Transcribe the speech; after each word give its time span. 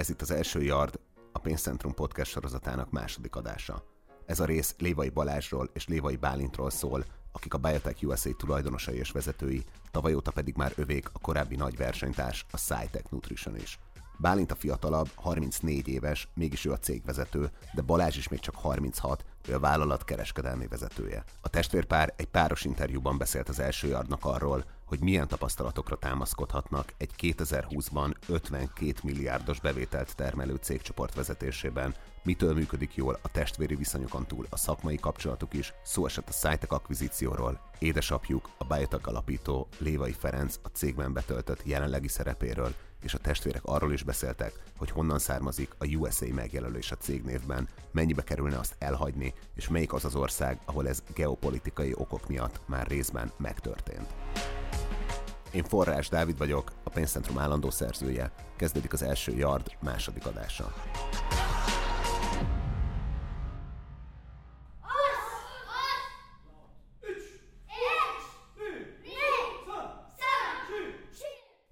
Ez 0.00 0.08
itt 0.08 0.20
az 0.20 0.30
első 0.30 0.62
Yard, 0.62 1.00
a 1.32 1.38
Pénzcentrum 1.38 1.94
podcast 1.94 2.30
sorozatának 2.30 2.90
második 2.90 3.36
adása. 3.36 3.84
Ez 4.26 4.40
a 4.40 4.44
rész 4.44 4.74
Lévai 4.78 5.08
Balázsról 5.08 5.70
és 5.72 5.86
Lévai 5.86 6.16
Bálintról 6.16 6.70
szól, 6.70 7.04
akik 7.32 7.54
a 7.54 7.58
Biotech 7.58 8.04
USA 8.04 8.30
tulajdonosai 8.36 8.96
és 8.96 9.10
vezetői, 9.10 9.64
tavaly 9.90 10.14
óta 10.14 10.30
pedig 10.30 10.56
már 10.56 10.72
övék 10.76 11.08
a 11.12 11.18
korábbi 11.18 11.56
nagy 11.56 11.76
versenytárs, 11.76 12.46
a 12.50 12.56
SciTech 12.56 13.10
Nutrition 13.10 13.56
is. 13.56 13.78
Bálint 14.18 14.50
a 14.50 14.54
fiatalabb, 14.54 15.08
34 15.14 15.88
éves, 15.88 16.28
mégis 16.34 16.64
ő 16.64 16.72
a 16.72 16.78
cégvezető, 16.78 17.50
de 17.74 17.82
Balázs 17.82 18.16
is 18.16 18.28
még 18.28 18.40
csak 18.40 18.54
36, 18.54 19.24
ő 19.48 19.54
a 19.54 19.60
vállalat 19.60 20.04
kereskedelmi 20.04 20.66
vezetője. 20.66 21.24
A 21.40 21.48
testvérpár 21.48 22.14
egy 22.16 22.28
páros 22.28 22.64
interjúban 22.64 23.18
beszélt 23.18 23.48
az 23.48 23.58
első 23.58 23.88
yardnak 23.88 24.24
arról, 24.24 24.64
hogy 24.90 25.00
milyen 25.00 25.28
tapasztalatokra 25.28 25.96
támaszkodhatnak 25.96 26.92
egy 26.96 27.10
2020-ban 27.18 28.14
52 28.28 28.92
milliárdos 29.02 29.60
bevételt 29.60 30.16
termelő 30.16 30.54
cégcsoport 30.54 31.14
vezetésében, 31.14 31.94
mitől 32.22 32.54
működik 32.54 32.94
jól 32.94 33.18
a 33.22 33.28
testvéri 33.28 33.74
viszonyokon 33.74 34.26
túl 34.26 34.46
a 34.50 34.56
szakmai 34.56 34.96
kapcsolatuk 34.96 35.54
is, 35.54 35.72
szó 35.82 36.06
esett 36.06 36.28
a 36.28 36.32
Szájtek 36.32 36.72
akvizícióról, 36.72 37.60
édesapjuk, 37.78 38.48
a 38.58 38.64
Biotech 38.64 39.08
alapító 39.08 39.68
Lévai 39.78 40.12
Ferenc 40.12 40.58
a 40.62 40.68
cégben 40.68 41.12
betöltött 41.12 41.62
jelenlegi 41.64 42.08
szerepéről, 42.08 42.74
és 43.02 43.14
a 43.14 43.18
testvérek 43.18 43.64
arról 43.64 43.92
is 43.92 44.02
beszéltek, 44.02 44.52
hogy 44.76 44.90
honnan 44.90 45.18
származik 45.18 45.74
a 45.78 45.86
USA 45.86 46.26
megjelölés 46.34 46.90
a 46.90 46.96
cégnévben, 46.96 47.68
mennyibe 47.90 48.22
kerülne 48.22 48.58
azt 48.58 48.76
elhagyni, 48.78 49.34
és 49.54 49.68
melyik 49.68 49.92
az 49.92 50.04
az 50.04 50.14
ország, 50.14 50.60
ahol 50.64 50.88
ez 50.88 51.02
geopolitikai 51.14 51.92
okok 51.94 52.28
miatt 52.28 52.60
már 52.66 52.86
részben 52.86 53.32
megtörtént. 53.36 54.19
Én 55.52 55.64
Forrás 55.64 56.08
Dávid 56.08 56.38
vagyok, 56.38 56.72
a 56.84 56.90
Pénzcentrum 56.90 57.38
állandó 57.38 57.70
szerzője. 57.70 58.32
Kezdődik 58.56 58.92
az 58.92 59.02
első 59.02 59.32
Yard 59.32 59.76
második 59.80 60.26
adása. 60.26 60.72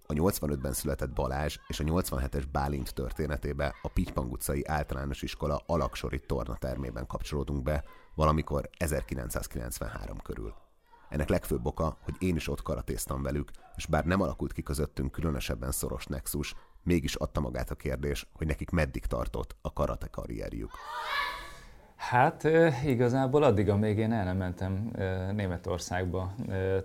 A 0.06 0.12
85-ben 0.12 0.72
született 0.72 1.10
Balázs 1.12 1.56
és 1.66 1.80
a 1.80 1.84
87-es 1.84 2.44
Bálint 2.52 2.94
történetébe 2.94 3.74
a 3.82 3.88
Pitypang 3.88 4.32
utcai 4.32 4.66
általános 4.66 5.22
iskola 5.22 5.62
alaksori 5.66 6.20
tornatermében 6.20 7.06
kapcsolódunk 7.06 7.62
be, 7.62 7.84
valamikor 8.14 8.70
1993 8.78 10.18
körül. 10.18 10.67
Ennek 11.08 11.28
legfőbb 11.28 11.66
oka, 11.66 11.96
hogy 12.02 12.14
én 12.18 12.36
is 12.36 12.48
ott 12.48 12.62
karatéztam 12.62 13.22
velük, 13.22 13.50
és 13.76 13.86
bár 13.86 14.04
nem 14.04 14.20
alakult 14.20 14.52
ki 14.52 14.62
közöttünk 14.62 15.12
különösebben 15.12 15.70
szoros 15.70 16.06
nexus, 16.06 16.54
mégis 16.82 17.14
adta 17.14 17.40
magát 17.40 17.70
a 17.70 17.74
kérdés, 17.74 18.28
hogy 18.32 18.46
nekik 18.46 18.70
meddig 18.70 19.06
tartott 19.06 19.56
a 19.62 19.72
karate 19.72 20.06
karrierjük. 20.06 20.70
Hát 21.96 22.48
igazából 22.84 23.42
addig, 23.42 23.68
amíg 23.68 23.98
én 23.98 24.12
el 24.12 24.24
nem 24.24 24.36
mentem 24.36 24.90
Németországba 25.34 26.34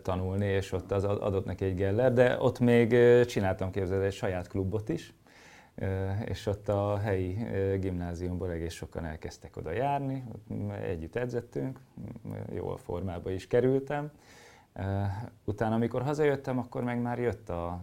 tanulni, 0.02 0.46
és 0.46 0.72
ott 0.72 0.92
az 0.92 1.04
adott 1.04 1.46
neki 1.46 1.66
egy 1.66 1.76
geller, 1.76 2.14
de 2.14 2.38
ott 2.40 2.60
még 2.60 2.96
csináltam 3.26 3.72
képzelni 3.72 4.06
egy 4.06 4.14
saját 4.14 4.48
klubot 4.48 4.90
is, 4.90 5.14
és 6.26 6.46
ott 6.46 6.68
a 6.68 6.98
helyi 6.98 7.38
gimnáziumból 7.80 8.52
egész 8.52 8.74
sokan 8.74 9.06
elkezdtek 9.06 9.58
oda 9.58 9.72
járni, 9.72 10.24
együtt 10.82 11.16
edzettünk, 11.16 11.80
jól 12.52 12.78
formába 12.78 13.32
is 13.32 13.48
kerültem. 13.48 14.12
Utána, 15.44 15.76
amikor 15.76 16.02
hazajöttem, 16.02 16.58
akkor 16.58 16.84
meg 16.84 17.02
már 17.02 17.20
jött 17.20 17.50
a 17.50 17.82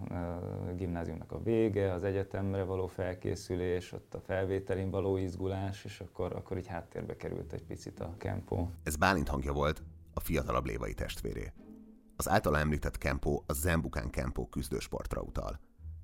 gimnáziumnak 0.76 1.32
a 1.32 1.42
vége, 1.42 1.92
az 1.92 2.04
egyetemre 2.04 2.62
való 2.62 2.86
felkészülés, 2.86 3.92
ott 3.92 4.14
a 4.14 4.20
felvételin 4.20 4.90
való 4.90 5.16
izgulás, 5.16 5.84
és 5.84 6.00
akkor, 6.00 6.32
akkor 6.32 6.56
így 6.56 6.66
háttérbe 6.66 7.16
került 7.16 7.52
egy 7.52 7.64
picit 7.64 8.00
a 8.00 8.14
kempó. 8.18 8.70
Ez 8.82 8.96
Bálint 8.96 9.28
hangja 9.28 9.52
volt, 9.52 9.82
a 10.14 10.20
fiatalabb 10.20 10.64
lévai 10.64 10.94
testvéré. 10.94 11.52
Az 12.16 12.28
általa 12.28 12.58
említett 12.58 12.98
kempó 12.98 13.42
a 13.46 13.52
Zembukán 13.52 14.10
kempó 14.10 14.46
küzdősportra 14.46 15.20
utal. 15.20 15.60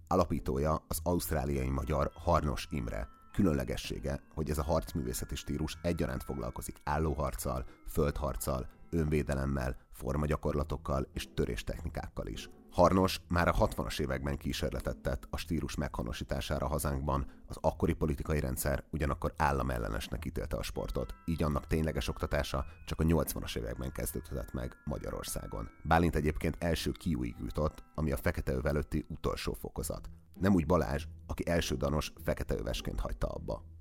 Alapítója 0.09 0.85
az 0.89 1.01
ausztráliai 1.03 1.69
magyar 1.69 2.11
Harnos 2.15 2.67
Imre. 2.71 3.09
Különlegessége, 3.33 4.21
hogy 4.35 4.51
ez 4.51 4.59
a 4.59 4.63
harcművészeti 4.63 5.35
stílus 5.35 5.79
egyaránt 5.83 6.23
foglalkozik 6.23 6.77
állóharccal, 6.85 7.65
földharccal, 7.89 8.69
önvédelemmel, 8.91 9.77
formagyakorlatokkal 9.93 11.07
és 11.13 11.29
töréstechnikákkal 11.35 12.27
is. 12.27 12.51
Harnos 12.77 13.21
már 13.29 13.49
a 13.49 13.53
60-as 13.53 14.01
években 14.01 14.37
kísérletet 14.37 14.97
tett 14.97 15.27
a 15.31 15.37
stílus 15.37 15.75
meghonosítására 15.75 16.67
hazánkban, 16.67 17.27
az 17.47 17.57
akkori 17.61 17.93
politikai 17.93 18.41
rendszer 18.41 18.85
ugyanakkor 18.91 19.35
államellenesnek 19.37 20.25
ítélte 20.25 20.57
a 20.57 20.63
sportot, 20.63 21.15
így 21.25 21.43
annak 21.43 21.67
tényleges 21.67 22.09
oktatása 22.09 22.65
csak 22.87 23.01
a 23.01 23.05
80-as 23.05 23.57
években 23.57 23.93
kezdődött 23.93 24.53
meg 24.53 24.77
Magyarországon. 24.85 25.69
Bálint 25.83 26.17
egyébként 26.17 26.57
első 26.59 26.91
kiúig 26.91 27.35
jutott, 27.41 27.85
ami 27.95 28.13
a 28.13 28.17
fekete 28.17 28.53
öv 28.53 28.67
előtti 28.67 29.07
utolsó 29.09 29.53
fokozat. 29.53 30.11
Nem 30.41 30.55
úgy 30.55 30.67
Balázs, 30.67 31.07
aki 31.27 31.47
első 31.49 31.77
danos 31.77 32.13
fekete 32.25 32.55
övesként 32.55 33.01
hagyta 33.01 33.27
abba 33.27 33.76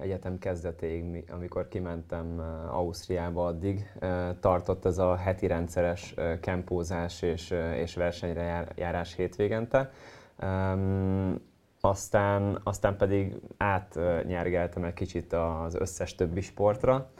egyetem 0.00 0.38
kezdetéig, 0.38 1.24
amikor 1.30 1.68
kimentem 1.68 2.40
Ausztriába 2.70 3.46
addig, 3.46 3.92
tartott 4.40 4.84
ez 4.84 4.98
a 4.98 5.16
heti 5.16 5.46
rendszeres 5.46 6.14
kempózás 6.40 7.22
és, 7.22 7.54
és 7.74 7.94
versenyre 7.94 8.66
járás 8.76 9.14
hétvégente. 9.14 9.90
Aztán, 11.80 12.60
aztán 12.62 12.96
pedig 12.96 13.36
átnyergeltem 13.56 14.84
egy 14.84 14.94
kicsit 14.94 15.32
az 15.32 15.74
összes 15.74 16.14
többi 16.14 16.40
sportra. 16.40 17.10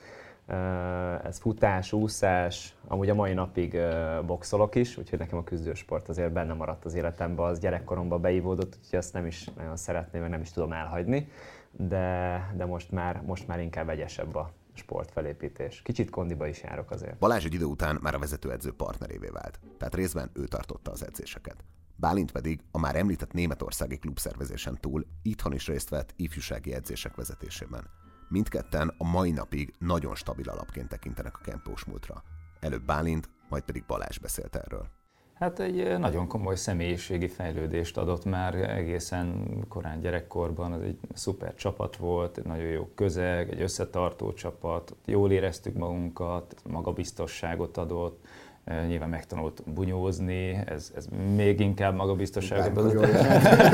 Ez 1.25 1.39
futás, 1.39 1.93
úszás, 1.93 2.75
amúgy 2.87 3.09
a 3.09 3.15
mai 3.15 3.33
napig 3.33 3.79
boxolok 4.27 4.75
is, 4.75 4.97
úgyhogy 4.97 5.19
nekem 5.19 5.39
a 5.39 5.45
küzdősport 5.45 6.09
azért 6.09 6.33
benne 6.33 6.53
maradt 6.53 6.85
az 6.85 6.95
életemben, 6.95 7.47
az 7.47 7.59
gyerekkoromban 7.59 8.21
beívódott, 8.21 8.79
úgyhogy 8.83 8.99
azt 8.99 9.13
nem 9.13 9.27
is 9.27 9.49
nagyon 9.57 9.77
szeretném, 9.77 10.21
meg 10.21 10.31
nem 10.31 10.41
is 10.41 10.51
tudom 10.51 10.73
elhagyni 10.73 11.29
de, 11.71 12.53
de 12.57 12.65
most, 12.65 12.91
már, 12.91 13.23
most 13.23 13.47
már 13.47 13.61
inkább 13.61 13.89
egyesebb 13.89 14.35
a 14.35 14.53
sportfelépítés. 14.75 15.83
Kicsit 15.83 16.11
kondiba 16.11 16.47
is 16.47 16.63
járok 16.63 16.91
azért. 16.91 17.19
Balázs 17.19 17.45
egy 17.45 17.55
idő 17.55 17.65
után 17.65 17.99
már 18.03 18.15
a 18.15 18.19
vezetőedző 18.19 18.73
partnerévé 18.73 19.29
vált, 19.29 19.61
tehát 19.79 19.95
részben 19.95 20.31
ő 20.33 20.45
tartotta 20.45 20.91
az 20.91 21.05
edzéseket. 21.05 21.65
Bálint 21.97 22.33
pedig 22.33 22.61
a 22.71 22.79
már 22.79 22.97
említett 22.97 23.33
németországi 23.33 23.99
klubszervezésen 23.99 24.79
túl 24.81 25.07
itthon 25.23 25.53
is 25.53 25.67
részt 25.67 25.89
vett 25.89 26.13
ifjúsági 26.17 26.75
edzések 26.75 27.15
vezetésében. 27.15 27.91
Mindketten 28.29 28.95
a 28.99 29.05
mai 29.05 29.31
napig 29.31 29.73
nagyon 29.79 30.15
stabil 30.15 30.49
alapként 30.49 30.89
tekintenek 30.89 31.37
a 31.37 31.41
kempós 31.45 31.85
múltra. 31.85 32.23
Előbb 32.61 32.85
Bálint, 32.85 33.29
majd 33.49 33.63
pedig 33.63 33.85
Balázs 33.87 34.19
beszélt 34.19 34.57
erről. 34.57 35.00
Hát 35.41 35.61
egy 35.61 35.81
eh, 35.81 35.99
nagyon 35.99 36.27
komoly 36.27 36.57
személyiségi 36.57 37.29
fejlődést 37.29 37.97
adott 37.97 38.25
már 38.25 38.55
egészen 38.55 39.47
korán 39.69 40.01
gyerekkorban, 40.01 40.73
az 40.73 40.83
egy 40.83 40.99
szuper 41.15 41.55
csapat 41.55 41.97
volt, 41.97 42.39
egy 42.39 42.45
nagyon 42.45 42.67
jó 42.67 42.89
közeg, 42.95 43.51
egy 43.51 43.61
összetartó 43.61 44.33
csapat, 44.33 44.97
jól 45.05 45.33
éreztük 45.33 45.77
magunkat, 45.77 46.55
magabiztosságot 46.71 47.77
adott, 47.77 48.25
eh, 48.65 48.87
nyilván 48.87 49.09
megtanult 49.09 49.63
bunyózni, 49.67 50.63
ez, 50.67 50.93
ez 50.97 51.07
még 51.35 51.61
inkább 51.61 51.95
magabiztosságot 51.95 52.77
adott. 52.77 53.07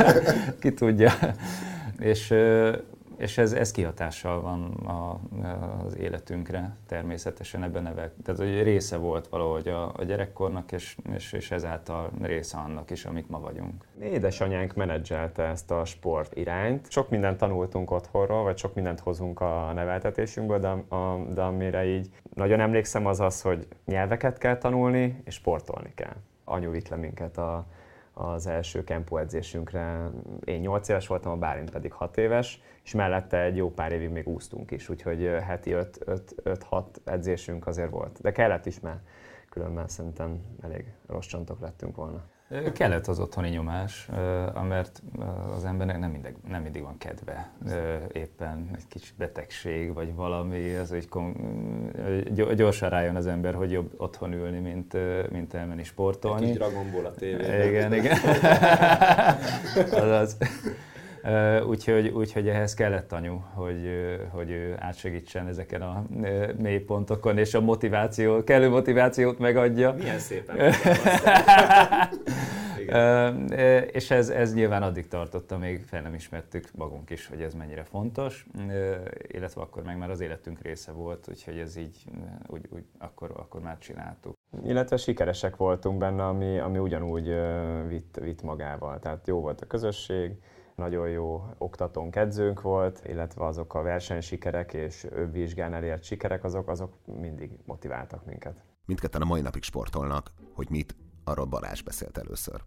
Ki 0.60 0.72
tudja. 0.72 1.12
És 1.98 2.30
eh, 2.30 2.74
és 3.16 3.38
ez, 3.38 3.52
ez 3.52 3.70
kihatással 3.70 4.40
van 4.40 4.70
a, 4.70 5.20
az 5.86 5.96
életünkre 5.96 6.76
természetesen 6.86 7.62
ebben 7.62 7.82
nevel. 7.82 8.12
Tehát, 8.24 8.40
hogy 8.40 8.62
része 8.62 8.96
volt 8.96 9.28
valahogy 9.28 9.68
a, 9.68 9.92
a 9.96 10.04
gyerekkornak, 10.04 10.72
és, 10.72 10.96
és, 11.14 11.32
és 11.32 11.50
ezáltal 11.50 12.10
része 12.22 12.56
annak 12.56 12.90
is, 12.90 13.04
amit 13.04 13.28
ma 13.28 13.40
vagyunk. 13.40 13.84
Édesanyánk 14.00 14.74
menedzselte 14.74 15.42
ezt 15.42 15.70
a 15.70 15.84
sport 15.84 16.36
irányt. 16.36 16.90
Sok 16.90 17.10
mindent 17.10 17.38
tanultunk 17.38 17.90
otthonról, 17.90 18.42
vagy 18.42 18.58
sok 18.58 18.74
mindent 18.74 19.00
hozunk 19.00 19.40
a 19.40 19.72
neveltetésünkből, 19.74 20.58
de, 20.58 20.68
a, 20.68 21.18
de 21.34 21.42
amire 21.42 21.84
így 21.84 22.10
nagyon 22.34 22.60
emlékszem 22.60 23.06
az 23.06 23.20
az, 23.20 23.42
hogy 23.42 23.66
nyelveket 23.84 24.38
kell 24.38 24.56
tanulni, 24.56 25.22
és 25.24 25.34
sportolni 25.34 25.92
kell. 25.94 26.16
Anyu 26.44 26.70
vitt 26.70 26.88
le 26.88 26.96
minket 26.96 27.38
a, 27.38 27.66
az 28.18 28.46
első 28.46 28.84
kempó 28.84 29.16
edzésünkre. 29.16 30.10
Én 30.44 30.60
8 30.60 30.88
éves 30.88 31.06
voltam, 31.06 31.32
a 31.32 31.36
Bálint 31.36 31.70
pedig 31.70 31.92
6 31.92 32.16
éves, 32.16 32.60
és 32.84 32.94
mellette 32.94 33.42
egy 33.42 33.56
jó 33.56 33.70
pár 33.70 33.92
évig 33.92 34.08
még 34.08 34.28
úsztunk 34.28 34.70
is, 34.70 34.88
úgyhogy 34.88 35.30
heti 35.42 35.74
5-6 35.74 36.84
edzésünk 37.04 37.66
azért 37.66 37.90
volt. 37.90 38.20
De 38.20 38.32
kellett 38.32 38.66
is, 38.66 38.80
mert 38.80 39.00
különben 39.50 39.88
szerintem 39.88 40.40
elég 40.60 40.92
rossz 41.06 41.26
csontok 41.26 41.60
lettünk 41.60 41.96
volna. 41.96 42.24
Kellett 42.72 43.06
az 43.06 43.20
otthoni 43.20 43.48
nyomás, 43.48 44.08
mert 44.68 45.02
az 45.56 45.64
embernek 45.64 45.98
nem 45.98 46.10
mindig, 46.10 46.34
nem 46.48 46.62
mindig 46.62 46.82
van 46.82 46.98
kedve. 46.98 47.50
Éppen 48.12 48.70
egy 48.76 48.88
kicsi 48.88 49.10
betegség, 49.18 49.94
vagy 49.94 50.14
valami, 50.14 50.74
az 50.74 50.92
egy 50.92 51.08
gyorsan 52.54 52.88
rájön 52.88 53.16
az 53.16 53.26
ember, 53.26 53.54
hogy 53.54 53.70
jobb 53.70 53.90
otthon 53.96 54.32
ülni, 54.32 54.58
mint, 54.58 54.96
mint 55.30 55.54
elmenni 55.54 55.84
sportolni. 55.84 56.42
Egy 56.42 56.48
kis 56.48 56.58
Dragon 56.58 56.90
Ball 56.92 57.04
a 57.04 57.14
tévében. 57.14 57.68
Igen, 57.68 57.94
igen. 57.94 58.18
Azaz. 60.02 60.36
Úgyhogy, 61.66 62.08
úgyhogy 62.08 62.48
ehhez 62.48 62.74
kellett 62.74 63.12
anyu, 63.12 63.40
hogy, 63.54 63.90
hogy 64.30 64.50
ő 64.50 64.74
átsegítsen 64.78 65.46
ezeken 65.46 65.82
a 65.82 66.04
mély 66.58 66.78
pontokon, 66.78 67.38
és 67.38 67.54
a 67.54 67.60
motiváció, 67.60 68.44
kellő 68.44 68.68
motivációt 68.68 69.38
megadja. 69.38 69.92
Milyen 69.92 70.18
szépen. 70.18 70.56
És 73.92 74.10
ez, 74.10 74.28
ez 74.28 74.54
nyilván 74.54 74.82
addig 74.82 75.08
tartott, 75.08 75.52
amíg 75.52 75.84
fel 75.84 76.02
nem 76.02 76.14
ismertük 76.14 76.68
magunk 76.74 77.10
is, 77.10 77.26
hogy 77.26 77.40
ez 77.40 77.54
mennyire 77.54 77.84
fontos, 77.84 78.46
illetve 79.26 79.60
akkor 79.60 79.82
meg 79.82 79.98
már 79.98 80.10
az 80.10 80.20
életünk 80.20 80.62
része 80.62 80.92
volt, 80.92 81.26
úgyhogy 81.28 81.58
ez 81.58 81.76
így 81.76 82.04
úgy, 82.46 82.68
úgy 82.70 82.84
akkor, 82.98 83.32
akkor 83.36 83.60
már 83.60 83.78
csináltuk. 83.78 84.34
Illetve 84.64 84.96
sikeresek 84.96 85.56
voltunk 85.56 85.98
benne, 85.98 86.26
ami, 86.26 86.58
ami 86.58 86.78
ugyanúgy 86.78 87.34
vitt, 87.88 88.18
vitt 88.22 88.42
magával. 88.42 88.98
Tehát 88.98 89.26
jó 89.26 89.40
volt 89.40 89.60
a 89.60 89.66
közösség, 89.66 90.32
nagyon 90.76 91.08
jó 91.08 91.44
oktatónk, 91.58 92.16
edzőnk 92.16 92.60
volt, 92.60 93.02
illetve 93.06 93.44
azok 93.44 93.74
a 93.74 93.82
versenysikerek 93.82 94.72
és 94.72 95.06
vizsgán 95.32 95.74
elért 95.74 96.02
sikerek, 96.02 96.44
azok, 96.44 96.68
azok 96.68 96.92
mindig 97.04 97.58
motiváltak 97.64 98.24
minket. 98.24 98.64
Mindketten 98.84 99.22
a 99.22 99.24
mai 99.24 99.40
napig 99.40 99.62
sportolnak, 99.62 100.32
hogy 100.52 100.66
mit, 100.70 100.96
arról 101.24 101.44
Balázs 101.44 101.82
beszélt 101.82 102.18
először. 102.18 102.60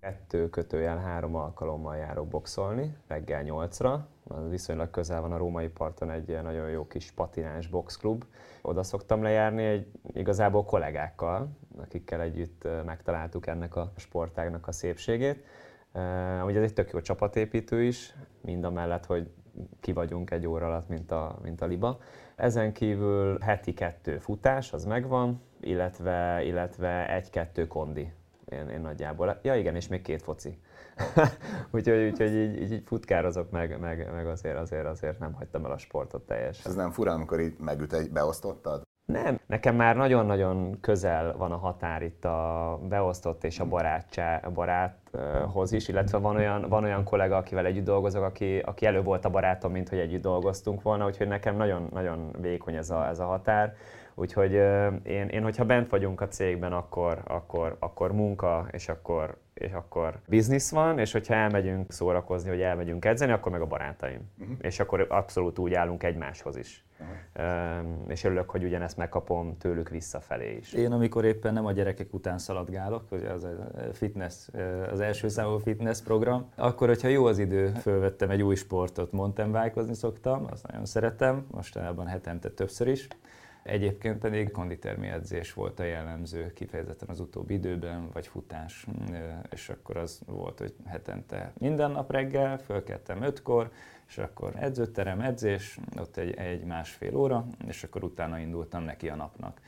Kettő 0.00 0.48
kötőjel 0.48 0.98
három 0.98 1.34
alkalommal 1.34 1.96
járok 1.96 2.28
boxolni, 2.28 2.96
reggel 3.06 3.42
nyolcra. 3.42 4.08
Viszonylag 4.48 4.90
közel 4.90 5.20
van 5.20 5.32
a 5.32 5.36
római 5.36 5.68
parton 5.68 6.10
egy 6.10 6.28
ilyen 6.28 6.44
nagyon 6.44 6.70
jó 6.70 6.86
kis 6.86 7.10
patinás 7.10 7.66
boxklub. 7.66 8.24
Oda 8.62 8.82
szoktam 8.82 9.22
lejárni 9.22 9.64
egy, 9.64 9.90
igazából 10.12 10.64
kollégákkal, 10.64 11.48
akikkel 11.78 12.20
együtt 12.20 12.68
megtaláltuk 12.84 13.46
ennek 13.46 13.76
a 13.76 13.92
sportágnak 13.96 14.68
a 14.68 14.72
szépségét. 14.72 15.44
Ugye 16.44 16.58
ez 16.58 16.64
egy 16.64 16.72
tök 16.72 16.90
jó 16.90 17.00
csapatépítő 17.00 17.82
is, 17.82 18.14
mind 18.40 18.64
a 18.64 18.70
mellett, 18.70 19.06
hogy 19.06 19.30
ki 19.80 19.92
vagyunk 19.92 20.30
egy 20.30 20.46
óra 20.46 20.66
alatt, 20.66 20.88
mint 20.88 21.10
a, 21.10 21.38
mint 21.42 21.60
a 21.60 21.66
liba. 21.66 21.98
Ezen 22.36 22.72
kívül 22.72 23.38
heti 23.38 23.74
kettő 23.74 24.18
futás, 24.18 24.72
az 24.72 24.84
megvan, 24.84 25.42
illetve, 25.60 26.42
illetve 26.44 27.14
egy-kettő 27.14 27.66
kondi. 27.66 28.12
Én, 28.44 28.68
én 28.68 28.80
nagyjából. 28.80 29.38
Ja 29.42 29.56
igen, 29.56 29.74
és 29.74 29.88
még 29.88 30.02
két 30.02 30.22
foci. 30.22 30.58
úgyhogy, 31.70 32.04
úgyhogy 32.10 32.34
így, 32.34 32.60
így, 32.60 32.72
így 32.72 32.82
futkározok 32.86 33.50
meg, 33.50 33.78
meg, 33.80 34.12
meg 34.12 34.26
azért, 34.26 34.58
azért, 34.58 34.86
azért 34.86 35.18
nem 35.18 35.32
hagytam 35.32 35.64
el 35.64 35.70
a 35.70 35.78
sportot 35.78 36.26
teljesen. 36.26 36.70
Ez 36.70 36.76
nem 36.76 36.90
fura, 36.90 37.12
amikor 37.12 37.40
így 37.40 37.54
megüt 37.58 37.92
egy, 37.92 38.10
beosztottad? 38.10 38.87
Nem, 39.12 39.40
nekem 39.46 39.76
már 39.76 39.96
nagyon-nagyon 39.96 40.80
közel 40.80 41.36
van 41.36 41.52
a 41.52 41.56
határ 41.56 42.02
itt 42.02 42.24
a 42.24 42.78
beosztott 42.88 43.44
és 43.44 43.60
a, 43.60 43.64
barátság, 43.64 44.46
a 44.46 44.50
baráthoz 44.50 45.72
is, 45.72 45.88
illetve 45.88 46.18
van 46.18 46.36
olyan, 46.36 46.68
van 46.68 46.84
olyan 46.84 47.04
kollega, 47.04 47.36
akivel 47.36 47.66
együtt 47.66 47.84
dolgozok, 47.84 48.22
aki, 48.22 48.58
aki 48.58 48.86
elő 48.86 49.02
volt 49.02 49.24
a 49.24 49.30
barátom, 49.30 49.72
mint 49.72 49.88
hogy 49.88 49.98
együtt 49.98 50.22
dolgoztunk 50.22 50.82
volna, 50.82 51.06
úgyhogy 51.06 51.28
nekem 51.28 51.56
nagyon-nagyon 51.56 52.30
vékony 52.40 52.74
ez 52.74 52.90
a, 52.90 53.06
ez 53.06 53.18
a 53.18 53.24
határ. 53.24 53.74
Úgyhogy 54.18 54.52
én, 55.02 55.28
én, 55.28 55.42
hogyha 55.42 55.64
bent 55.64 55.88
vagyunk 55.88 56.20
a 56.20 56.28
cégben, 56.28 56.72
akkor, 56.72 57.22
akkor, 57.24 57.76
akkor 57.78 58.12
munka, 58.12 58.66
és 58.70 58.88
akkor, 58.88 59.36
és 59.54 59.72
akkor 59.72 60.18
biznisz 60.26 60.70
van, 60.70 60.98
és 60.98 61.12
hogyha 61.12 61.34
elmegyünk 61.34 61.92
szórakozni, 61.92 62.50
vagy 62.50 62.60
elmegyünk 62.60 63.04
edzeni, 63.04 63.32
akkor 63.32 63.52
meg 63.52 63.60
a 63.60 63.66
barátaim. 63.66 64.20
Uh-huh. 64.38 64.56
És 64.60 64.80
akkor 64.80 65.06
abszolút 65.08 65.58
úgy 65.58 65.74
állunk 65.74 66.02
egymáshoz 66.02 66.56
is. 66.56 66.84
Uh-huh. 67.00 67.86
És 68.08 68.24
örülök, 68.24 68.50
hogy 68.50 68.64
ugyanezt 68.64 68.96
megkapom 68.96 69.56
tőlük 69.58 69.88
visszafelé 69.88 70.56
is. 70.56 70.72
Én, 70.72 70.92
amikor 70.92 71.24
éppen 71.24 71.52
nem 71.52 71.66
a 71.66 71.72
gyerekek 71.72 72.14
után 72.14 72.38
szaladgálok, 72.38 73.08
hogy 73.08 73.24
az 73.24 73.44
a 73.44 73.68
fitness, 73.92 74.48
az 74.90 75.00
első 75.00 75.28
számú 75.28 75.58
fitness 75.58 76.00
program, 76.00 76.48
akkor, 76.56 76.88
hogyha 76.88 77.08
jó 77.08 77.24
az 77.24 77.38
idő, 77.38 77.66
fölvettem 77.66 78.30
egy 78.30 78.42
új 78.42 78.54
sportot, 78.54 79.12
mountain 79.12 79.52
bike 79.52 79.94
szoktam, 79.94 80.46
azt 80.50 80.66
nagyon 80.66 80.84
szeretem, 80.84 81.46
mostanában 81.50 82.06
hetente 82.06 82.50
többször 82.50 82.88
is. 82.88 83.08
Egyébként 83.68 84.18
pedig 84.18 84.50
konditermi 84.50 85.08
edzés 85.08 85.52
volt 85.52 85.80
a 85.80 85.84
jellemző 85.84 86.52
kifejezetten 86.52 87.08
az 87.08 87.20
utóbbi 87.20 87.54
időben, 87.54 88.08
vagy 88.12 88.26
futás, 88.26 88.86
és 89.50 89.68
akkor 89.68 89.96
az 89.96 90.20
volt, 90.26 90.58
hogy 90.58 90.74
hetente 90.86 91.52
minden 91.58 91.90
nap 91.90 92.10
reggel, 92.10 92.58
fölkeltem 92.58 93.22
ötkor, 93.22 93.70
és 94.08 94.18
akkor 94.18 94.52
edzőterem, 94.56 95.20
edzés, 95.20 95.78
ott 95.98 96.16
egy, 96.16 96.34
egy 96.34 96.64
másfél 96.64 97.16
óra, 97.16 97.46
és 97.66 97.84
akkor 97.84 98.04
utána 98.04 98.38
indultam 98.38 98.82
neki 98.82 99.08
a 99.08 99.14
napnak. 99.14 99.60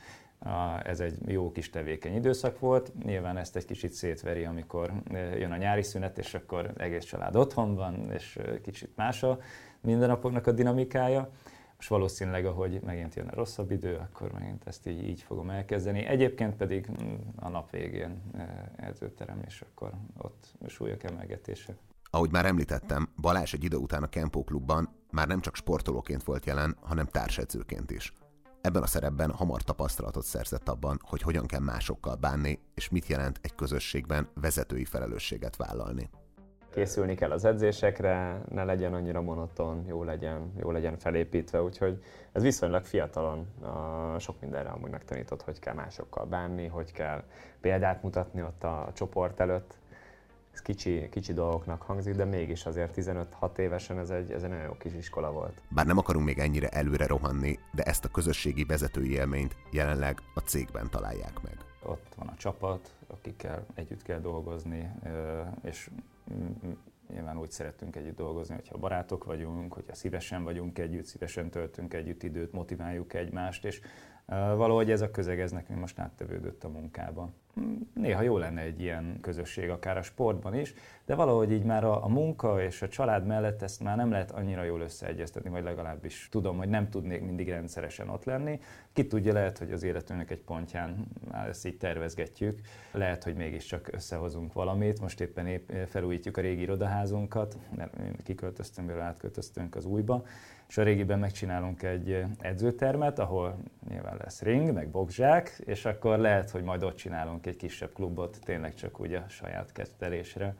Ez 0.83 0.99
egy 0.99 1.17
jó 1.25 1.51
kis 1.51 1.69
tevékeny 1.69 2.15
időszak 2.15 2.59
volt. 2.59 2.91
Nyilván 3.03 3.37
ezt 3.37 3.55
egy 3.55 3.65
kicsit 3.65 3.91
szétveri, 3.91 4.43
amikor 4.43 4.91
jön 5.13 5.51
a 5.51 5.57
nyári 5.57 5.83
szünet, 5.83 6.17
és 6.17 6.33
akkor 6.33 6.71
egész 6.77 7.03
család 7.03 7.35
otthon 7.35 7.75
van, 7.75 8.11
és 8.11 8.39
kicsit 8.61 8.95
más 8.95 9.23
a 9.23 9.39
mindennapoknak 9.81 10.47
a 10.47 10.51
dinamikája 10.51 11.29
és 11.81 11.87
valószínűleg, 11.87 12.45
ahogy 12.45 12.81
megint 12.81 13.15
jön 13.15 13.27
a 13.27 13.35
rosszabb 13.35 13.71
idő, 13.71 13.95
akkor 13.95 14.31
megint 14.31 14.67
ezt 14.67 14.87
így, 14.87 15.03
így 15.03 15.21
fogom 15.21 15.49
elkezdeni. 15.49 16.05
Egyébként 16.05 16.55
pedig 16.55 16.89
mm, 17.03 17.15
a 17.35 17.49
nap 17.49 17.69
végén 17.69 18.21
eh, 18.33 18.47
edzőterem, 18.75 19.41
és 19.45 19.61
akkor 19.61 19.91
ott 20.17 20.53
súlyok 20.67 21.03
emelgetése. 21.03 21.75
Ahogy 22.09 22.31
már 22.31 22.45
említettem, 22.45 23.09
Balázs 23.21 23.53
egy 23.53 23.63
idő 23.63 23.77
után 23.77 24.03
a 24.03 24.07
Kempó 24.07 24.43
klubban 24.43 24.89
már 25.11 25.27
nem 25.27 25.41
csak 25.41 25.55
sportolóként 25.55 26.23
volt 26.23 26.45
jelen, 26.45 26.77
hanem 26.81 27.05
társedzőként 27.05 27.91
is. 27.91 28.13
Ebben 28.61 28.81
a 28.81 28.87
szerepben 28.87 29.31
hamar 29.31 29.61
tapasztalatot 29.61 30.23
szerzett 30.23 30.69
abban, 30.69 30.99
hogy 31.01 31.21
hogyan 31.21 31.45
kell 31.45 31.59
másokkal 31.59 32.15
bánni, 32.15 32.59
és 32.73 32.89
mit 32.89 33.07
jelent 33.07 33.39
egy 33.41 33.55
közösségben 33.55 34.29
vezetői 34.33 34.85
felelősséget 34.85 35.55
vállalni 35.55 36.09
készülni 36.71 37.15
kell 37.15 37.31
az 37.31 37.45
edzésekre, 37.45 38.41
ne 38.49 38.63
legyen 38.63 38.93
annyira 38.93 39.21
monoton, 39.21 39.83
jó 39.87 40.03
legyen, 40.03 40.53
jó 40.59 40.71
legyen 40.71 40.97
felépítve, 40.97 41.61
úgyhogy 41.61 42.03
ez 42.31 42.41
viszonylag 42.41 42.83
fiatalon 42.83 43.47
a, 43.61 44.19
sok 44.19 44.41
mindenre 44.41 44.69
amúgy 44.69 44.89
megtanított, 44.89 45.41
hogy 45.41 45.59
kell 45.59 45.73
másokkal 45.73 46.25
bánni, 46.25 46.67
hogy 46.67 46.91
kell 46.91 47.23
példát 47.61 48.03
mutatni 48.03 48.41
ott 48.41 48.63
a 48.63 48.89
csoport 48.93 49.39
előtt. 49.39 49.79
Ez 50.53 50.61
kicsi, 50.61 51.09
kicsi 51.09 51.33
dolgoknak 51.33 51.81
hangzik, 51.81 52.15
de 52.15 52.25
mégis 52.25 52.65
azért 52.65 52.93
15-6 52.95 53.57
évesen 53.57 53.99
ez 53.99 54.09
egy, 54.09 54.31
ez 54.31 54.43
egy 54.43 54.49
nagyon 54.49 54.65
jó 54.65 54.73
kis 54.79 54.93
iskola 54.93 55.31
volt. 55.31 55.61
Bár 55.69 55.85
nem 55.85 55.97
akarunk 55.97 56.25
még 56.25 56.39
ennyire 56.39 56.67
előre 56.67 57.07
rohanni, 57.07 57.59
de 57.71 57.83
ezt 57.83 58.05
a 58.05 58.09
közösségi 58.09 58.63
vezetői 58.63 59.11
élményt 59.11 59.55
jelenleg 59.71 60.17
a 60.33 60.39
cégben 60.39 60.89
találják 60.89 61.41
meg. 61.41 61.70
Ott 61.83 62.15
van 62.15 62.27
a 62.27 62.35
csapat, 62.35 62.95
akikkel 63.07 63.65
együtt 63.73 64.01
kell 64.01 64.19
dolgozni, 64.19 64.91
és 65.61 65.89
nyilván 67.13 67.39
úgy 67.39 67.51
szeretünk 67.51 67.95
együtt 67.95 68.15
dolgozni, 68.15 68.55
hogyha 68.55 68.77
barátok 68.77 69.23
vagyunk, 69.23 69.73
hogyha 69.73 69.95
szívesen 69.95 70.43
vagyunk 70.43 70.79
együtt, 70.79 71.05
szívesen 71.05 71.49
töltünk 71.49 71.93
együtt 71.93 72.23
időt, 72.23 72.51
motiváljuk 72.51 73.13
egymást, 73.13 73.65
és 73.65 73.81
valahogy 74.55 74.91
ez 74.91 75.01
a 75.01 75.11
közeg, 75.11 75.39
ez 75.39 75.51
nekünk 75.51 75.79
most 75.79 75.99
áttevődött 75.99 76.63
a 76.63 76.69
munkában 76.69 77.33
néha 77.93 78.21
jó 78.21 78.37
lenne 78.37 78.61
egy 78.61 78.81
ilyen 78.81 79.17
közösség, 79.21 79.69
akár 79.69 79.97
a 79.97 80.01
sportban 80.01 80.55
is, 80.55 80.73
de 81.05 81.15
valahogy 81.15 81.51
így 81.51 81.63
már 81.63 81.83
a, 81.83 82.03
a 82.03 82.07
munka 82.07 82.61
és 82.61 82.81
a 82.81 82.87
család 82.87 83.25
mellett 83.25 83.61
ezt 83.61 83.83
már 83.83 83.97
nem 83.97 84.11
lehet 84.11 84.31
annyira 84.31 84.63
jól 84.63 84.81
összeegyeztetni, 84.81 85.49
vagy 85.49 85.63
legalábbis 85.63 86.27
tudom, 86.31 86.57
hogy 86.57 86.69
nem 86.69 86.89
tudnék 86.89 87.21
mindig 87.21 87.49
rendszeresen 87.49 88.09
ott 88.09 88.23
lenni. 88.23 88.59
Ki 88.93 89.07
tudja, 89.07 89.33
lehet, 89.33 89.57
hogy 89.57 89.71
az 89.71 89.83
életünknek 89.83 90.31
egy 90.31 90.41
pontján 90.41 91.07
ezt 91.47 91.65
így 91.65 91.77
tervezgetjük, 91.77 92.59
lehet, 92.91 93.23
hogy 93.23 93.35
mégiscsak 93.35 93.89
összehozunk 93.91 94.53
valamit. 94.53 95.01
Most 95.01 95.21
éppen 95.21 95.47
épp 95.47 95.71
felújítjuk 95.87 96.37
a 96.37 96.41
régi 96.41 96.61
irodaházunkat, 96.61 97.57
mert 97.75 97.93
kiköltöztünk, 98.23 98.87
belőle 98.87 99.05
átköltöztünk 99.05 99.75
az 99.75 99.85
újba, 99.85 100.23
és 100.71 100.77
a 100.77 100.83
régiben 100.83 101.19
megcsinálunk 101.19 101.83
egy 101.83 102.25
edzőtermet, 102.39 103.19
ahol 103.19 103.63
nyilván 103.89 104.17
lesz 104.17 104.41
ring, 104.41 104.73
meg 104.73 104.89
boxzsák, 104.89 105.61
és 105.65 105.85
akkor 105.85 106.17
lehet, 106.19 106.49
hogy 106.49 106.63
majd 106.63 106.83
ott 106.83 106.95
csinálunk 106.95 107.45
egy 107.45 107.55
kisebb 107.55 107.93
klubot, 107.93 108.39
tényleg 108.43 108.73
csak 108.73 108.99
úgy 108.99 109.13
a 109.13 109.25
saját 109.29 109.71
kettelésre. 109.71 110.55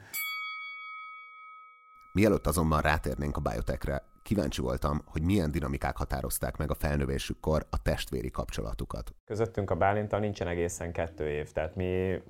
Mielőtt 2.12 2.48
azonban 2.48 2.82
rátérnénk 2.82 3.38
a 3.38 3.42
biotechre, 3.42 4.04
kíváncsi 4.32 4.62
voltam, 4.62 5.02
hogy 5.06 5.22
milyen 5.22 5.52
dinamikák 5.52 5.98
határozták 5.98 6.58
meg 6.58 6.70
a 6.70 6.74
felnövésükkor 6.74 7.66
a 7.70 7.82
testvéri 7.82 8.30
kapcsolatukat. 8.30 9.14
Közöttünk 9.26 9.70
a 9.70 9.76
Bálintal 9.76 10.20
nincsen 10.20 10.48
egészen 10.48 10.92
kettő 10.92 11.30
év, 11.30 11.52
tehát 11.52 11.76
mi 11.76 12.22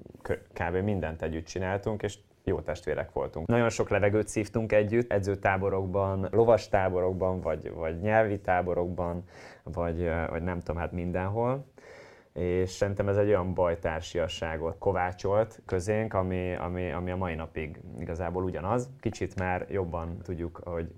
kb. 0.53 0.75
mindent 0.75 1.21
együtt 1.21 1.45
csináltunk, 1.45 2.03
és 2.03 2.17
jó 2.43 2.59
testvérek 2.61 3.11
voltunk. 3.11 3.47
Nagyon 3.47 3.69
sok 3.69 3.89
levegőt 3.89 4.27
szívtunk 4.27 4.71
együtt, 4.71 5.11
edzőtáborokban, 5.11 6.27
lovastáborokban, 6.31 7.41
vagy, 7.41 7.71
vagy 7.73 7.99
nyelvi 7.99 8.39
táborokban, 8.39 9.23
vagy, 9.63 10.09
vagy 10.29 10.43
nem 10.43 10.59
tudom, 10.59 10.81
hát 10.81 10.91
mindenhol 10.91 11.65
és 12.33 12.69
szerintem 12.69 13.07
ez 13.07 13.17
egy 13.17 13.27
olyan 13.27 13.53
bajtársiasságot 13.53 14.77
kovácsolt 14.77 15.61
közénk, 15.65 16.13
ami, 16.13 16.55
ami, 16.55 16.91
ami 16.91 17.11
a 17.11 17.15
mai 17.15 17.35
napig 17.35 17.79
igazából 17.99 18.43
ugyanaz. 18.43 18.89
Kicsit 18.99 19.39
már 19.39 19.65
jobban 19.69 20.17
tudjuk, 20.23 20.61
hogy 20.63 20.91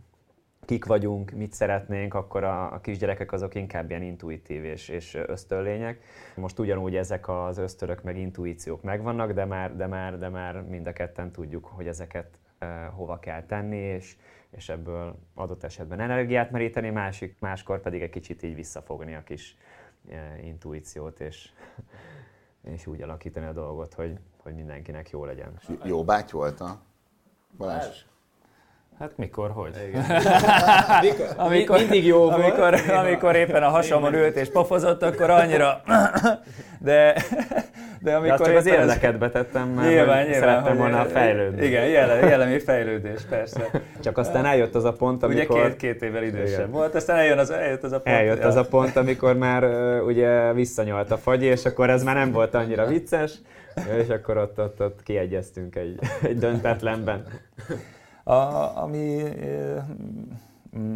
kik 0.65 0.85
vagyunk, 0.85 1.31
mit 1.31 1.53
szeretnénk, 1.53 2.13
akkor 2.13 2.43
a, 2.43 2.73
a 2.73 2.79
kisgyerekek 2.79 3.31
azok 3.31 3.55
inkább 3.55 3.89
ilyen 3.89 4.01
intuitív 4.01 4.63
és, 4.63 4.89
és 4.89 5.17
ösztönlények. 5.25 6.03
Most 6.35 6.59
ugyanúgy 6.59 6.95
ezek 6.95 7.29
az 7.29 7.57
ösztörök 7.57 8.03
meg 8.03 8.17
intuíciók 8.17 8.81
megvannak, 8.81 9.31
de 9.31 9.45
már, 9.45 9.75
de 9.75 9.87
már, 9.87 10.17
de 10.17 10.29
már 10.29 10.61
mind 10.61 10.87
a 10.87 10.93
ketten 10.93 11.31
tudjuk, 11.31 11.65
hogy 11.65 11.87
ezeket 11.87 12.39
hova 12.95 13.19
kell 13.19 13.43
tenni, 13.45 13.77
és, 13.77 14.15
és 14.49 14.69
ebből 14.69 15.15
adott 15.33 15.63
esetben 15.63 15.99
energiát 15.99 16.51
meríteni, 16.51 16.89
másik, 16.89 17.35
máskor 17.39 17.81
pedig 17.81 18.01
egy 18.01 18.09
kicsit 18.09 18.43
így 18.43 18.55
visszafogni 18.55 19.15
a 19.15 19.23
kis 19.23 19.57
intuíciót, 20.43 21.19
és, 21.19 21.49
és 22.61 22.87
úgy 22.87 23.01
alakítani 23.01 23.45
a 23.45 23.53
dolgot, 23.53 23.93
hogy, 23.93 24.19
hogy 24.37 24.55
mindenkinek 24.55 25.09
jó 25.09 25.25
legyen. 25.25 25.59
Jó 25.83 26.03
báty 26.03 26.31
volt 26.31 26.59
a 26.59 26.81
Balázs? 27.57 28.05
Hát 28.99 29.11
mikor, 29.15 29.51
hogy? 29.51 29.71
mikor, 31.01 31.25
amikor, 31.45 31.77
mindig 31.77 32.05
jó 32.05 32.17
volt. 32.17 32.33
Amikor, 32.33 32.73
amikor 32.89 33.35
éppen 33.35 33.63
a 33.63 33.69
hasamon 33.69 34.13
ült 34.13 34.35
és 34.35 34.49
pofozott, 34.49 35.03
akkor 35.03 35.29
annyira... 35.29 35.81
De, 36.79 37.15
de 38.01 38.15
amikor 38.15 38.37
de 38.37 38.43
csak 38.45 38.55
az 38.55 38.65
érdeket 38.65 39.17
betettem, 39.17 39.69
mert 39.69 39.87
nyilván, 39.87 40.23
nyilván, 40.23 40.39
szerettem 40.39 40.77
volna 40.77 41.05
fejlődni. 41.05 41.65
Igen, 41.65 41.87
jellemi 41.87 42.59
fejlődés, 42.59 43.21
persze. 43.29 43.69
Csak 44.01 44.17
aztán 44.17 44.45
eljött 44.45 44.75
az 44.75 44.83
a 44.83 44.93
pont, 44.93 45.23
amikor... 45.23 45.59
Ugye 45.59 45.67
két, 45.67 45.75
két 45.75 46.01
évvel 46.01 46.23
idősebb 46.23 46.59
igen. 46.59 46.71
volt, 46.71 46.95
aztán 46.95 47.17
eljön 47.17 47.37
az, 47.37 47.49
eljött 47.49 47.83
az 47.83 47.91
a 47.91 47.99
pont. 47.99 48.15
Eljött 48.15 48.43
az 48.43 48.55
a 48.55 48.65
pont, 48.65 48.95
amikor 48.95 49.37
már 49.37 49.63
ugye 50.01 50.53
visszanyalt 50.53 51.11
a 51.11 51.17
fagy, 51.17 51.43
és 51.43 51.65
akkor 51.65 51.89
ez 51.89 52.03
már 52.03 52.15
nem 52.15 52.31
volt 52.31 52.53
annyira 52.53 52.85
vicces, 52.85 53.33
és 54.01 54.09
akkor 54.09 54.37
ott, 54.37 54.59
ott, 54.59 54.81
ott 54.81 55.03
kiegyeztünk 55.03 55.75
egy, 55.75 55.99
egy 56.21 56.37
döntetlenben. 56.37 57.23
A, 58.23 58.33
ami 58.77 59.23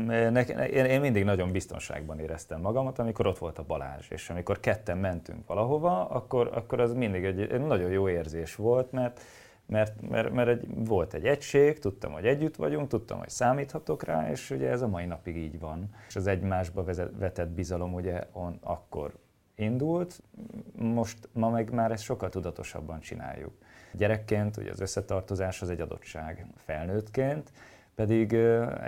ne, 0.06 0.46
én, 0.46 0.86
én 0.86 1.02
mindig 1.02 1.24
nagyon 1.24 1.52
biztonságban 1.52 2.20
éreztem 2.20 2.62
magamat, 2.62 3.00
amikor 3.00 3.28
ott 3.28 3.38
volt 3.38 3.60
a 3.60 3.64
Balázs, 3.64 4.10
és 4.10 4.30
amikor 4.30 4.60
ketten 4.60 4.98
mentünk 4.98 5.48
valahova, 5.48 6.10
akkor, 6.10 6.50
akkor 6.54 6.80
az 6.80 6.94
mindig 6.94 7.24
egy, 7.24 7.40
egy 7.40 7.66
nagyon 7.66 7.92
jó 7.92 8.10
érzés 8.10 8.56
volt, 8.56 8.92
mert, 8.92 9.22
mert, 9.66 10.10
mert, 10.10 10.34
mert 10.34 10.50
egy, 10.50 10.68
volt 10.86 11.14
egy 11.14 11.26
egység, 11.26 11.80
tudtam, 11.80 12.12
hogy 12.12 12.26
együtt 12.26 12.56
vagyunk, 12.56 12.88
tudtam, 12.88 13.18
hogy 13.18 13.30
számíthatok 13.30 14.04
rá, 14.04 14.30
és 14.30 14.50
ugye 14.52 14.70
ez 14.70 14.82
a 14.82 14.88
mai 14.88 15.06
napig 15.06 15.38
így 15.38 15.60
van. 15.60 15.90
És 16.08 16.16
az 16.16 16.28
egymásba 16.28 16.84
vetett 17.18 17.50
bizalom 17.50 17.94
ugye 17.94 18.24
on, 18.32 18.58
akkor 18.62 19.14
indult, 19.56 20.22
most 20.76 21.30
ma 21.32 21.50
meg 21.50 21.74
már 21.74 21.92
ezt 21.92 22.04
sokkal 22.04 22.30
tudatosabban 22.30 23.00
csináljuk. 23.00 23.52
Gyerekként 23.92 24.58
ugye 24.58 24.72
az 24.72 24.80
összetartozás 24.80 25.62
az 25.62 25.70
egy 25.70 25.82
adottság, 25.82 26.46
felnőttként 26.56 27.52
pedig 27.98 28.32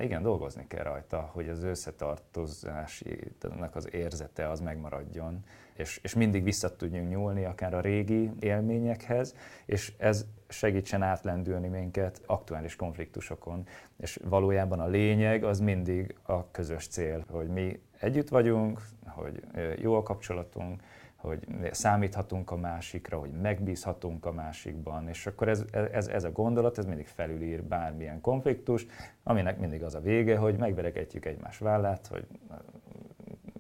igen, 0.02 0.22
dolgozni 0.22 0.68
kell 0.68 0.84
rajta, 0.84 1.30
hogy 1.34 1.50
az 1.50 1.64
összetartozási 1.64 3.32
az 3.72 3.94
érzete 3.94 4.50
az 4.50 4.60
megmaradjon, 4.60 5.44
és, 5.74 6.00
és 6.04 6.14
mindig 6.14 6.44
vissza 6.44 6.76
tudjunk 6.76 7.10
nyúlni 7.10 7.46
akár 7.46 7.74
a 7.74 7.82
régi 7.82 8.32
élményekhez, 8.40 9.36
és 9.66 9.94
ez 9.98 10.26
segítsen 10.48 11.02
átlendülni 11.02 11.68
minket 11.68 12.22
aktuális 12.26 12.76
konfliktusokon. 12.76 13.68
És 13.98 14.20
valójában 14.24 14.80
a 14.80 14.88
lényeg 14.88 15.44
az 15.44 15.60
mindig 15.60 16.16
a 16.24 16.52
közös 16.52 16.88
cél, 16.88 17.26
hogy 17.32 17.48
mi 17.48 17.82
együtt 18.00 18.30
vagyunk, 18.30 18.82
hogy 19.06 19.44
jó 19.80 19.96
a 19.96 20.04
kapcsolatunk, 20.04 20.82
hogy 21.20 21.48
számíthatunk 21.72 22.52
a 22.52 22.56
másikra, 22.56 23.18
hogy 23.18 23.32
megbízhatunk 23.32 24.26
a 24.26 24.32
másikban, 24.32 25.08
és 25.08 25.28
akkor 25.28 25.48
ez, 25.48 25.64
ez, 25.92 26.08
ez 26.08 26.24
a 26.24 26.32
gondolat, 26.32 26.78
ez 26.78 26.86
mindig 26.86 27.08
felülír 27.08 27.64
bármilyen 27.64 28.22
konfliktus, 28.22 28.86
aminek 29.24 29.60
mindig 29.60 29.84
az 29.84 29.96
a 29.96 30.00
vége, 30.00 30.38
hogy 30.38 30.58
megveregetjük 30.58 31.26
egymás 31.26 31.58
vállát, 31.58 32.08
hogy 32.08 32.28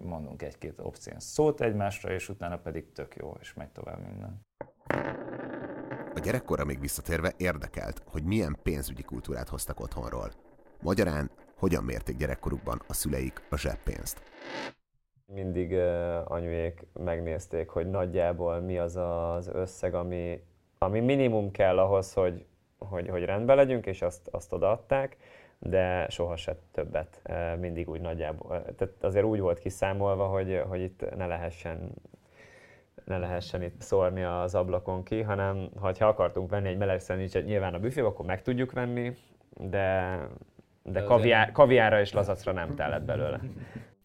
mondunk 0.03 0.41
egy-két 0.41 0.79
opciós 0.79 1.23
szót 1.23 1.61
egymásra, 1.61 2.11
és 2.11 2.29
utána 2.29 2.57
pedig 2.57 2.91
tök 2.91 3.15
jó, 3.15 3.37
és 3.39 3.53
megy 3.53 3.69
tovább 3.69 3.99
minden. 4.05 4.45
A 6.15 6.19
gyerekkorra 6.19 6.65
még 6.65 6.79
visszatérve 6.79 7.33
érdekelt, 7.37 8.03
hogy 8.05 8.23
milyen 8.23 8.57
pénzügyi 8.63 9.03
kultúrát 9.03 9.49
hoztak 9.49 9.79
otthonról. 9.79 10.31
Magyarán 10.81 11.31
hogyan 11.55 11.83
mérték 11.83 12.17
gyerekkorukban 12.17 12.81
a 12.87 12.93
szüleik 12.93 13.41
a 13.49 13.57
zseppénzt. 13.57 14.21
Mindig 15.33 15.71
uh, 15.71 16.31
anyuék 16.31 16.85
megnézték, 16.93 17.69
hogy 17.69 17.89
nagyjából 17.89 18.59
mi 18.59 18.77
az 18.77 18.95
az 18.95 19.47
összeg, 19.47 19.93
ami, 19.93 20.43
ami 20.77 20.99
minimum 20.99 21.51
kell 21.51 21.79
ahhoz, 21.79 22.13
hogy, 22.13 22.45
hogy, 22.77 23.07
hogy 23.07 23.25
rendben 23.25 23.55
legyünk, 23.55 23.85
és 23.85 24.01
azt, 24.01 24.27
azt 24.27 24.53
odaadták, 24.53 25.17
de 25.59 26.09
soha 26.09 26.35
se 26.35 26.55
többet, 26.71 27.21
uh, 27.29 27.59
mindig 27.59 27.89
úgy 27.89 28.01
nagyjából. 28.01 28.65
Tehát 28.75 28.93
azért 29.03 29.25
úgy 29.25 29.39
volt 29.39 29.59
kiszámolva, 29.59 30.25
hogy, 30.25 30.63
hogy 30.67 30.81
itt 30.81 31.15
ne 31.15 31.25
lehessen 31.25 31.93
ne 33.09 33.17
lehessen 33.17 33.63
itt 33.63 33.81
szórni 33.81 34.23
az 34.23 34.55
ablakon 34.55 35.03
ki, 35.03 35.21
hanem 35.21 35.69
ha 35.79 35.93
akartunk 35.99 36.49
venni 36.49 36.67
egy 36.67 36.77
meleg 36.77 36.99
szendvicset 36.99 37.45
nyilván 37.45 37.73
a 37.73 37.79
büfébe, 37.79 38.07
akkor 38.07 38.25
meg 38.25 38.41
tudjuk 38.41 38.71
venni, 38.71 39.15
de, 39.57 40.17
de 40.83 41.03
kaviár, 41.03 41.51
kaviára 41.51 41.99
és 41.99 42.13
lazacra 42.13 42.51
nem 42.51 42.75
tellett 42.75 43.03
belőle. 43.03 43.39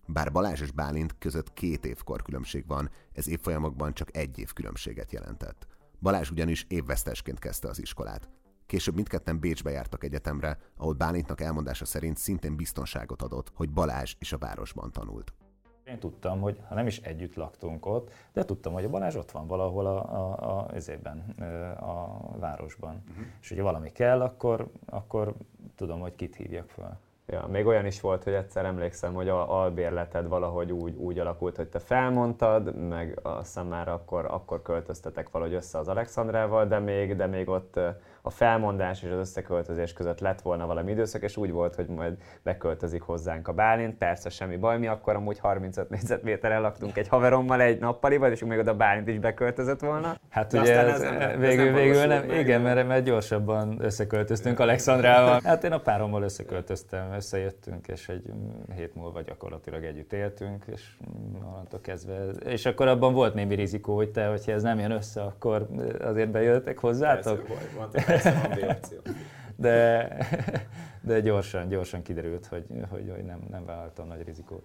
Bár 0.07 0.33
Balázs 0.33 0.61
és 0.61 0.71
Bálint 0.71 1.19
között 1.19 1.53
két 1.53 1.87
év 1.87 2.03
korkülönbség 2.03 2.67
van, 2.67 2.91
ez 3.13 3.29
évfolyamokban 3.29 3.95
csak 3.95 4.17
egy 4.17 4.39
év 4.39 4.53
különbséget 4.53 5.13
jelentett. 5.13 5.67
Balázs 6.01 6.31
ugyanis 6.31 6.67
évvesztesként 6.69 7.39
kezdte 7.39 7.69
az 7.69 7.81
iskolát. 7.81 8.29
Később 8.67 8.95
mindketten 8.95 9.39
Bécsbe 9.39 9.71
jártak 9.71 10.05
egyetemre, 10.05 10.59
ahol 10.77 10.93
Bálintnak 10.93 11.41
elmondása 11.41 11.85
szerint 11.85 12.17
szintén 12.17 12.57
biztonságot 12.57 13.23
adott, 13.23 13.53
hogy 13.55 13.71
Balázs 13.71 14.15
is 14.19 14.33
a 14.33 14.39
városban 14.39 14.93
tanult. 14.93 15.33
Én 15.85 15.99
tudtam, 15.99 16.41
hogy 16.41 16.61
ha 16.69 16.75
nem 16.75 16.87
is 16.87 16.99
együtt 16.99 17.35
laktunk 17.35 17.87
ott, 17.87 18.11
de 18.33 18.45
tudtam, 18.45 18.73
hogy 18.73 18.85
a 18.85 18.89
Balázs 18.89 19.15
ott 19.15 19.31
van 19.31 19.47
valahol 19.47 19.87
a, 19.87 20.13
a, 20.13 20.59
a, 20.59 20.75
ezében, 20.75 21.19
a 21.81 22.39
városban. 22.39 23.03
Uh-huh. 23.09 23.25
És 23.41 23.49
hogyha 23.49 23.65
valami 23.65 23.93
kell, 23.93 24.21
akkor, 24.21 24.71
akkor 24.87 25.35
tudom, 25.75 26.01
hogy 26.01 26.15
kit 26.15 26.37
hívjak 26.37 26.69
fel. 26.69 27.01
Ja, 27.27 27.47
még 27.47 27.67
olyan 27.67 27.87
is 27.87 28.01
volt, 28.01 28.25
hogy 28.25 28.33
egyszer 28.33 28.65
emlékszem, 28.65 29.15
hogy 29.15 29.29
a 29.29 29.61
albérleted 29.61 30.29
valahogy 30.29 30.73
úgy, 30.73 30.97
úgy 30.97 31.19
alakult, 31.19 31.57
hogy 31.57 31.69
te 31.69 31.79
felmondtad, 31.79 32.89
meg 32.89 33.19
aztán 33.23 33.67
már 33.67 33.89
akkor, 33.89 34.25
akkor 34.25 34.63
költöztetek 34.63 35.31
valahogy 35.31 35.55
össze 35.55 35.79
az 35.79 35.89
Alexandrával, 35.89 36.67
de 36.67 36.79
még, 36.79 37.17
de 37.17 37.27
még 37.27 37.49
ott 37.49 37.81
a 38.27 38.31
felmondás 38.31 39.03
és 39.03 39.11
az 39.11 39.19
összeköltözés 39.19 39.93
között 39.93 40.21
lett 40.21 40.41
volna 40.41 40.67
valami 40.67 40.91
időszak, 40.91 41.23
és 41.23 41.37
úgy 41.37 41.51
volt, 41.51 41.75
hogy 41.75 41.87
majd 41.87 42.17
beköltözik 42.43 43.03
hozzánk 43.03 43.49
a 43.49 43.53
Bálint. 43.53 43.97
Persze 43.99 44.29
semmi 44.29 44.57
baj, 44.57 44.79
mi 44.79 44.87
akkor 44.87 45.15
amúgy 45.15 45.39
35 45.39 45.91
négyzetméterrel 45.91 46.61
laktunk 46.61 46.97
egy 46.97 47.09
haverommal 47.09 47.61
egy 47.61 47.81
nappaliban, 47.81 48.31
és 48.31 48.45
még 48.45 48.59
oda 48.59 48.75
Bálint 48.75 49.09
is 49.09 49.19
beköltözött 49.19 49.81
volna. 49.81 50.17
Hát 50.31 50.53
De 50.53 50.61
ugye 50.61 50.79
ez, 50.79 51.01
ez 51.01 51.19
nem, 51.19 51.41
végül, 51.41 51.65
nem 51.65 51.75
végül 51.75 52.07
nem, 52.07 52.27
meg, 52.27 52.39
igen, 52.39 52.61
mert, 52.61 52.87
mert 52.87 53.05
gyorsabban 53.05 53.77
összeköltöztünk 53.81 54.59
Alexandrával. 54.59 55.41
Hát 55.45 55.65
én 55.65 55.73
a 55.73 55.81
párommal 55.81 56.23
összeköltöztem, 56.23 57.13
összejöttünk, 57.13 57.89
és 57.89 58.09
egy 58.09 58.23
hét 58.77 58.95
múlva 58.95 59.23
gyakorlatilag 59.23 59.85
együtt 59.85 60.13
éltünk, 60.13 60.65
és 60.73 60.83
onnantól 61.47 61.81
kezdve. 61.81 62.25
És 62.45 62.67
akkor 62.67 62.89
abban 62.89 63.13
volt 63.13 63.35
némi 63.35 63.55
rizikó, 63.55 63.97
hogy 63.97 64.11
te, 64.11 64.27
hogyha 64.27 64.53
ez 64.53 64.63
nem 64.63 64.79
jön 64.79 64.91
össze, 64.91 65.23
akkor 65.23 65.69
azért 66.01 66.31
bejöttek 66.31 66.79
hozzátok. 66.79 67.43
Persze, 67.93 68.14
de, 69.57 70.17
de 71.01 71.21
gyorsan, 71.21 71.69
gyorsan 71.69 72.03
kiderült, 72.03 72.47
hogy, 72.47 72.67
hogy, 72.91 73.11
hogy 73.15 73.25
nem, 73.25 73.41
nem 73.51 73.65
vállalta 73.65 74.05
nagy 74.05 74.23
rizikót. 74.23 74.65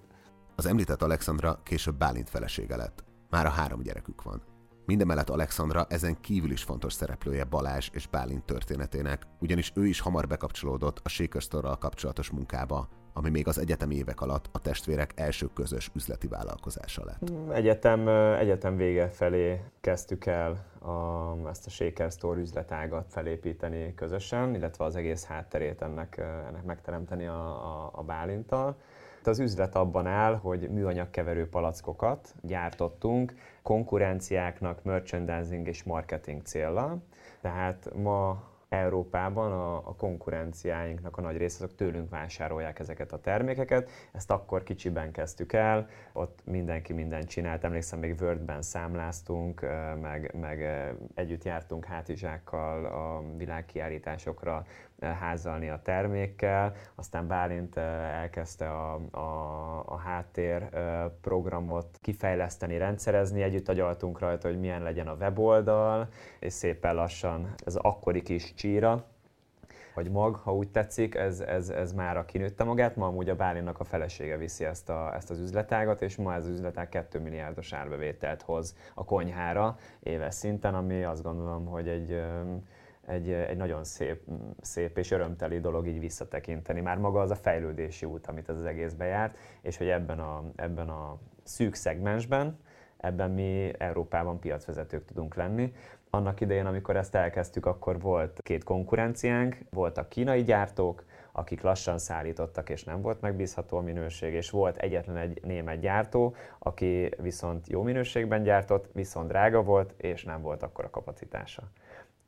Az 0.55 0.65
említett 0.65 1.01
Alexandra 1.01 1.59
később 1.63 1.95
Bálint 1.95 2.29
felesége 2.29 2.75
lett. 2.75 3.03
Már 3.29 3.45
a 3.45 3.49
három 3.49 3.81
gyerekük 3.81 4.23
van. 4.23 4.41
Mindemellett 4.85 5.29
Alexandra 5.29 5.85
ezen 5.89 6.21
kívül 6.21 6.51
is 6.51 6.63
fontos 6.63 6.93
szereplője 6.93 7.43
Balázs 7.43 7.89
és 7.93 8.07
Bálint 8.07 8.43
történetének, 8.43 9.27
ugyanis 9.39 9.71
ő 9.75 9.85
is 9.85 9.99
hamar 9.99 10.27
bekapcsolódott 10.27 11.01
a 11.03 11.09
Shaker 11.09 11.41
kapcsolatos 11.79 12.29
munkába, 12.29 12.87
ami 13.13 13.29
még 13.29 13.47
az 13.47 13.59
egyetemi 13.59 13.95
évek 13.95 14.21
alatt 14.21 14.49
a 14.51 14.59
testvérek 14.59 15.13
első 15.15 15.47
közös 15.53 15.91
üzleti 15.95 16.27
vállalkozása 16.27 17.05
lett. 17.05 17.31
Egyetem, 17.53 18.07
egyetem 18.37 18.75
vége 18.75 19.09
felé 19.09 19.61
kezdtük 19.81 20.25
el 20.25 20.65
a, 20.79 21.49
ezt 21.49 21.65
a 21.65 21.69
Shaker 21.69 22.11
Store 22.11 22.39
üzletágat 22.39 23.05
felépíteni 23.09 23.93
közösen, 23.95 24.55
illetve 24.55 24.83
az 24.83 24.95
egész 24.95 25.25
hátterét 25.25 25.81
ennek, 25.81 26.17
ennek 26.47 26.63
megteremteni 26.63 27.25
a, 27.25 27.47
a, 27.47 27.89
a 27.93 28.03
Bálintal. 28.03 28.75
Az 29.23 29.39
üzlet 29.39 29.75
abban 29.75 30.07
áll, 30.07 30.35
hogy 30.35 30.69
műanyagkeverő 30.69 31.49
palackokat 31.49 32.35
gyártottunk 32.41 33.33
konkurenciáknak 33.61 34.83
merchandising 34.83 35.67
és 35.67 35.83
marketing 35.83 36.41
célra. 36.41 36.97
Tehát 37.41 37.89
ma 37.95 38.48
Európában 38.69 39.51
a, 39.51 39.75
a 39.75 39.95
konkurenciáinknak 39.95 41.17
a 41.17 41.21
nagy 41.21 41.37
része 41.37 41.63
azok 41.63 41.75
tőlünk 41.75 42.09
vásárolják 42.09 42.79
ezeket 42.79 43.11
a 43.11 43.19
termékeket. 43.19 43.89
Ezt 44.11 44.31
akkor 44.31 44.63
kicsiben 44.63 45.11
kezdtük 45.11 45.53
el, 45.53 45.87
ott 46.13 46.39
mindenki 46.43 46.93
mindent 46.93 47.27
csinált. 47.27 47.63
Emlékszem, 47.63 47.99
még 47.99 48.21
Wordben 48.21 48.61
számláztunk, 48.61 49.65
meg, 50.01 50.35
meg 50.39 50.63
együtt 51.13 51.43
jártunk 51.43 51.85
hátizsákkal 51.85 52.85
a 52.85 53.23
világkiállításokra 53.37 54.65
házalni 54.99 55.69
a 55.69 55.81
termékkel, 55.81 56.73
aztán 56.95 57.27
Bálint 57.27 57.77
elkezdte 57.77 58.69
a, 58.69 58.93
a, 59.11 59.78
a 59.89 59.97
háttér 59.97 60.69
programot 61.21 61.87
kifejleszteni, 62.01 62.77
rendszerezni, 62.77 63.41
együtt 63.41 63.69
agyaltunk 63.69 64.19
rajta, 64.19 64.47
hogy 64.47 64.59
milyen 64.59 64.83
legyen 64.83 65.07
a 65.07 65.13
weboldal, 65.13 66.07
és 66.39 66.53
szépen 66.53 66.95
lassan 66.95 67.53
ez 67.65 67.75
akkori 67.75 68.21
kis 68.21 68.53
csíra, 68.53 69.05
vagy 69.93 70.11
mag, 70.11 70.35
ha 70.35 70.55
úgy 70.55 70.69
tetszik, 70.69 71.15
ez, 71.15 71.39
ez, 71.39 71.69
ez 71.69 71.93
már 71.93 72.25
kinőtte 72.25 72.63
magát. 72.63 72.95
Ma 72.95 73.05
amúgy 73.05 73.29
a 73.29 73.35
Bálinnak 73.35 73.79
a 73.79 73.83
felesége 73.83 74.37
viszi 74.37 74.65
ezt, 74.65 74.89
a, 74.89 75.15
ezt 75.15 75.29
az 75.29 75.39
üzletágat, 75.39 76.01
és 76.01 76.15
ma 76.15 76.33
ez 76.33 76.45
az 76.45 76.51
üzletág 76.51 76.89
2 76.89 77.19
milliárdos 77.19 77.73
árbevételt 77.73 78.41
hoz 78.41 78.75
a 78.93 79.05
konyhára 79.05 79.77
éves 79.99 80.33
szinten, 80.33 80.75
ami 80.75 81.03
azt 81.03 81.23
gondolom, 81.23 81.65
hogy 81.65 81.87
egy 81.87 82.21
egy, 83.09 83.31
egy 83.31 83.57
nagyon 83.57 83.83
szép, 83.83 84.21
szép 84.61 84.97
és 84.97 85.11
örömteli 85.11 85.59
dolog 85.59 85.87
így 85.87 85.99
visszatekinteni. 85.99 86.81
Már 86.81 86.97
maga 86.97 87.19
az 87.21 87.31
a 87.31 87.35
fejlődési 87.35 88.05
út, 88.05 88.27
amit 88.27 88.49
ez 88.49 88.57
az 88.57 88.65
egész 88.65 88.93
bejárt, 88.93 89.37
és 89.61 89.77
hogy 89.77 89.87
ebben 89.87 90.19
a, 90.19 90.43
ebben 90.55 90.89
a 90.89 91.17
szűk 91.43 91.75
szegmensben, 91.75 92.59
ebben 92.97 93.31
mi 93.31 93.71
Európában 93.77 94.39
piacvezetők 94.39 95.05
tudunk 95.05 95.35
lenni. 95.35 95.73
Annak 96.09 96.41
idején, 96.41 96.65
amikor 96.65 96.95
ezt 96.95 97.15
elkezdtük, 97.15 97.65
akkor 97.65 97.99
volt 97.99 98.39
két 98.43 98.63
konkurenciánk, 98.63 99.57
voltak 99.69 100.09
kínai 100.09 100.43
gyártók, 100.43 101.03
akik 101.31 101.61
lassan 101.61 101.97
szállítottak, 101.97 102.69
és 102.69 102.83
nem 102.83 103.01
volt 103.01 103.21
megbízható 103.21 103.77
a 103.77 103.81
minőség, 103.81 104.33
és 104.33 104.49
volt 104.49 104.77
egyetlen 104.77 105.17
egy 105.17 105.39
német 105.43 105.79
gyártó, 105.79 106.35
aki 106.59 107.09
viszont 107.21 107.67
jó 107.67 107.81
minőségben 107.81 108.43
gyártott, 108.43 108.89
viszont 108.93 109.27
drága 109.27 109.63
volt, 109.63 109.93
és 109.97 110.23
nem 110.23 110.41
volt 110.41 110.63
akkor 110.63 110.85
a 110.85 110.89
kapacitása. 110.89 111.63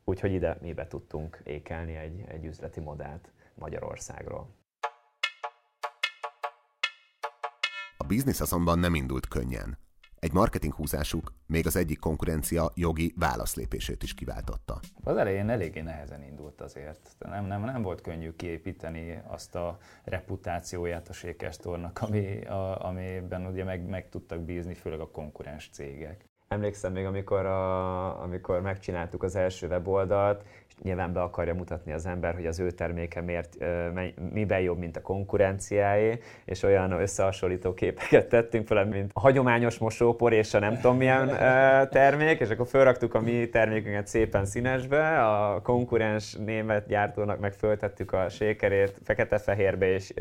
Úgyhogy 0.04 0.32
ide 0.32 0.58
mi 0.62 0.74
be 0.74 0.88
tudtunk 0.88 1.42
ékelni 1.44 1.96
egy, 1.96 2.24
egy 2.28 2.46
üzleti 2.46 2.80
modellt 2.80 3.32
Magyarországról. 3.56 4.48
A 7.98 8.04
biznisz 8.04 8.42
azonban 8.42 8.80
nem 8.80 8.96
indult 8.96 9.28
könnyen. 9.28 9.78
Egy 10.20 10.34
marketing 10.34 10.74
húzásuk 10.74 11.34
még 11.46 11.66
az 11.66 11.76
egyik 11.76 12.00
konkurencia 12.00 12.72
jogi 12.76 13.14
válaszlépését 13.18 14.04
is 14.04 14.14
kiváltotta. 14.14 14.80
Az 15.04 15.18
elején 15.18 15.50
eléggé 15.50 15.82
nehezen 15.82 16.24
indult 16.24 16.62
azért. 16.62 17.16
Nem, 17.20 17.46
nem, 17.46 17.64
nem 17.64 17.82
volt 17.82 18.02
könnyű 18.02 18.32
kiépíteni 18.32 19.22
azt 19.28 19.56
a 19.56 19.78
reputációját 20.04 21.10
a 21.10 21.14
Sékestornak, 21.14 22.02
ami, 22.02 22.46
a, 22.46 22.86
amiben 22.86 23.46
ugye 23.46 23.64
meg, 23.64 23.86
meg 23.86 24.10
tudtak 24.10 24.42
bízni, 24.42 24.74
főleg 24.74 25.00
a 25.00 25.12
konkurens 25.12 25.70
cégek. 25.72 26.31
Emlékszem 26.52 26.92
még, 26.92 27.06
amikor, 27.06 27.46
a, 27.46 28.22
amikor 28.22 28.62
megcsináltuk 28.62 29.24
az 29.24 29.36
első 29.36 29.68
weboldalt, 29.68 30.44
nyilván 30.84 31.14
be 31.14 31.22
akarja 31.22 31.54
mutatni 31.54 31.92
az 31.92 32.06
ember, 32.06 32.34
hogy 32.34 32.46
az 32.46 32.60
ő 32.60 32.72
terméke 32.72 33.22
miért, 33.22 33.58
miben 34.32 34.60
jobb, 34.60 34.78
mint 34.78 34.98
a 34.98 35.02
konkurenciáé, 35.02 36.20
és 36.46 36.64
olyan 36.64 36.92
összehasonlító 36.92 37.74
képeket 37.74 38.30
tettünk 38.30 38.68
fel, 38.68 38.86
mint 38.86 39.12
a 39.14 39.20
hagyományos 39.20 39.78
mosópor 39.78 40.34
és 40.34 40.54
a 40.54 40.60
nem 40.60 40.80
tudom 40.80 40.98
milyen 40.98 41.28
termék, 41.90 42.40
és 42.40 42.50
akkor 42.50 42.68
felraktuk 42.68 43.14
a 43.14 43.20
mi 43.20 43.50
termékünket 43.50 44.08
szépen 44.08 44.46
színesbe, 44.46 45.26
a 45.26 45.62
konkurens 45.62 46.34
német 46.34 46.88
gyártónak 46.88 47.40
meg 47.40 47.54
föltettük 47.54 48.14
a 48.14 48.30
sékerét 48.30 48.94
fekete-fehérbe, 49.04 49.94
és 49.94 50.14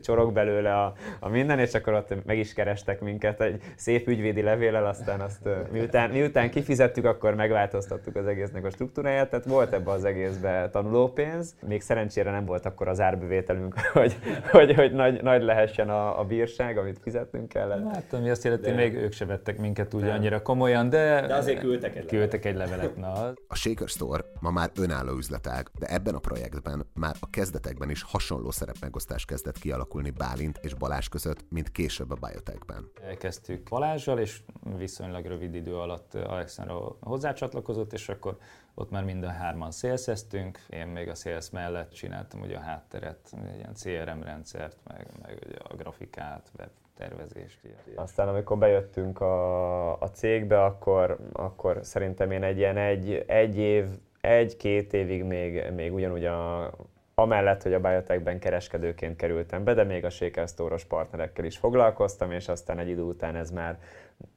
csorog 0.00 0.32
belőle 0.32 0.74
a, 0.82 0.92
a 1.20 1.28
minden, 1.28 1.58
és 1.58 1.74
akkor 1.74 1.92
ott 1.92 2.24
meg 2.24 2.38
is 2.38 2.52
kerestek 2.52 3.00
minket 3.00 3.40
egy 3.40 3.62
szép 3.76 4.08
ügyvédi 4.08 4.42
levélel, 4.42 4.86
aztán 4.86 5.20
azt 5.20 5.48
miután, 5.72 6.10
miután 6.10 6.50
kifizettük, 6.50 7.04
akkor 7.04 7.34
megváltoztattuk 7.34 8.16
az 8.16 8.26
egésznek 8.26 8.64
a 8.64 8.70
struktúráját, 8.70 9.30
tehát 9.30 9.44
volt 9.44 9.72
ebbe 9.72 9.90
az 9.90 10.04
egészbe 10.06 10.68
tanulópénz. 10.70 11.54
Még 11.66 11.80
szerencsére 11.80 12.30
nem 12.30 12.44
volt 12.44 12.66
akkor 12.66 12.88
az 12.88 13.00
árbevételünk, 13.00 13.80
hogy, 13.92 14.16
hogy, 14.50 14.74
hogy 14.74 14.92
nagy, 14.92 15.22
nagy 15.22 15.42
lehessen 15.42 15.90
a, 15.90 16.20
a 16.20 16.24
bírság, 16.24 16.78
amit 16.78 16.98
fizetnünk 17.02 17.48
kellett. 17.48 17.92
Hát, 17.92 18.12
ami 18.12 18.30
azt 18.30 18.44
jelenti, 18.44 18.70
de... 18.70 18.76
még 18.76 18.94
ők 18.94 19.12
se 19.12 19.24
vettek 19.24 19.58
minket 19.58 19.94
úgy 19.94 20.08
annyira 20.08 20.42
komolyan, 20.42 20.88
de, 20.88 21.26
de 21.26 21.34
azért 21.34 21.60
küldtek 21.60 21.96
egy, 21.96 22.06
küldtek 22.06 22.44
egy 22.44 22.56
levelet. 22.56 22.96
Na. 22.96 23.32
A 23.48 23.54
Shaker 23.54 23.88
Store 23.88 24.24
ma 24.40 24.50
már 24.50 24.70
önálló 24.80 25.16
üzletág, 25.16 25.70
de 25.78 25.86
ebben 25.86 26.14
a 26.14 26.18
projektben 26.18 26.86
már 26.94 27.14
a 27.20 27.30
kezdetekben 27.30 27.90
is 27.90 28.02
hasonló 28.02 28.50
szerepmegosztás 28.50 29.24
kezdett 29.24 29.58
kialakulni 29.58 30.10
Bálint 30.10 30.58
és 30.62 30.74
Balázs 30.74 31.08
között, 31.08 31.44
mint 31.48 31.70
később 31.70 32.10
a 32.10 32.16
Biotechben. 32.26 32.90
Elkezdtük 33.08 33.68
Balázsjal, 33.68 34.18
és 34.18 34.40
viszonylag 34.76 35.24
rövid 35.24 35.54
idő 35.54 35.74
alatt 35.76 36.14
Alexandra 36.14 36.96
hozzácsatlakozott, 37.00 37.92
és 37.92 38.08
akkor 38.08 38.36
ott 38.78 38.90
már 38.90 39.04
mind 39.04 39.24
a 39.24 39.28
hárman 39.30 39.70
szélszeztünk, 39.70 40.58
én 40.70 40.86
még 40.86 41.08
a 41.08 41.14
szélsz 41.14 41.48
mellett 41.48 41.92
csináltam 41.92 42.40
ugye 42.40 42.56
a 42.56 42.60
hátteret, 42.60 43.18
egy 43.32 43.56
ilyen 43.56 43.74
CRM 43.74 44.22
rendszert, 44.22 44.76
meg, 44.88 45.06
meg 45.22 45.38
ugye 45.46 45.58
a 45.58 45.74
grafikát, 45.74 46.50
web 46.58 46.68
tervezést. 46.96 47.58
Ilyen. 47.64 47.76
Aztán 47.94 48.28
amikor 48.28 48.58
bejöttünk 48.58 49.20
a, 49.20 50.00
a 50.00 50.10
cégbe, 50.10 50.64
akkor, 50.64 51.18
akkor 51.32 51.78
szerintem 51.82 52.30
én 52.30 52.42
egy 52.42 52.56
ilyen 52.56 52.76
egy, 52.76 53.24
egy 53.26 53.56
év, 53.56 53.86
egy-két 54.20 54.92
évig 54.92 55.24
még, 55.24 55.72
még 55.74 55.94
ugyanúgy 55.94 56.24
a, 56.24 56.70
amellett, 57.14 57.62
hogy 57.62 57.74
a 57.74 57.80
biotechben 57.80 58.38
kereskedőként 58.38 59.16
kerültem 59.16 59.64
be, 59.64 59.74
de 59.74 59.84
még 59.84 60.04
a 60.04 60.10
Shaker 60.10 60.48
partnerekkel 60.88 61.44
is 61.44 61.56
foglalkoztam, 61.56 62.32
és 62.32 62.48
aztán 62.48 62.78
egy 62.78 62.88
idő 62.88 63.02
után 63.02 63.36
ez 63.36 63.50
már 63.50 63.78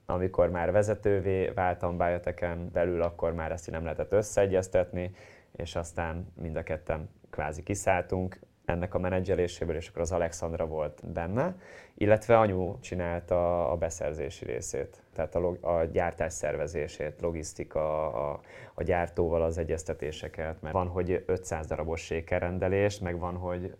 amikor 0.05 0.49
már 0.49 0.71
vezetővé 0.71 1.47
váltam 1.47 1.97
bioteken 1.97 2.69
belül, 2.71 3.01
akkor 3.01 3.33
már 3.33 3.51
ezt 3.51 3.71
nem 3.71 3.83
lehetett 3.83 4.11
összeegyeztetni, 4.11 5.11
és 5.55 5.75
aztán 5.75 6.27
mind 6.41 6.55
a 6.55 6.63
ketten 6.63 7.09
kvázi 7.29 7.63
kiszálltunk 7.63 8.39
ennek 8.69 8.93
a 8.93 8.99
menedzseléséből, 8.99 9.75
és 9.75 9.87
akkor 9.87 10.01
az 10.01 10.11
Alexandra 10.11 10.65
volt 10.65 11.11
benne, 11.13 11.55
illetve 11.93 12.37
anyu 12.37 12.79
csinálta 12.79 13.69
a 13.71 13.75
beszerzési 13.75 14.45
részét, 14.45 15.03
tehát 15.13 15.35
a, 15.35 15.39
log- 15.39 15.63
a 15.63 15.85
gyártás 15.85 16.33
szervezését, 16.33 17.21
logisztika, 17.21 18.13
a, 18.13 18.39
a 18.73 18.83
gyártóval 18.83 19.41
az 19.41 19.57
egyeztetéseket, 19.57 20.61
mert 20.61 20.73
van, 20.73 20.87
hogy 20.87 21.23
500 21.25 21.67
darabos 21.67 22.01
sékerrendelés, 22.01 22.99
meg 22.99 23.19
van, 23.19 23.35
hogy 23.35 23.75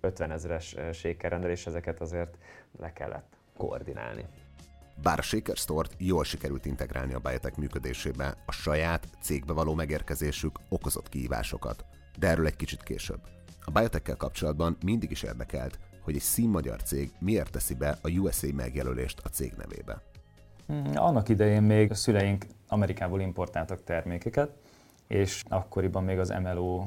50 0.00 0.30
ezeres 0.30 0.76
sékerrendelés, 0.92 1.66
ezeket 1.66 2.00
azért 2.00 2.38
le 2.78 2.92
kellett 2.92 3.36
koordinálni. 3.56 4.24
Bár 5.02 5.18
a 5.18 5.22
Shaker 5.22 5.56
Store-t 5.56 5.94
jól 5.98 6.24
sikerült 6.24 6.66
integrálni 6.66 7.14
a 7.14 7.18
Biotech 7.18 7.58
működésébe, 7.58 8.34
a 8.46 8.52
saját 8.52 9.08
cégbe 9.20 9.52
való 9.52 9.74
megérkezésük 9.74 10.58
okozott 10.68 11.08
kihívásokat, 11.08 11.84
de 12.18 12.28
erről 12.28 12.46
egy 12.46 12.56
kicsit 12.56 12.82
később. 12.82 13.20
A 13.64 13.70
biotech 13.70 14.16
kapcsolatban 14.16 14.76
mindig 14.84 15.10
is 15.10 15.22
érdekelt, 15.22 15.78
hogy 16.02 16.14
egy 16.14 16.20
színmagyar 16.20 16.82
cég 16.82 17.10
miért 17.18 17.50
teszi 17.50 17.74
be 17.74 17.98
a 18.02 18.08
USA 18.08 18.46
megjelölést 18.54 19.20
a 19.24 19.28
cég 19.28 19.52
nevébe. 19.56 20.02
Hmm, 20.66 20.90
annak 20.94 21.28
idején 21.28 21.62
még 21.62 21.90
a 21.90 21.94
szüleink 21.94 22.46
Amerikából 22.68 23.20
importáltak 23.20 23.84
termékeket, 23.84 24.50
és 25.06 25.42
akkoriban 25.48 26.04
még 26.04 26.18
az 26.18 26.34
MLO 26.42 26.84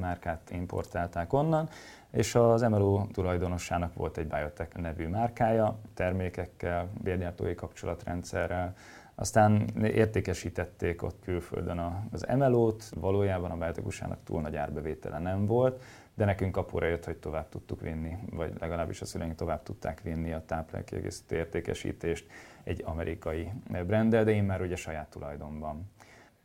márkát 0.00 0.50
importálták 0.50 1.32
onnan, 1.32 1.68
és 2.12 2.34
az 2.34 2.62
MLO 2.62 3.06
tulajdonossának 3.12 3.94
volt 3.94 4.18
egy 4.18 4.26
Biotech 4.26 4.76
nevű 4.76 5.06
márkája, 5.06 5.78
termékekkel, 5.94 6.88
bérgyártói 7.02 7.54
kapcsolatrendszerrel, 7.54 8.74
aztán 9.14 9.68
értékesítették 9.82 11.02
ott 11.02 11.20
külföldön 11.24 12.06
az 12.12 12.26
MLO-t, 12.36 12.90
valójában 12.94 13.50
a 13.50 13.56
biotech 13.56 14.16
túl 14.24 14.40
nagy 14.40 14.56
árbevétele 14.56 15.18
nem 15.18 15.46
volt, 15.46 15.82
de 16.14 16.24
nekünk 16.24 16.52
kapura 16.52 16.86
jött, 16.86 17.04
hogy 17.04 17.16
tovább 17.16 17.48
tudtuk 17.48 17.80
vinni, 17.80 18.16
vagy 18.30 18.52
legalábbis 18.58 19.00
a 19.00 19.04
szüleink 19.04 19.34
tovább 19.34 19.62
tudták 19.62 20.00
vinni 20.00 20.32
a 20.32 20.44
táplálékkiegészítő 20.46 21.36
értékesítést 21.36 22.26
egy 22.64 22.82
amerikai 22.84 23.50
branddel, 23.86 24.24
de 24.24 24.30
én 24.30 24.44
már 24.44 24.60
ugye 24.60 24.76
saját 24.76 25.10
tulajdonban 25.10 25.90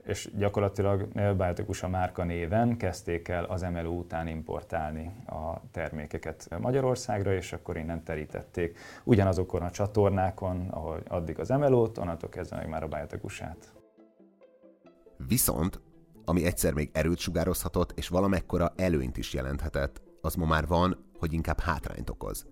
és 0.07 0.29
gyakorlatilag 0.37 1.07
Baltikus 1.37 1.83
a 1.83 1.87
márka 1.87 2.23
néven 2.23 2.77
kezdték 2.77 3.27
el 3.27 3.43
az 3.43 3.63
emelő 3.63 3.87
után 3.87 4.27
importálni 4.27 5.11
a 5.25 5.61
termékeket 5.71 6.57
Magyarországra, 6.59 7.33
és 7.33 7.53
akkor 7.53 7.77
innen 7.77 8.03
terítették 8.03 8.77
ugyanazokon 9.03 9.61
a 9.61 9.71
csatornákon, 9.71 10.67
ahol 10.69 11.01
addig 11.07 11.39
az 11.39 11.51
emelót, 11.51 11.97
onnantól 11.97 12.29
kezdve 12.29 12.55
meg 12.55 12.69
már 12.69 12.83
a 12.83 12.87
Baltikusát. 12.87 13.73
Viszont, 15.27 15.79
ami 16.25 16.45
egyszer 16.45 16.73
még 16.73 16.89
erőt 16.93 17.17
sugározhatott, 17.17 17.91
és 17.95 18.07
valamekkora 18.07 18.73
előnyt 18.75 19.17
is 19.17 19.33
jelenthetett, 19.33 20.01
az 20.21 20.35
ma 20.35 20.45
már 20.45 20.67
van, 20.67 21.05
hogy 21.19 21.33
inkább 21.33 21.59
hátrányt 21.59 22.09
okoz. 22.09 22.45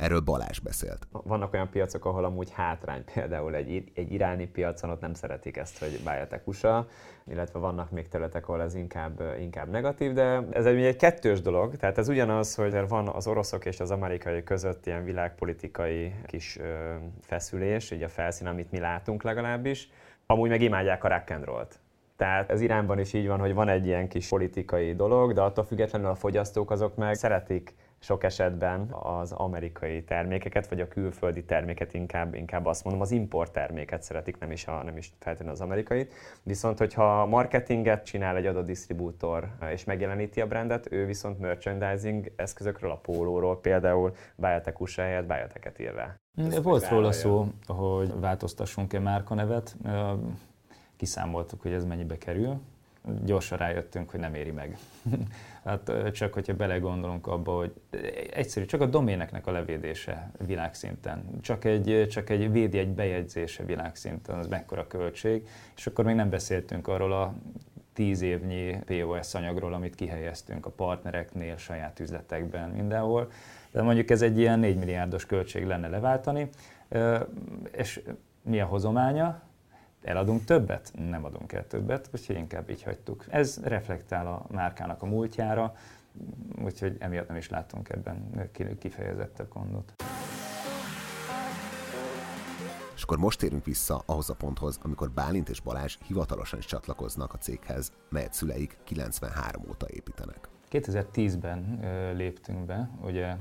Erről 0.00 0.20
Balázs 0.20 0.58
beszélt. 0.58 1.06
Vannak 1.10 1.52
olyan 1.52 1.70
piacok, 1.70 2.04
ahol 2.04 2.24
amúgy 2.24 2.50
hátrány, 2.50 3.04
például 3.14 3.54
egy, 3.54 3.90
egy 3.94 4.12
iráni 4.12 4.46
piacon 4.46 4.90
ott 4.90 5.00
nem 5.00 5.14
szeretik 5.14 5.56
ezt, 5.56 5.78
hogy 5.78 6.00
bájatek 6.04 6.46
USA, 6.46 6.86
illetve 7.26 7.58
vannak 7.58 7.90
még 7.90 8.08
területek, 8.08 8.48
ahol 8.48 8.62
ez 8.62 8.74
inkább, 8.74 9.22
inkább 9.40 9.68
negatív, 9.68 10.12
de 10.12 10.42
ez 10.50 10.66
egy, 10.66 10.84
egy 10.84 10.96
kettős 10.96 11.40
dolog, 11.40 11.76
tehát 11.76 11.98
ez 11.98 12.08
ugyanaz, 12.08 12.54
hogy 12.54 12.88
van 12.88 13.08
az 13.08 13.26
oroszok 13.26 13.64
és 13.64 13.80
az 13.80 13.90
amerikai 13.90 14.42
között 14.42 14.86
ilyen 14.86 15.04
világpolitikai 15.04 16.14
kis 16.26 16.58
ö, 16.58 16.94
feszülés, 17.20 17.90
így 17.90 18.02
a 18.02 18.08
felszín, 18.08 18.46
amit 18.46 18.70
mi 18.70 18.78
látunk 18.78 19.22
legalábbis, 19.22 19.88
amúgy 20.26 20.48
meg 20.48 20.62
imádják 20.62 21.04
a 21.04 21.08
rock 21.08 21.30
and 21.30 21.44
roll-t. 21.44 21.78
Tehát 22.16 22.50
ez 22.50 22.60
Iránban 22.60 22.98
is 22.98 23.12
így 23.12 23.26
van, 23.26 23.40
hogy 23.40 23.54
van 23.54 23.68
egy 23.68 23.86
ilyen 23.86 24.08
kis 24.08 24.28
politikai 24.28 24.94
dolog, 24.94 25.32
de 25.32 25.40
attól 25.40 25.64
függetlenül 25.64 26.08
a 26.08 26.14
fogyasztók 26.14 26.70
azok 26.70 26.96
meg 26.96 27.14
szeretik 27.14 27.74
sok 28.02 28.24
esetben 28.24 28.88
az 28.90 29.32
amerikai 29.32 30.04
termékeket, 30.04 30.68
vagy 30.68 30.80
a 30.80 30.88
külföldi 30.88 31.44
terméket 31.44 31.94
inkább, 31.94 32.34
inkább 32.34 32.66
azt 32.66 32.84
mondom, 32.84 33.02
az 33.02 33.10
import 33.10 33.52
terméket 33.52 34.02
szeretik, 34.02 34.38
nem 34.38 34.50
is, 34.50 34.66
a, 34.66 34.82
nem 34.82 34.96
is 34.96 35.12
feltétlenül 35.18 35.54
az 35.54 35.60
amerikait. 35.60 36.12
Viszont, 36.42 36.78
hogyha 36.78 37.26
marketinget 37.26 38.04
csinál 38.04 38.36
egy 38.36 38.46
adott 38.46 38.66
disztribútor, 38.66 39.48
és 39.72 39.84
megjeleníti 39.84 40.40
a 40.40 40.46
brandet, 40.46 40.92
ő 40.92 41.06
viszont 41.06 41.38
merchandising 41.38 42.32
eszközökről, 42.36 42.90
a 42.90 42.96
pólóról 42.96 43.60
például 43.60 44.14
biotech 44.36 44.80
USA 44.80 45.02
helyett 45.02 45.26
biotech 45.26 45.80
ír 45.80 45.94
rá. 45.94 46.16
Volt 46.62 46.88
róla 46.88 47.12
szó, 47.12 47.46
hogy 47.66 48.20
változtassunk-e 48.20 48.98
márkanevet. 48.98 49.76
Kiszámoltuk, 50.96 51.62
hogy 51.62 51.72
ez 51.72 51.84
mennyibe 51.84 52.18
kerül 52.18 52.60
gyorsan 53.24 53.58
rájöttünk, 53.58 54.10
hogy 54.10 54.20
nem 54.20 54.34
éri 54.34 54.50
meg. 54.50 54.78
hát 55.64 55.92
csak 56.12 56.32
hogyha 56.32 56.54
belegondolunk 56.54 57.26
abba, 57.26 57.52
hogy 57.52 57.72
egyszerű, 58.30 58.66
csak 58.66 58.80
a 58.80 58.86
doméneknek 58.86 59.46
a 59.46 59.50
levédése 59.50 60.30
világszinten, 60.46 61.24
csak 61.40 61.64
egy, 61.64 62.06
csak 62.10 62.30
egy 62.30 62.52
védjegy 62.52 62.88
bejegyzése 62.88 63.64
világszinten, 63.64 64.38
az 64.38 64.46
mekkora 64.46 64.86
költség, 64.86 65.48
és 65.76 65.86
akkor 65.86 66.04
még 66.04 66.14
nem 66.14 66.30
beszéltünk 66.30 66.88
arról 66.88 67.12
a 67.12 67.34
tíz 67.92 68.20
évnyi 68.20 68.78
POS 68.86 69.34
anyagról, 69.34 69.74
amit 69.74 69.94
kihelyeztünk 69.94 70.66
a 70.66 70.70
partnereknél, 70.70 71.56
saját 71.56 72.00
üzletekben, 72.00 72.68
mindenhol. 72.70 73.30
De 73.70 73.82
mondjuk 73.82 74.10
ez 74.10 74.22
egy 74.22 74.38
ilyen 74.38 74.58
4 74.58 74.76
milliárdos 74.76 75.26
költség 75.26 75.66
lenne 75.66 75.88
leváltani, 75.88 76.48
és 77.72 78.00
mi 78.42 78.60
a 78.60 78.66
hozománya? 78.66 79.42
Eladunk 80.02 80.44
többet? 80.44 80.92
Nem 81.08 81.24
adunk 81.24 81.52
el 81.52 81.66
többet, 81.66 82.08
úgyhogy 82.14 82.36
inkább 82.36 82.70
így 82.70 82.82
hagytuk. 82.82 83.24
Ez 83.28 83.60
reflektál 83.62 84.26
a 84.26 84.46
márkának 84.50 85.02
a 85.02 85.06
múltjára, 85.06 85.74
úgyhogy 86.64 86.96
emiatt 86.98 87.28
nem 87.28 87.36
is 87.36 87.48
látunk 87.48 87.88
ebben 87.88 88.50
kifejezettebb 88.78 89.48
gondot. 89.52 89.94
És 92.94 93.02
akkor 93.02 93.18
most 93.18 93.38
térünk 93.38 93.64
vissza 93.64 94.02
ahhoz 94.06 94.30
a 94.30 94.34
ponthoz, 94.34 94.78
amikor 94.82 95.10
Bálint 95.10 95.48
és 95.48 95.60
Balázs 95.60 95.96
hivatalosan 96.06 96.58
is 96.58 96.64
csatlakoznak 96.64 97.32
a 97.32 97.38
céghez, 97.38 97.92
melyet 98.08 98.32
szüleik 98.32 98.78
93 98.84 99.64
óta 99.68 99.86
építenek. 99.88 100.48
2010-ben 100.70 101.80
léptünk 102.14 102.66
be, 102.66 102.90
ugye 103.02 103.34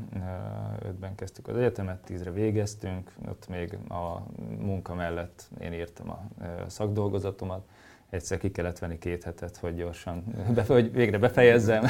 5-ben 0.79 1.15
kezdtük 1.15 1.47
az 1.47 1.55
egyetemet, 1.55 2.03
10-re 2.07 2.31
végeztünk, 2.31 3.13
ott 3.27 3.47
még 3.47 3.77
a 3.89 4.23
munka 4.59 4.93
mellett 4.93 5.49
én 5.59 5.73
írtam 5.73 6.09
a 6.09 6.21
szakdolgozatomat, 6.67 7.67
egyszer 8.09 8.37
ki 8.37 8.51
kellett 8.51 8.79
venni 8.79 8.97
két 8.97 9.23
hetet, 9.23 9.57
hogy 9.57 9.75
gyorsan, 9.75 10.23
be, 10.53 10.63
hogy 10.63 10.91
végre 10.91 11.17
befejezzem. 11.17 11.83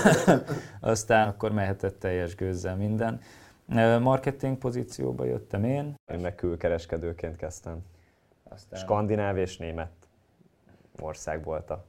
Aztán 0.80 1.28
akkor 1.28 1.52
mehetett 1.52 1.98
teljes 1.98 2.34
gőzzel 2.34 2.76
minden. 2.76 3.20
Marketing 4.00 4.58
pozícióba 4.58 5.24
jöttem 5.24 5.64
én. 5.64 5.94
Én 6.12 6.20
meg 6.20 6.34
külkereskedőként 6.34 7.36
kezdtem. 7.36 7.78
Aztán... 8.48 8.80
Skandináv 8.80 9.36
és 9.36 9.56
német 9.56 9.92
ország 10.98 11.44
volt 11.44 11.70
a, 11.70 11.84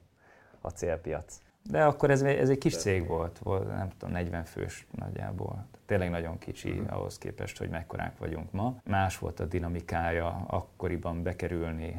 a 0.60 0.68
célpiac. 0.68 1.40
De 1.70 1.84
akkor 1.84 2.10
ez, 2.10 2.22
ez 2.22 2.48
egy 2.48 2.58
kis 2.58 2.76
cég 2.76 3.06
volt, 3.06 3.38
volt, 3.38 3.68
nem 3.68 3.88
tudom, 3.98 4.14
40 4.14 4.44
fős 4.44 4.86
nagyjából. 4.98 5.66
Tényleg 5.86 6.10
nagyon 6.10 6.38
kicsi 6.38 6.70
uh-huh. 6.70 6.96
ahhoz 6.96 7.18
képest, 7.18 7.58
hogy 7.58 7.68
mekkorák 7.68 8.18
vagyunk 8.18 8.52
ma. 8.52 8.80
Más 8.84 9.18
volt 9.18 9.40
a 9.40 9.44
dinamikája 9.44 10.44
akkoriban 10.46 11.22
bekerülni 11.22 11.96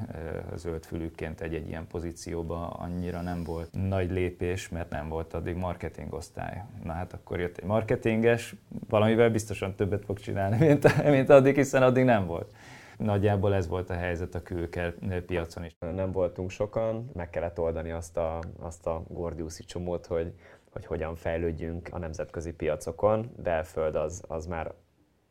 zöldfülükként 0.56 1.42
egy-egy 1.42 1.68
ilyen 1.68 1.88
pozícióba, 1.88 2.70
annyira 2.70 3.22
nem 3.22 3.44
volt 3.44 3.70
nagy 3.72 4.12
lépés, 4.12 4.70
mert 4.70 4.90
nem 4.90 5.10
volt 5.10 5.34
addig 5.34 5.56
marketingosztály. 5.56 6.64
Na 6.84 6.94
hát 6.94 7.14
akkor 7.14 7.40
jött 7.40 7.58
egy 7.58 7.66
marketinges, 7.66 8.56
valamivel 8.90 9.30
biztosan 9.30 9.76
többet 9.76 10.06
fog 10.06 10.20
csinálni, 10.20 10.58
mint, 10.66 11.04
mint 11.04 11.30
addig, 11.30 11.56
hiszen 11.56 11.84
addig 11.84 12.04
nem 12.04 12.26
volt. 12.26 12.54
Nagyjából 13.00 13.54
ez 13.54 13.68
volt 13.68 13.90
a 13.90 13.94
helyzet 13.94 14.36
a 14.36 14.42
külker 14.42 14.94
piacon 15.26 15.64
is. 15.66 15.76
Nem 15.80 16.12
voltunk 16.12 16.50
sokan, 16.50 17.10
meg 17.14 17.30
kellett 17.30 17.60
oldani 17.60 17.92
azt 17.92 18.18
a, 18.18 18.40
azt 18.60 18.88
a 18.88 19.04
gordiuszi 19.08 19.64
csomót, 19.64 20.06
hogy, 20.06 20.34
hogy 20.72 20.86
hogyan 20.86 21.16
fejlődjünk 21.16 21.90
a 21.92 21.98
nemzetközi 21.98 22.54
piacokon. 22.54 23.32
Belföld 23.44 23.96
az, 23.96 24.24
az 24.28 24.46
már 24.46 24.74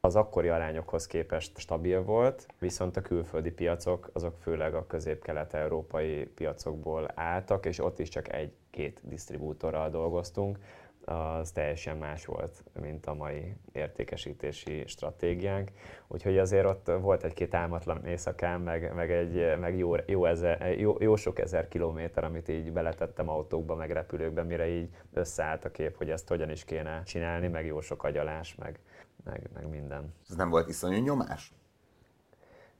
az 0.00 0.16
akkori 0.16 0.48
arányokhoz 0.48 1.06
képest 1.06 1.58
stabil 1.58 2.02
volt, 2.02 2.46
viszont 2.58 2.96
a 2.96 3.00
külföldi 3.00 3.50
piacok 3.50 4.10
azok 4.12 4.36
főleg 4.40 4.74
a 4.74 4.86
közép-kelet-európai 4.86 6.24
piacokból 6.24 7.10
álltak, 7.14 7.66
és 7.66 7.78
ott 7.78 7.98
is 7.98 8.08
csak 8.08 8.32
egy-két 8.32 9.00
disztribútorral 9.02 9.90
dolgoztunk, 9.90 10.58
az 11.08 11.50
teljesen 11.50 11.96
más 11.96 12.26
volt, 12.26 12.64
mint 12.80 13.06
a 13.06 13.14
mai 13.14 13.54
értékesítési 13.72 14.84
stratégiánk. 14.86 15.70
Úgyhogy 16.06 16.38
azért 16.38 16.66
ott 16.66 16.90
volt 17.00 17.24
egy-két 17.24 17.54
álmatlan 17.54 18.06
éjszakán, 18.06 18.60
meg, 18.60 18.94
meg, 18.94 19.10
egy, 19.10 19.58
meg 19.58 19.76
jó, 19.76 19.94
jó, 20.06 20.24
ezer, 20.24 20.78
jó, 20.78 20.96
jó 20.98 21.16
sok 21.16 21.38
ezer 21.38 21.68
kilométer, 21.68 22.24
amit 22.24 22.48
így 22.48 22.72
beletettem 22.72 23.28
autókba, 23.28 23.74
meg 23.74 23.90
repülőkbe, 23.90 24.42
mire 24.42 24.68
így 24.68 24.88
összeállt 25.12 25.64
a 25.64 25.70
kép, 25.70 25.96
hogy 25.96 26.10
ezt 26.10 26.28
hogyan 26.28 26.50
is 26.50 26.64
kéne 26.64 27.02
csinálni, 27.02 27.48
meg 27.48 27.66
jó 27.66 27.80
sok 27.80 28.04
agyalás, 28.04 28.54
meg, 28.54 28.78
meg, 29.24 29.50
meg 29.54 29.68
minden. 29.68 30.14
Ez 30.28 30.36
nem 30.36 30.50
volt 30.50 30.68
iszonyú 30.68 31.02
nyomás? 31.02 31.52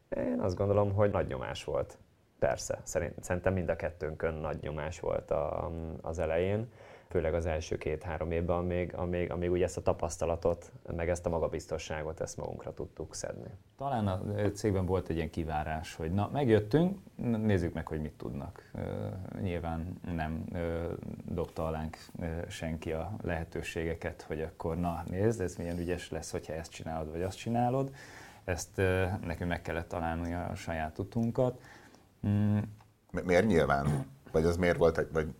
Én 0.08 0.40
azt 0.40 0.56
gondolom, 0.56 0.94
hogy 0.94 1.10
nagy 1.10 1.26
nyomás 1.26 1.64
volt. 1.64 1.98
Persze, 2.38 2.80
szerint, 2.82 3.24
szerintem 3.24 3.52
mind 3.52 3.68
a 3.68 3.76
kettőnkön 3.76 4.34
nagy 4.34 4.58
nyomás 4.60 5.00
volt 5.00 5.30
a, 5.30 5.70
az 6.02 6.18
elején 6.18 6.68
főleg 7.08 7.34
az 7.34 7.46
első 7.46 7.76
két-három 7.78 8.30
évben, 8.30 8.56
amíg, 8.56 8.94
amíg, 8.94 9.30
amíg 9.30 9.50
ugye 9.50 9.64
ezt 9.64 9.76
a 9.76 9.82
tapasztalatot, 9.82 10.72
meg 10.96 11.08
ezt 11.08 11.26
a 11.26 11.28
magabiztosságot, 11.28 12.20
ezt 12.20 12.36
magunkra 12.36 12.74
tudtuk 12.74 13.14
szedni. 13.14 13.50
Talán 13.76 14.06
a 14.06 14.20
cégben 14.54 14.86
volt 14.86 15.08
egy 15.08 15.16
ilyen 15.16 15.30
kivárás, 15.30 15.94
hogy 15.94 16.12
na, 16.12 16.28
megjöttünk, 16.32 16.98
nézzük 17.16 17.72
meg, 17.74 17.86
hogy 17.86 18.00
mit 18.00 18.12
tudnak. 18.12 18.70
Nyilván 19.40 20.00
nem 20.14 20.44
dobta 21.24 21.66
alánk 21.66 21.96
senki 22.48 22.92
a 22.92 23.16
lehetőségeket, 23.22 24.22
hogy 24.22 24.40
akkor 24.40 24.76
na, 24.76 25.02
nézd, 25.06 25.40
ez 25.40 25.56
milyen 25.56 25.78
ügyes 25.78 26.10
lesz, 26.10 26.30
hogyha 26.30 26.52
ezt 26.52 26.70
csinálod, 26.70 27.10
vagy 27.10 27.22
azt 27.22 27.36
csinálod. 27.36 27.94
Ezt 28.44 28.76
nekünk 29.24 29.50
meg 29.50 29.62
kellett 29.62 29.88
találni 29.88 30.34
a 30.34 30.54
saját 30.54 30.98
utunkat. 30.98 31.60
Mm. 32.26 32.58
Miért 33.24 33.46
nyilván? 33.46 34.06
Vagy 34.32 34.44
az 34.44 34.56
miért 34.56 34.76
volt, 34.76 34.98
egy, 34.98 35.08
vagy 35.12 35.34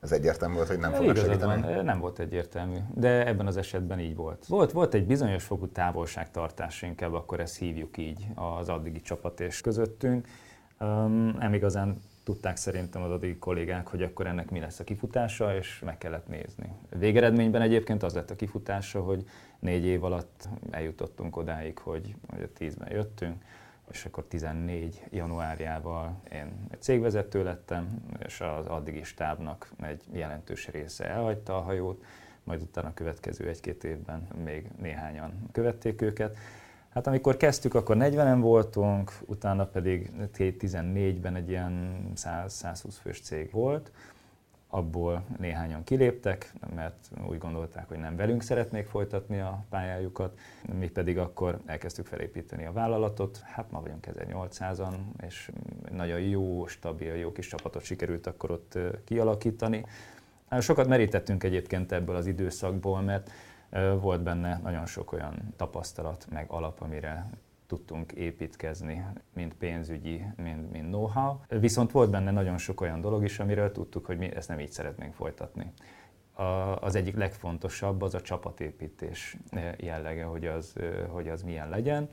ez 0.00 0.12
egyértelmű 0.12 0.54
volt, 0.54 0.68
hogy 0.68 0.78
nem 0.78 0.92
fognak 0.92 1.16
segíteni? 1.16 1.60
Van, 1.62 1.84
nem 1.84 2.00
volt 2.00 2.18
egyértelmű, 2.18 2.76
de 2.94 3.26
ebben 3.26 3.46
az 3.46 3.56
esetben 3.56 4.00
így 4.00 4.16
volt. 4.16 4.46
Volt, 4.46 4.72
volt 4.72 4.94
egy 4.94 5.06
bizonyos 5.06 5.44
fokú 5.44 5.66
távolságtartás, 5.66 6.82
inkább 6.82 7.12
akkor 7.12 7.40
ezt 7.40 7.58
hívjuk 7.58 7.96
így 7.96 8.26
az 8.34 8.68
addigi 8.68 9.00
csapat 9.00 9.40
és 9.40 9.60
közöttünk. 9.60 10.26
Um, 10.80 11.34
nem 11.38 11.54
igazán 11.54 12.00
tudták 12.24 12.56
szerintem 12.56 13.02
az 13.02 13.10
addigi 13.10 13.38
kollégák, 13.38 13.86
hogy 13.86 14.02
akkor 14.02 14.26
ennek 14.26 14.50
mi 14.50 14.60
lesz 14.60 14.80
a 14.80 14.84
kifutása, 14.84 15.56
és 15.56 15.82
meg 15.84 15.98
kellett 15.98 16.28
nézni. 16.28 16.72
Végeredményben 16.98 17.62
egyébként 17.62 18.02
az 18.02 18.14
lett 18.14 18.30
a 18.30 18.36
kifutása, 18.36 19.00
hogy 19.00 19.24
négy 19.58 19.84
év 19.84 20.04
alatt 20.04 20.48
eljutottunk 20.70 21.36
odáig, 21.36 21.78
hogy, 21.78 22.14
hogy 22.28 22.42
a 22.42 22.52
tízben 22.52 22.92
jöttünk, 22.92 23.42
és 23.90 24.04
akkor 24.04 24.24
14 24.24 25.02
januárjával 25.10 26.20
én 26.32 26.66
cégvezető 26.78 27.42
lettem, 27.42 28.02
és 28.26 28.40
az 28.40 28.66
addigi 28.66 29.02
stábnak 29.02 29.72
egy 29.80 30.02
jelentős 30.12 30.68
része 30.68 31.08
elhagyta 31.08 31.56
a 31.56 31.60
hajót, 31.60 32.04
majd 32.44 32.62
utána 32.62 32.88
a 32.88 32.94
következő 32.94 33.48
egy-két 33.48 33.84
évben 33.84 34.28
még 34.44 34.70
néhányan 34.80 35.48
követték 35.52 36.02
őket. 36.02 36.36
Hát 36.88 37.06
amikor 37.06 37.36
kezdtük, 37.36 37.74
akkor 37.74 37.96
40-en 37.98 38.38
voltunk, 38.40 39.12
utána 39.26 39.66
pedig 39.66 40.10
2014-ben 40.36 41.34
egy 41.34 41.48
ilyen 41.48 42.04
100-120 42.16 42.94
fős 43.02 43.20
cég 43.20 43.50
volt, 43.50 43.92
abból 44.70 45.24
néhányan 45.38 45.84
kiléptek, 45.84 46.52
mert 46.74 47.10
úgy 47.28 47.38
gondolták, 47.38 47.88
hogy 47.88 47.98
nem 47.98 48.16
velünk 48.16 48.42
szeretnék 48.42 48.86
folytatni 48.86 49.40
a 49.40 49.64
pályájukat. 49.68 50.38
Mi 50.78 50.88
pedig 50.88 51.18
akkor 51.18 51.60
elkezdtük 51.66 52.06
felépíteni 52.06 52.64
a 52.64 52.72
vállalatot. 52.72 53.38
Hát 53.38 53.70
ma 53.70 53.80
vagyunk 53.80 54.06
1800-an, 54.12 54.94
és 55.26 55.50
nagyon 55.92 56.20
jó, 56.20 56.66
stabil, 56.66 57.14
jó 57.14 57.32
kis 57.32 57.46
csapatot 57.46 57.82
sikerült 57.82 58.26
akkor 58.26 58.50
ott 58.50 58.78
kialakítani. 59.04 59.84
Sokat 60.60 60.88
merítettünk 60.88 61.44
egyébként 61.44 61.92
ebből 61.92 62.16
az 62.16 62.26
időszakból, 62.26 63.00
mert 63.00 63.30
volt 64.00 64.22
benne 64.22 64.60
nagyon 64.62 64.86
sok 64.86 65.12
olyan 65.12 65.54
tapasztalat, 65.56 66.26
meg 66.30 66.44
alap, 66.48 66.80
amire 66.80 67.30
tudtunk 67.70 68.12
építkezni, 68.12 69.06
mint 69.34 69.54
pénzügyi, 69.54 70.24
mint, 70.36 70.72
mint 70.72 70.86
know-how. 70.86 71.36
Viszont 71.48 71.90
volt 71.90 72.10
benne 72.10 72.30
nagyon 72.30 72.58
sok 72.58 72.80
olyan 72.80 73.00
dolog 73.00 73.24
is, 73.24 73.38
amiről 73.38 73.72
tudtuk, 73.72 74.06
hogy 74.06 74.18
mi 74.18 74.34
ezt 74.34 74.48
nem 74.48 74.60
így 74.60 74.70
szeretnénk 74.70 75.14
folytatni. 75.14 75.72
A, 76.32 76.42
az 76.80 76.94
egyik 76.94 77.16
legfontosabb 77.16 78.02
az 78.02 78.14
a 78.14 78.20
csapatépítés 78.20 79.36
jellege, 79.76 80.24
hogy 80.24 80.46
az, 80.46 80.74
hogy 81.08 81.28
az 81.28 81.42
milyen 81.42 81.68
legyen, 81.68 82.08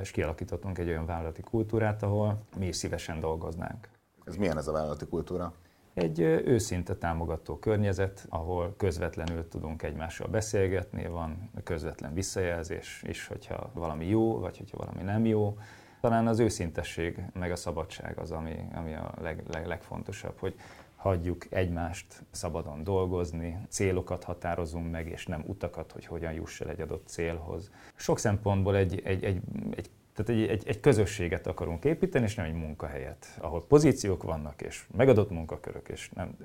és 0.00 0.10
kialakítottunk 0.10 0.78
egy 0.78 0.88
olyan 0.88 1.06
vállalati 1.06 1.42
kultúrát, 1.42 2.02
ahol 2.02 2.42
mi 2.58 2.66
is 2.66 2.76
szívesen 2.76 3.20
dolgoznánk. 3.20 3.88
Ez 4.24 4.36
milyen 4.36 4.58
ez 4.58 4.68
a 4.68 4.72
vállalati 4.72 5.06
kultúra? 5.06 5.54
Egy 5.94 6.20
őszinte 6.20 6.94
támogató 6.96 7.58
környezet, 7.58 8.26
ahol 8.28 8.74
közvetlenül 8.76 9.48
tudunk 9.48 9.82
egymással 9.82 10.28
beszélgetni, 10.28 11.06
van 11.06 11.50
közvetlen 11.64 12.14
visszajelzés 12.14 13.02
is, 13.06 13.26
hogyha 13.26 13.70
valami 13.74 14.06
jó, 14.06 14.38
vagy 14.38 14.58
hogyha 14.58 14.76
valami 14.76 15.02
nem 15.02 15.24
jó. 15.24 15.58
Talán 16.00 16.26
az 16.26 16.38
őszintesség, 16.38 17.22
meg 17.32 17.50
a 17.50 17.56
szabadság 17.56 18.18
az, 18.18 18.30
ami, 18.30 18.54
ami 18.74 18.94
a 18.94 19.14
leg, 19.20 19.42
leg, 19.50 19.66
legfontosabb, 19.66 20.38
hogy 20.38 20.54
hagyjuk 20.96 21.46
egymást 21.50 22.06
szabadon 22.30 22.84
dolgozni, 22.84 23.58
célokat 23.68 24.24
határozunk 24.24 24.90
meg, 24.90 25.08
és 25.08 25.26
nem 25.26 25.44
utakat, 25.46 25.92
hogy 25.92 26.06
hogyan 26.06 26.32
juss 26.32 26.60
el 26.60 26.68
egy 26.68 26.80
adott 26.80 27.06
célhoz. 27.06 27.70
Sok 27.94 28.18
szempontból 28.18 28.76
egy, 28.76 29.00
egy, 29.04 29.24
egy, 29.24 29.40
egy 29.76 29.90
tehát 30.14 30.42
egy, 30.42 30.48
egy, 30.48 30.68
egy 30.68 30.80
közösséget 30.80 31.46
akarunk 31.46 31.84
építeni, 31.84 32.24
és 32.24 32.34
nem 32.34 32.46
egy 32.46 32.54
munkahelyet, 32.54 33.38
ahol 33.40 33.66
pozíciók 33.66 34.22
vannak, 34.22 34.62
és 34.62 34.86
megadott 34.96 35.30
munkakörök, 35.30 35.88
és 35.88 36.10
nem, 36.14 36.36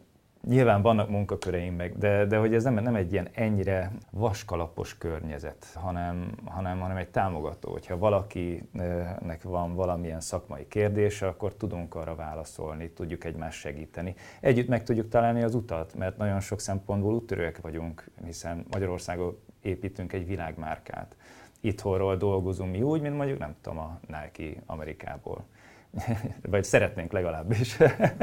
Nyilván 0.48 0.82
vannak 0.82 1.10
munkaköreim 1.10 1.76
meg, 1.76 1.98
de, 1.98 2.26
de 2.26 2.38
hogy 2.38 2.54
ez 2.54 2.64
nem, 2.64 2.74
nem 2.74 2.96
egy 2.96 3.12
ilyen 3.12 3.28
ennyire 3.34 3.92
vaskalapos 4.12 4.98
környezet, 4.98 5.66
hanem, 5.74 6.32
hanem, 6.46 6.80
hanem 6.80 6.98
egy 6.98 7.10
támogató. 7.10 7.72
Hogyha 7.72 7.98
valakinek 7.98 9.44
van 9.44 9.76
valamilyen 9.76 10.22
szakmai 10.22 10.68
kérdése, 10.68 11.28
akkor 11.28 11.54
tudunk 11.54 11.96
arra 11.96 12.16
válaszolni, 12.16 12.90
tudjuk 12.90 13.24
egymást 13.24 13.60
segíteni. 13.60 14.16
Együtt 14.40 14.68
meg 14.68 14.84
tudjuk 14.84 15.10
találni 15.10 15.44
az 15.44 15.56
utat, 15.56 15.96
mert 15.96 16.18
nagyon 16.18 16.40
sok 16.40 16.60
szempontból 16.60 17.14
úttörőek 17.14 17.62
vagyunk, 17.62 18.04
hiszen 18.26 18.66
Magyarországon 18.72 19.40
építünk 19.62 20.14
egy 20.14 20.28
világmárkát. 20.28 21.16
Itthonról 21.62 22.18
dolgozunk 22.18 22.72
mi 22.72 22.82
úgy, 22.82 23.02
mint 23.02 23.16
mondjuk 23.16 23.40
nem 23.40 23.56
tudom, 23.62 23.78
a 23.78 24.00
Nike 24.08 24.62
Amerikából 24.66 25.46
vagy 26.50 26.64
szeretnénk 26.64 27.12
legalábbis. 27.12 27.78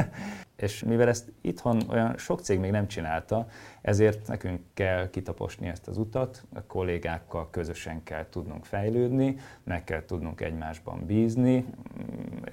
és 0.57 0.85
mivel 0.85 1.09
ezt 1.09 1.33
itthon 1.40 1.83
olyan 1.88 2.16
sok 2.18 2.40
cég 2.40 2.59
még 2.59 2.70
nem 2.70 2.88
csinálta, 2.88 3.49
ezért 3.81 4.27
nekünk 4.27 4.61
kell 4.75 5.11
kitaposni 5.11 5.68
ezt 5.68 5.88
az 5.88 5.99
utat, 5.99 6.44
a 6.55 6.62
kollégákkal 6.66 7.51
közösen 7.51 8.03
kell 8.03 8.29
tudnunk 8.29 8.64
fejlődni, 8.64 9.37
meg 9.64 9.85
kell 9.85 10.05
tudnunk 10.05 10.40
egymásban 10.40 11.07
bízni, 11.07 11.64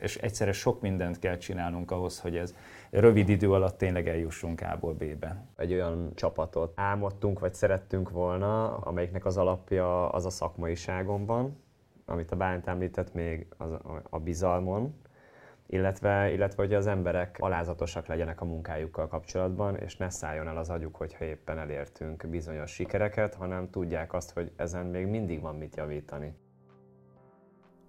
és 0.02 0.15
egyszerre 0.15 0.52
sok 0.52 0.82
mindent 0.82 1.19
kell 1.19 1.38
csinálnunk 1.38 1.91
ahhoz, 1.91 2.19
hogy 2.19 2.38
ez 2.38 2.56
rövid 2.99 3.29
idő 3.29 3.51
alatt 3.51 3.77
tényleg 3.77 4.08
eljussunk 4.08 4.62
A-ból 4.62 4.93
B-be. 4.93 5.45
Egy 5.56 5.73
olyan 5.73 6.12
csapatot 6.15 6.71
álmodtunk, 6.75 7.39
vagy 7.39 7.53
szerettünk 7.53 8.10
volna, 8.10 8.77
amelyiknek 8.77 9.25
az 9.25 9.38
alapja 9.38 10.10
az 10.10 10.25
a 10.25 10.29
szakmaiságon 10.29 11.25
van, 11.25 11.62
amit 12.06 12.32
a 12.32 12.36
Bálint 12.36 12.67
említett 12.67 13.13
még 13.13 13.47
az 13.58 13.71
a 14.10 14.19
bizalmon, 14.19 14.95
illetve, 15.67 16.32
illetve 16.32 16.63
hogy 16.63 16.73
az 16.73 16.88
emberek 16.88 17.38
alázatosak 17.39 18.08
legyenek 18.08 18.41
a 18.41 18.45
munkájukkal 18.45 19.08
kapcsolatban, 19.08 19.75
és 19.75 19.97
ne 19.97 20.10
szálljon 20.10 20.47
el 20.47 20.58
az 20.58 20.69
agyuk, 20.69 20.95
hogyha 20.95 21.25
éppen 21.25 21.60
elértünk 21.60 22.27
bizonyos 22.27 22.71
sikereket, 22.71 23.36
hanem 23.36 23.69
tudják 23.69 24.13
azt, 24.13 24.32
hogy 24.32 24.51
ezen 24.56 24.86
még 24.86 25.08
mindig 25.08 25.41
van 25.41 25.56
mit 25.56 25.75
javítani. 25.75 26.34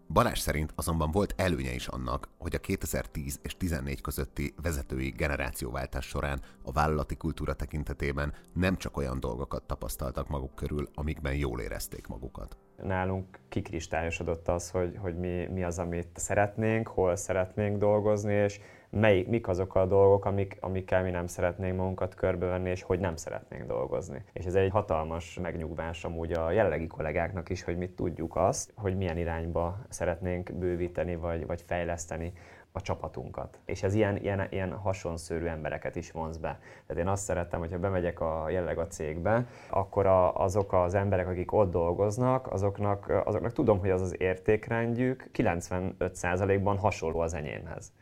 Balázs 0.08 0.38
szerint 0.38 0.72
azonban 0.74 1.10
volt 1.10 1.34
előnye 1.36 1.74
is 1.74 1.86
annak, 1.86 2.28
hogy 2.38 2.54
a 2.54 2.58
2010 2.58 3.38
és 3.42 3.56
14 3.56 4.00
közötti 4.00 4.54
vezetői 4.62 5.10
generációváltás 5.10 6.06
során 6.06 6.40
a 6.62 6.72
vállalati 6.72 7.16
kultúra 7.16 7.52
tekintetében 7.52 8.32
nem 8.52 8.76
csak 8.76 8.96
olyan 8.96 9.20
dolgokat 9.20 9.62
tapasztaltak 9.62 10.28
maguk 10.28 10.54
körül, 10.54 10.88
amikben 10.94 11.34
jól 11.34 11.60
érezték 11.60 12.06
magukat. 12.06 12.56
Nálunk 12.82 13.38
kikristályosodott 13.48 14.48
az, 14.48 14.70
hogy, 14.70 14.96
hogy 14.98 15.18
mi, 15.18 15.46
mi 15.46 15.64
az, 15.64 15.78
amit 15.78 16.08
szeretnénk, 16.14 16.88
hol 16.88 17.16
szeretnénk 17.16 17.78
dolgozni, 17.78 18.34
és 18.34 18.60
mely, 18.94 19.24
mik 19.28 19.48
azok 19.48 19.74
a 19.74 19.87
dolgok, 19.87 20.24
amik, 20.24 20.57
amikkel 20.61 21.02
mi 21.02 21.11
nem 21.11 21.26
szeretnénk 21.26 21.76
magunkat 21.76 22.14
körbevenni, 22.14 22.70
és 22.70 22.83
hogy 22.83 23.00
nem 23.00 23.16
szeretnénk 23.16 23.66
dolgozni. 23.66 24.24
És 24.33 24.44
ez 24.44 24.54
egy 24.54 24.70
hatalmas 24.70 25.38
megnyugvás 25.42 26.04
amúgy 26.04 26.33
a 26.33 26.50
jelenlegi 26.50 26.87
kollégáknak 26.87 27.48
is, 27.48 27.62
hogy 27.62 27.76
mit 27.76 27.90
tudjuk 27.90 28.37
azt, 28.37 28.72
hogy 28.76 28.96
milyen 28.96 29.18
irányba 29.18 29.78
szeretnénk 29.88 30.52
bővíteni, 30.52 31.16
vagy, 31.16 31.46
vagy 31.46 31.62
fejleszteni 31.66 32.33
a 32.72 32.80
csapatunkat. 32.80 33.59
És 33.64 33.83
ez 33.83 33.94
ilyen, 33.94 34.16
ilyen, 34.16 34.46
ilyen 34.50 34.72
hasonszörű 34.72 35.46
embereket 35.46 35.96
is 35.96 36.11
vonz 36.11 36.37
be. 36.37 36.59
Tehát 36.87 37.02
én 37.02 37.09
azt 37.09 37.24
szerettem, 37.24 37.61
hogyha 37.61 37.78
bemegyek 37.78 38.20
a 38.20 38.50
jelleg 38.50 38.78
a 38.78 38.87
cégbe, 38.87 39.46
akkor 39.70 40.07
a, 40.07 40.37
azok 40.37 40.72
az 40.72 40.94
emberek, 40.94 41.28
akik 41.28 41.52
ott 41.52 41.70
dolgoznak, 41.70 42.52
azoknak, 42.52 43.22
azoknak 43.24 43.52
tudom, 43.52 43.78
hogy 43.78 43.90
az 43.90 44.00
az 44.00 44.20
értékrendjük 44.20 45.30
95%-ban 45.35 46.78
hasonló 46.78 47.18
az 47.18 47.35
enyémhez. 47.35 47.92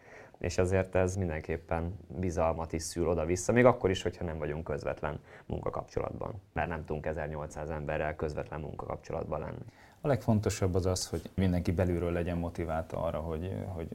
És 0.42 0.58
azért 0.58 0.94
ez 0.94 1.16
mindenképpen 1.16 1.98
bizalmat 2.06 2.72
is 2.72 2.82
szül 2.82 3.08
oda-vissza, 3.08 3.52
még 3.52 3.64
akkor 3.64 3.90
is, 3.90 4.02
hogyha 4.02 4.24
nem 4.24 4.38
vagyunk 4.38 4.64
közvetlen 4.64 5.20
munkakapcsolatban, 5.46 6.40
mert 6.52 6.68
nem 6.68 6.84
tudunk 6.84 7.06
1800 7.06 7.70
emberrel 7.70 8.16
közvetlen 8.16 8.60
munkakapcsolatban 8.60 9.40
lenni. 9.40 9.64
A 10.00 10.06
legfontosabb 10.06 10.74
az 10.74 10.86
az, 10.86 11.08
hogy 11.08 11.30
mindenki 11.34 11.72
belülről 11.72 12.12
legyen 12.12 12.36
motiválta 12.36 13.02
arra, 13.02 13.18
hogy, 13.18 13.52
hogy 13.66 13.88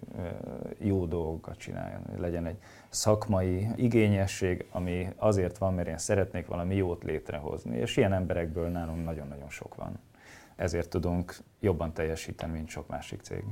jó 0.78 1.06
dolgokat 1.06 1.58
csináljon. 1.58 2.02
Legyen 2.18 2.46
egy 2.46 2.58
szakmai 2.90 3.68
igényesség, 3.76 4.66
ami 4.72 5.08
azért 5.16 5.58
van, 5.58 5.74
mert 5.74 5.88
én 5.88 5.98
szeretnék 5.98 6.48
valami 6.48 6.76
jót 6.76 7.04
létrehozni. 7.04 7.78
És 7.78 7.98
ilyen 7.98 8.14
emberekből 8.14 8.68
nálunk 8.68 9.06
nagyon-nagyon 9.06 9.50
sok 9.50 9.76
van. 9.76 10.00
Ezért 10.56 10.90
tudunk 10.90 11.36
jobban 11.60 11.94
teljesíteni, 11.94 12.52
mint 12.52 12.68
sok 12.68 12.88
másik 12.88 13.22
cég. 13.22 13.44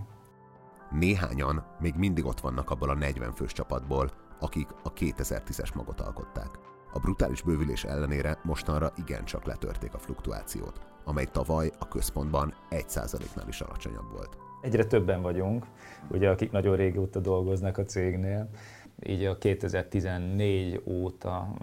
Néhányan 0.92 1.65
még 1.86 1.96
mindig 1.96 2.26
ott 2.26 2.40
vannak 2.40 2.70
abból 2.70 2.90
a 2.90 2.96
40 2.96 3.32
fős 3.32 3.52
csapatból, 3.52 4.12
akik 4.40 4.68
a 4.84 4.94
2010-es 4.94 5.76
magot 5.76 6.02
alkották. 6.02 6.50
A 6.94 7.00
brutális 7.00 7.42
bővülés 7.42 7.84
ellenére 7.84 8.40
mostanra 8.44 8.92
igencsak 8.96 9.46
letörték 9.46 9.94
a 9.94 10.00
fluktuációt 10.00 10.96
amely 11.06 11.26
tavaly 11.26 11.72
a 11.80 11.88
központban 11.88 12.54
1%-nál 12.70 13.48
is 13.48 13.62
alacsonyabb 13.62 14.12
volt. 14.12 14.38
Egyre 14.62 14.86
többen 14.86 15.22
vagyunk, 15.22 15.66
ugye, 16.12 16.30
akik 16.30 16.52
nagyon 16.52 16.76
régóta 16.76 17.20
dolgoznak 17.20 17.78
a 17.78 17.84
cégnél. 17.84 18.50
Így 19.08 19.24
a 19.24 19.38
2014 19.38 20.82
óta 20.86 21.54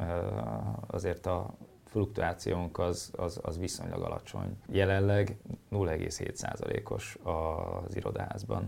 azért 0.87 1.27
a 1.27 1.55
fluktuációnk 1.93 2.79
az, 2.79 3.11
az, 3.17 3.41
az 3.43 3.59
viszonylag 3.59 4.03
alacsony. 4.03 4.57
Jelenleg 4.71 5.37
0,7%-os 5.71 7.19
az 7.23 7.97
irodaházban, 7.97 8.65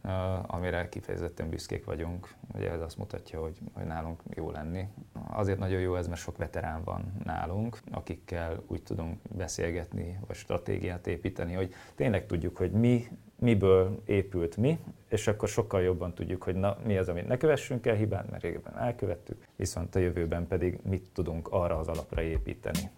amire 0.47 0.89
kifejezetten 0.89 1.49
büszkék 1.49 1.85
vagyunk. 1.85 2.35
Ugye 2.55 2.71
ez 2.71 2.81
azt 2.81 2.97
mutatja, 2.97 3.41
hogy, 3.41 3.59
hogy 3.73 3.85
nálunk 3.85 4.23
jó 4.35 4.51
lenni. 4.51 4.89
Azért 5.31 5.59
nagyon 5.59 5.81
jó 5.81 5.97
ez, 5.97 6.07
mert 6.07 6.21
sok 6.21 6.37
veterán 6.37 6.83
van 6.85 7.13
nálunk, 7.25 7.79
akikkel 7.91 8.63
úgy 8.67 8.83
tudunk 8.83 9.19
beszélgetni, 9.37 10.19
vagy 10.27 10.37
stratégiát 10.37 11.07
építeni, 11.07 11.53
hogy 11.53 11.75
tényleg 11.95 12.27
tudjuk, 12.27 12.57
hogy 12.57 12.71
mi 12.71 13.09
miből 13.39 14.03
épült 14.05 14.57
mi, 14.57 14.79
és 15.09 15.27
akkor 15.27 15.49
sokkal 15.49 15.83
jobban 15.83 16.15
tudjuk, 16.15 16.43
hogy 16.43 16.55
na, 16.55 16.77
mi 16.85 16.97
az, 16.97 17.09
amit 17.09 17.27
ne 17.27 17.37
kövessünk 17.37 17.87
el 17.87 17.95
hibát, 17.95 18.31
mert 18.31 18.43
régebben 18.43 18.79
elkövettük, 18.79 19.47
viszont 19.57 19.95
a 19.95 19.99
jövőben 19.99 20.47
pedig 20.47 20.79
mit 20.83 21.11
tudunk 21.13 21.49
arra 21.51 21.79
az 21.79 21.89
alapra 21.89 22.23
építeni. 22.23 22.91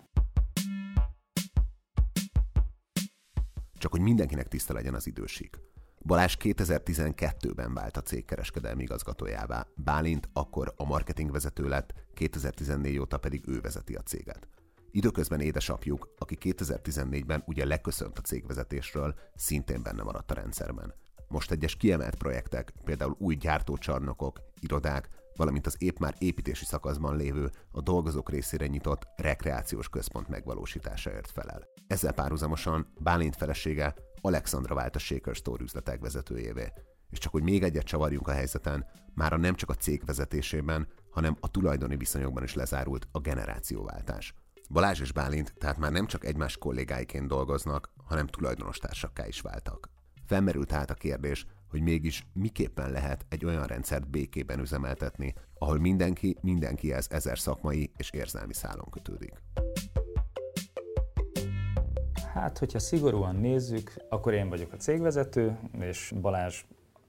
Csak 3.78 3.90
hogy 3.90 4.00
mindenkinek 4.00 4.48
tiszta 4.48 4.72
legyen 4.72 4.94
az 4.94 5.06
időség. 5.06 5.50
Balázs 6.06 6.36
2012-ben 6.40 7.74
vált 7.74 7.96
a 7.96 8.02
cég 8.02 8.24
kereskedelmi 8.24 8.82
igazgatójává, 8.82 9.66
Bálint 9.74 10.28
akkor 10.32 10.74
a 10.76 10.84
marketingvezető 10.84 11.68
lett, 11.68 11.94
2014 12.14 12.98
óta 12.98 13.18
pedig 13.18 13.48
ő 13.48 13.60
vezeti 13.60 13.94
a 13.94 14.02
céget. 14.02 14.48
Időközben 14.90 15.40
édesapjuk, 15.40 16.14
aki 16.18 16.36
2014-ben 16.40 17.42
ugye 17.46 17.64
leköszönt 17.64 18.18
a 18.18 18.22
cégvezetésről, 18.22 19.14
szintén 19.34 19.82
benne 19.82 20.02
maradt 20.02 20.30
a 20.30 20.34
rendszerben. 20.34 20.94
Most 21.28 21.50
egyes 21.50 21.76
kiemelt 21.76 22.14
projektek, 22.14 22.72
például 22.84 23.16
új 23.18 23.34
gyártócsarnokok, 23.34 24.40
irodák, 24.60 25.08
valamint 25.36 25.66
az 25.66 25.76
épp 25.78 25.98
már 25.98 26.14
építési 26.18 26.64
szakaszban 26.64 27.16
lévő, 27.16 27.50
a 27.70 27.80
dolgozók 27.80 28.30
részére 28.30 28.66
nyitott 28.66 29.06
rekreációs 29.16 29.88
központ 29.88 30.28
megvalósításáért 30.28 31.30
felel. 31.30 31.62
Ezzel 31.86 32.12
párhuzamosan 32.12 32.92
Bálint 32.98 33.36
felesége 33.36 33.94
Alexandra 34.20 34.74
vált 34.74 34.96
a 34.96 34.98
Shaker 34.98 35.34
Store 35.34 35.62
üzletek 35.62 36.00
vezetőjévé. 36.00 36.72
És 37.10 37.18
csak 37.18 37.32
hogy 37.32 37.42
még 37.42 37.62
egyet 37.62 37.84
csavarjunk 37.84 38.28
a 38.28 38.32
helyzeten, 38.32 38.86
már 39.14 39.32
nem 39.32 39.54
csak 39.54 39.70
a 39.70 39.74
cég 39.74 40.04
vezetésében, 40.04 40.88
hanem 41.10 41.36
a 41.40 41.50
tulajdoni 41.50 41.96
viszonyokban 41.96 42.42
is 42.42 42.54
lezárult 42.54 43.08
a 43.12 43.20
generációváltás. 43.20 44.34
Balázs 44.70 45.00
és 45.00 45.12
Bálint 45.12 45.54
tehát 45.58 45.78
már 45.78 45.92
nem 45.92 46.06
csak 46.06 46.24
egymás 46.24 46.56
kollégáiként 46.56 47.26
dolgoznak, 47.26 47.90
hanem 48.04 48.26
tulajdonos 48.26 48.78
társakká 48.78 49.26
is 49.26 49.40
váltak. 49.40 49.88
Felmerült 50.26 50.68
tehát 50.68 50.90
a 50.90 50.94
kérdés, 50.94 51.46
hogy 51.76 51.84
mégis 51.84 52.26
miképpen 52.32 52.90
lehet 52.90 53.26
egy 53.28 53.44
olyan 53.44 53.64
rendszert 53.64 54.08
békében 54.10 54.60
üzemeltetni, 54.60 55.34
ahol 55.58 55.78
mindenki 55.78 56.36
mindenkihez 56.40 57.08
ezer 57.10 57.38
szakmai 57.38 57.90
és 57.96 58.10
érzelmi 58.10 58.54
szálon 58.54 58.90
kötődik. 58.90 59.32
Hát, 62.34 62.58
hogyha 62.58 62.78
szigorúan 62.78 63.36
nézzük, 63.36 63.92
akkor 64.08 64.32
én 64.32 64.48
vagyok 64.48 64.72
a 64.72 64.76
cégvezető, 64.76 65.58
és 65.80 66.12
Balázs 66.20 66.64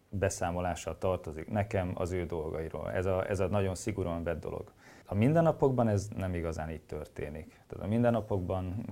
beszámolással 0.10 0.98
tartozik 0.98 1.50
nekem 1.50 1.92
az 1.96 2.12
ő 2.12 2.26
dolgairól. 2.26 2.92
Ez 2.92 3.06
a, 3.06 3.30
ez 3.30 3.40
a 3.40 3.48
nagyon 3.48 3.76
szigorúan 3.76 4.24
vett 4.24 4.40
dolog. 4.40 4.72
A 5.06 5.14
mindennapokban 5.14 5.88
ez 5.88 6.08
nem 6.16 6.34
igazán 6.34 6.70
így 6.70 6.82
történik. 6.82 7.62
Tehát 7.68 7.86
a 7.86 7.88
mindennapokban 7.88 8.86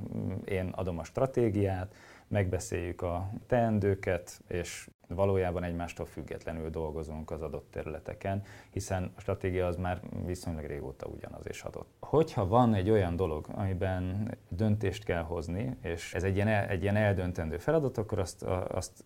én 0.45 0.67
adom 0.67 0.99
a 0.99 1.03
stratégiát, 1.03 1.95
megbeszéljük 2.27 3.01
a 3.01 3.29
teendőket, 3.47 4.41
és 4.47 4.89
valójában 5.07 5.63
egymástól 5.63 6.05
függetlenül 6.05 6.69
dolgozunk 6.69 7.31
az 7.31 7.41
adott 7.41 7.71
területeken, 7.71 8.43
hiszen 8.69 9.11
a 9.15 9.19
stratégia 9.19 9.67
az 9.67 9.75
már 9.75 10.01
viszonylag 10.25 10.65
régóta 10.65 11.07
ugyanaz 11.07 11.47
és 11.47 11.61
adott. 11.61 11.89
Hogyha 11.99 12.47
van 12.47 12.73
egy 12.73 12.89
olyan 12.89 13.15
dolog, 13.15 13.47
amiben 13.51 14.31
döntést 14.49 15.03
kell 15.03 15.23
hozni, 15.23 15.77
és 15.81 16.13
ez 16.13 16.23
egy 16.23 16.35
ilyen, 16.35 16.47
el, 16.47 16.67
egy 16.67 16.81
ilyen 16.81 16.95
eldöntendő 16.95 17.57
feladat, 17.57 17.97
akkor 17.97 18.19
azt, 18.19 18.43
azt 18.67 19.03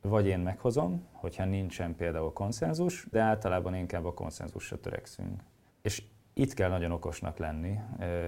vagy 0.00 0.26
én 0.26 0.38
meghozom, 0.38 1.06
hogyha 1.12 1.44
nincsen 1.44 1.96
például 1.96 2.32
konszenzus, 2.32 3.06
de 3.10 3.20
általában 3.20 3.74
inkább 3.74 4.04
a 4.04 4.14
konszenzusra 4.14 4.80
törekszünk. 4.80 5.42
És 5.82 6.02
itt 6.34 6.54
kell 6.54 6.68
nagyon 6.68 6.90
okosnak 6.90 7.38
lenni 7.38 7.78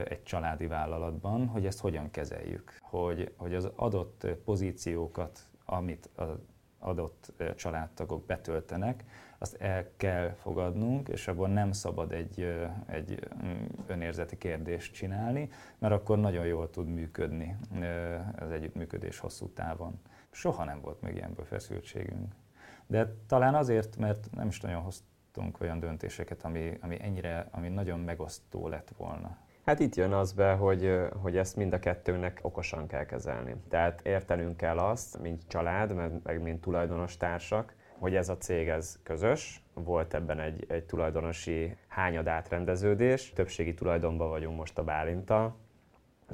egy 0.04 0.22
családi 0.22 0.66
vállalatban, 0.66 1.46
hogy 1.46 1.66
ezt 1.66 1.80
hogyan 1.80 2.10
kezeljük, 2.10 2.78
hogy, 2.82 3.32
hogy 3.36 3.54
az 3.54 3.70
adott 3.76 4.26
pozíciókat, 4.44 5.40
amit 5.64 6.10
az 6.14 6.28
adott 6.84 7.32
családtagok 7.56 8.26
betöltenek, 8.26 9.04
azt 9.38 9.54
el 9.60 9.88
kell 9.96 10.30
fogadnunk, 10.30 11.08
és 11.08 11.28
abban 11.28 11.50
nem 11.50 11.72
szabad 11.72 12.12
egy, 12.12 12.66
egy 12.86 13.28
önérzeti 13.86 14.38
kérdést 14.38 14.94
csinálni, 14.94 15.48
mert 15.78 15.94
akkor 15.94 16.18
nagyon 16.18 16.46
jól 16.46 16.70
tud 16.70 16.88
működni 16.88 17.56
az 18.38 18.50
együttműködés 18.50 19.18
hosszú 19.18 19.48
távon. 19.48 20.00
Soha 20.30 20.64
nem 20.64 20.80
volt 20.80 21.00
még 21.00 21.14
ilyenből 21.14 21.44
feszültségünk. 21.44 22.34
De 22.86 23.14
talán 23.26 23.54
azért, 23.54 23.96
mert 23.96 24.28
nem 24.30 24.48
is 24.48 24.60
nagyon 24.60 24.82
hoztunk 24.82 25.60
olyan 25.60 25.80
döntéseket, 25.80 26.44
ami, 26.44 26.78
ami 26.80 27.02
ennyire, 27.02 27.48
ami 27.50 27.68
nagyon 27.68 28.00
megosztó 28.00 28.68
lett 28.68 28.92
volna. 28.96 29.36
Hát 29.64 29.80
itt 29.80 29.94
jön 29.94 30.12
az 30.12 30.32
be, 30.32 30.52
hogy, 30.52 30.98
hogy 31.22 31.36
ezt 31.36 31.56
mind 31.56 31.72
a 31.72 31.78
kettőnek 31.78 32.38
okosan 32.42 32.86
kell 32.86 33.04
kezelni. 33.04 33.54
Tehát 33.68 34.00
értenünk 34.02 34.56
kell 34.56 34.78
azt, 34.78 35.22
mint 35.22 35.42
család, 35.48 35.94
meg 36.22 36.42
mint 36.42 36.60
tulajdonos 36.60 37.16
társak, 37.16 37.74
hogy 37.98 38.14
ez 38.14 38.28
a 38.28 38.38
cég 38.38 38.68
ez 38.68 38.98
közös, 39.02 39.62
volt 39.74 40.14
ebben 40.14 40.40
egy, 40.40 40.64
egy 40.68 40.84
tulajdonosi 40.84 41.76
hányad 41.88 42.26
átrendeződés, 42.26 43.32
többségi 43.32 43.74
tulajdonban 43.74 44.28
vagyunk 44.28 44.56
most 44.56 44.78
a 44.78 44.84
Bálinta, 44.84 45.56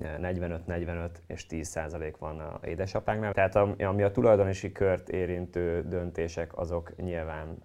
45-45 0.00 1.08
és 1.26 1.46
10 1.46 1.68
százalék 1.68 2.16
van 2.16 2.40
a 2.40 2.60
édesapánknál. 2.64 3.32
Tehát 3.32 3.56
ami 3.56 4.02
a 4.02 4.10
tulajdonosi 4.10 4.72
kört 4.72 5.08
érintő 5.08 5.84
döntések, 5.88 6.58
azok 6.58 6.96
nyilván 6.96 7.56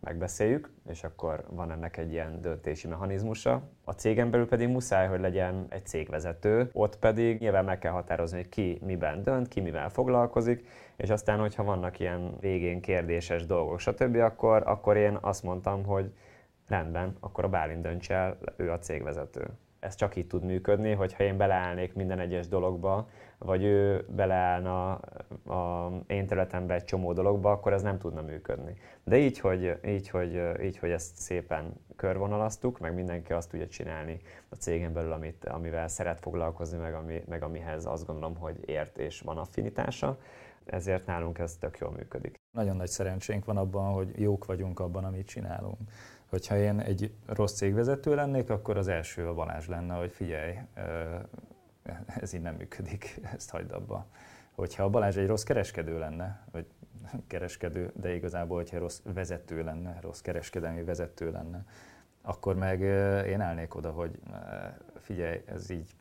megbeszéljük, 0.00 0.70
és 0.88 1.04
akkor 1.04 1.44
van 1.50 1.70
ennek 1.70 1.96
egy 1.96 2.12
ilyen 2.12 2.40
döntési 2.40 2.88
mechanizmusa. 2.88 3.62
A 3.84 3.92
cégen 3.92 4.30
belül 4.30 4.48
pedig 4.48 4.68
muszáj, 4.68 5.08
hogy 5.08 5.20
legyen 5.20 5.66
egy 5.68 5.86
cégvezető, 5.86 6.70
ott 6.72 6.98
pedig 6.98 7.40
nyilván 7.40 7.64
meg 7.64 7.78
kell 7.78 7.92
határozni, 7.92 8.36
hogy 8.36 8.48
ki 8.48 8.78
miben 8.84 9.22
dönt, 9.22 9.48
ki 9.48 9.60
mivel 9.60 9.88
foglalkozik, 9.88 10.66
és 10.96 11.10
aztán, 11.10 11.38
hogyha 11.38 11.64
vannak 11.64 11.98
ilyen 11.98 12.36
végén 12.40 12.80
kérdéses 12.80 13.46
dolgok, 13.46 13.80
stb., 13.80 14.16
akkor, 14.16 14.62
akkor 14.66 14.96
én 14.96 15.18
azt 15.20 15.42
mondtam, 15.42 15.84
hogy 15.84 16.12
rendben, 16.68 17.16
akkor 17.20 17.44
a 17.44 17.48
Bálint 17.48 17.82
döntse 17.82 18.14
el, 18.14 18.38
ő 18.56 18.70
a 18.70 18.78
cégvezető 18.78 19.46
ez 19.80 19.94
csak 19.94 20.16
így 20.16 20.26
tud 20.26 20.44
működni, 20.44 20.92
hogyha 20.92 21.24
én 21.24 21.36
beleállnék 21.36 21.94
minden 21.94 22.18
egyes 22.18 22.48
dologba, 22.48 23.08
vagy 23.38 23.62
ő 23.62 24.04
beleállna 24.08 24.92
a 25.44 25.90
én 26.06 26.26
területembe 26.26 26.74
egy 26.74 26.84
csomó 26.84 27.12
dologba, 27.12 27.50
akkor 27.50 27.72
ez 27.72 27.82
nem 27.82 27.98
tudna 27.98 28.22
működni. 28.22 28.74
De 29.04 29.16
így, 29.16 29.38
hogy, 29.38 29.78
így, 29.86 30.08
hogy, 30.08 30.40
így, 30.62 30.78
hogy 30.78 30.90
ezt 30.90 31.16
szépen 31.16 31.72
körvonalaztuk, 31.96 32.78
meg 32.78 32.94
mindenki 32.94 33.32
azt 33.32 33.50
tudja 33.50 33.68
csinálni 33.68 34.20
a 34.48 34.54
cégen 34.54 34.92
belül, 34.92 35.12
amit, 35.12 35.44
amivel 35.44 35.88
szeret 35.88 36.20
foglalkozni, 36.20 36.78
meg, 36.78 36.94
ami, 36.94 37.22
meg 37.28 37.42
amihez 37.42 37.86
azt 37.86 38.06
gondolom, 38.06 38.36
hogy 38.36 38.68
ért 38.68 38.98
és 38.98 39.20
van 39.20 39.38
affinitása, 39.38 40.18
ezért 40.66 41.06
nálunk 41.06 41.38
ez 41.38 41.56
tök 41.56 41.78
jól 41.78 41.90
működik. 41.90 42.40
Nagyon 42.50 42.76
nagy 42.76 42.88
szerencsénk 42.88 43.44
van 43.44 43.56
abban, 43.56 43.92
hogy 43.92 44.20
jók 44.20 44.44
vagyunk 44.44 44.80
abban, 44.80 45.04
amit 45.04 45.26
csinálunk. 45.26 45.78
Hogyha 46.26 46.56
én 46.56 46.80
egy 46.80 47.14
rossz 47.26 47.54
cégvezető 47.54 48.14
lennék, 48.14 48.50
akkor 48.50 48.76
az 48.76 48.88
első 48.88 49.28
a 49.28 49.34
Balázs 49.34 49.66
lenne, 49.66 49.94
hogy 49.94 50.10
figyelj, 50.10 50.54
ez 52.06 52.32
így 52.32 52.42
nem 52.42 52.54
működik, 52.54 53.20
ezt 53.36 53.50
hagyd 53.50 53.72
abba. 53.72 54.06
Hogyha 54.54 54.84
a 54.84 54.90
Balázs 54.90 55.16
egy 55.16 55.26
rossz 55.26 55.42
kereskedő 55.42 55.98
lenne, 55.98 56.46
vagy 56.50 56.66
kereskedő, 57.26 57.92
de 57.94 58.14
igazából, 58.14 58.56
hogyha 58.56 58.78
rossz 58.78 59.00
vezető 59.14 59.62
lenne, 59.62 59.98
rossz 60.00 60.20
kereskedelmi 60.20 60.82
vezető 60.82 61.30
lenne, 61.30 61.64
akkor 62.22 62.56
meg 62.56 62.80
én 63.26 63.40
állnék 63.40 63.74
oda, 63.74 63.90
hogy 63.90 64.20
figyelj, 64.98 65.42
ez 65.46 65.70
így 65.70 65.94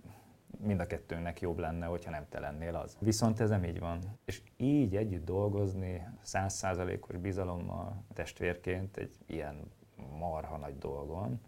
mind 0.64 0.80
a 0.80 0.88
kettőnknek 0.88 1.40
jobb 1.40 1.60
lenne, 1.60 1.86
hogyha 1.86 2.12
nem 2.12 2.26
te 2.30 2.40
lennél 2.40 2.76
az. 2.76 2.98
Viszont 3.00 3.40
ez 3.40 3.50
nem 3.50 3.64
így 3.64 3.80
van. 3.80 4.00
És 4.26 4.42
így 4.58 4.96
együtt 4.96 5.26
dolgozni, 5.26 6.08
százszázalékos 6.22 7.18
bizalommal, 7.18 8.04
testvérként 8.14 8.98
egy 8.98 9.16
ilyen 9.26 9.72
marha 10.20 10.58
nagy 10.58 10.78
dolgon, 10.78 11.42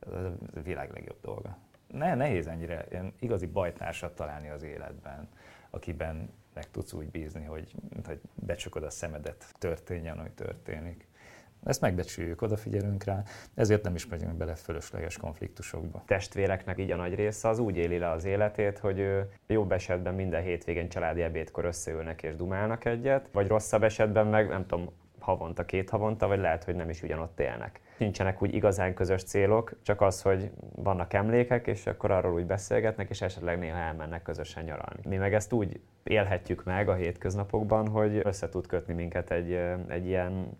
ez 0.00 0.12
a 0.12 0.60
világ 0.62 0.92
legjobb 0.92 1.20
dolga. 1.20 1.58
Ne, 1.86 2.14
nehéz 2.14 2.46
ennyire 2.46 2.86
ilyen 2.90 3.12
igazi 3.18 3.46
bajtársat 3.46 4.14
találni 4.14 4.48
az 4.48 4.62
életben, 4.62 5.28
akiben 5.70 6.30
meg 6.54 6.70
tudsz 6.70 6.92
úgy 6.92 7.10
bízni, 7.10 7.44
hogy, 7.44 7.74
hogy 8.04 8.20
becsukod 8.34 8.82
a 8.82 8.90
szemedet, 8.90 9.54
történjen, 9.58 10.18
hogy 10.18 10.32
történik. 10.32 11.08
Ezt 11.64 11.80
megbecsüljük, 11.80 12.42
odafigyelünk 12.42 13.04
rá, 13.04 13.22
ezért 13.54 13.82
nem 13.82 13.94
is 13.94 14.06
megyünk 14.06 14.34
bele 14.34 14.54
fölösleges 14.54 15.16
konfliktusokba. 15.16 16.02
Testvéreknek 16.06 16.78
így 16.78 16.90
a 16.90 16.96
nagy 16.96 17.14
része 17.14 17.48
az 17.48 17.58
úgy 17.58 17.76
éli 17.76 17.98
le 17.98 18.10
az 18.10 18.24
életét, 18.24 18.78
hogy 18.78 19.08
jobb 19.46 19.72
esetben 19.72 20.14
minden 20.14 20.42
hétvégén 20.42 20.88
családi 20.88 21.22
ebédkor 21.22 21.64
összeülnek 21.64 22.22
és 22.22 22.36
dumálnak 22.36 22.84
egyet, 22.84 23.28
vagy 23.32 23.48
rosszabb 23.48 23.82
esetben 23.82 24.26
meg 24.26 24.48
nem 24.48 24.66
tudom, 24.66 24.88
havonta, 25.26 25.64
két 25.64 25.90
havonta, 25.90 26.26
vagy 26.26 26.38
lehet, 26.38 26.64
hogy 26.64 26.74
nem 26.74 26.88
is 26.88 27.02
ugyanott 27.02 27.40
élnek. 27.40 27.80
Nincsenek 27.98 28.42
úgy 28.42 28.54
igazán 28.54 28.94
közös 28.94 29.22
célok, 29.22 29.72
csak 29.82 30.00
az, 30.00 30.22
hogy 30.22 30.50
vannak 30.74 31.12
emlékek, 31.12 31.66
és 31.66 31.86
akkor 31.86 32.10
arról 32.10 32.32
úgy 32.32 32.46
beszélgetnek, 32.46 33.10
és 33.10 33.22
esetleg 33.22 33.58
néha 33.58 33.76
elmennek 33.76 34.22
közösen 34.22 34.64
nyaralni. 34.64 35.00
Mi 35.08 35.16
meg 35.16 35.34
ezt 35.34 35.52
úgy 35.52 35.80
élhetjük 36.04 36.64
meg 36.64 36.88
a 36.88 36.94
hétköznapokban, 36.94 37.88
hogy 37.88 38.20
össze 38.24 38.48
tud 38.48 38.66
kötni 38.66 38.94
minket 38.94 39.30
egy, 39.30 39.52
egy 39.88 40.06
ilyen 40.06 40.56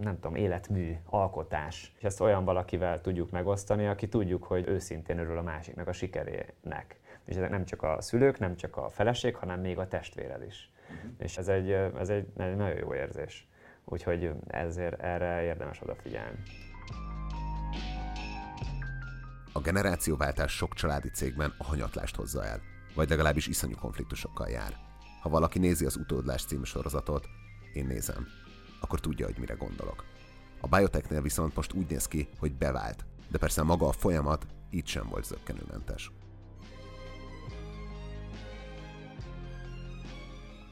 nem 0.00 0.14
tudom, 0.14 0.34
életmű, 0.34 0.96
alkotás. 1.04 1.92
És 1.98 2.04
ezt 2.04 2.20
olyan 2.20 2.44
valakivel 2.44 3.00
tudjuk 3.00 3.30
megosztani, 3.30 3.86
aki 3.86 4.08
tudjuk, 4.08 4.44
hogy 4.44 4.68
őszintén 4.68 5.18
örül 5.18 5.38
a 5.38 5.42
másiknak 5.42 5.88
a 5.88 5.92
sikerének. 5.92 7.00
És 7.24 7.36
ezek 7.36 7.50
nem 7.50 7.64
csak 7.64 7.82
a 7.82 8.00
szülők, 8.00 8.38
nem 8.38 8.56
csak 8.56 8.76
a 8.76 8.88
feleség, 8.88 9.34
hanem 9.34 9.60
még 9.60 9.78
a 9.78 9.88
testvéred 9.88 10.42
is. 10.42 10.70
Uh-huh. 10.90 11.10
És 11.18 11.36
ez 11.36 11.48
egy, 11.48 11.70
ez 11.70 12.08
egy, 12.08 12.26
egy 12.36 12.56
nagyon 12.56 12.76
jó 12.76 12.94
érzés. 12.94 13.48
Úgyhogy 13.84 14.30
ezért 14.46 15.00
erre 15.00 15.42
érdemes 15.42 15.82
odafigyelni. 15.82 16.38
A 19.52 19.60
generációváltás 19.60 20.52
sok 20.52 20.74
családi 20.74 21.08
cégben 21.08 21.54
a 21.58 21.64
hanyatlást 21.64 22.16
hozza 22.16 22.44
el, 22.44 22.60
vagy 22.94 23.08
legalábbis 23.08 23.46
iszonyú 23.46 23.74
konfliktusokkal 23.74 24.48
jár. 24.48 24.72
Ha 25.22 25.28
valaki 25.28 25.58
nézi 25.58 25.84
az 25.84 25.96
Utódlás 25.96 26.44
című 26.44 26.62
sorozatot, 26.62 27.26
én 27.72 27.86
nézem, 27.86 28.26
akkor 28.80 29.00
tudja, 29.00 29.26
hogy 29.26 29.38
mire 29.38 29.54
gondolok. 29.54 30.04
A 30.60 30.68
biotechnél 30.68 31.22
viszont 31.22 31.56
most 31.56 31.72
úgy 31.72 31.90
néz 31.90 32.06
ki, 32.06 32.28
hogy 32.38 32.52
bevált, 32.52 33.04
de 33.30 33.38
persze 33.38 33.62
maga 33.62 33.86
a 33.86 33.92
folyamat 33.92 34.46
így 34.70 34.86
sem 34.86 35.08
volt 35.08 35.24
zöggenőmentes. 35.24 36.10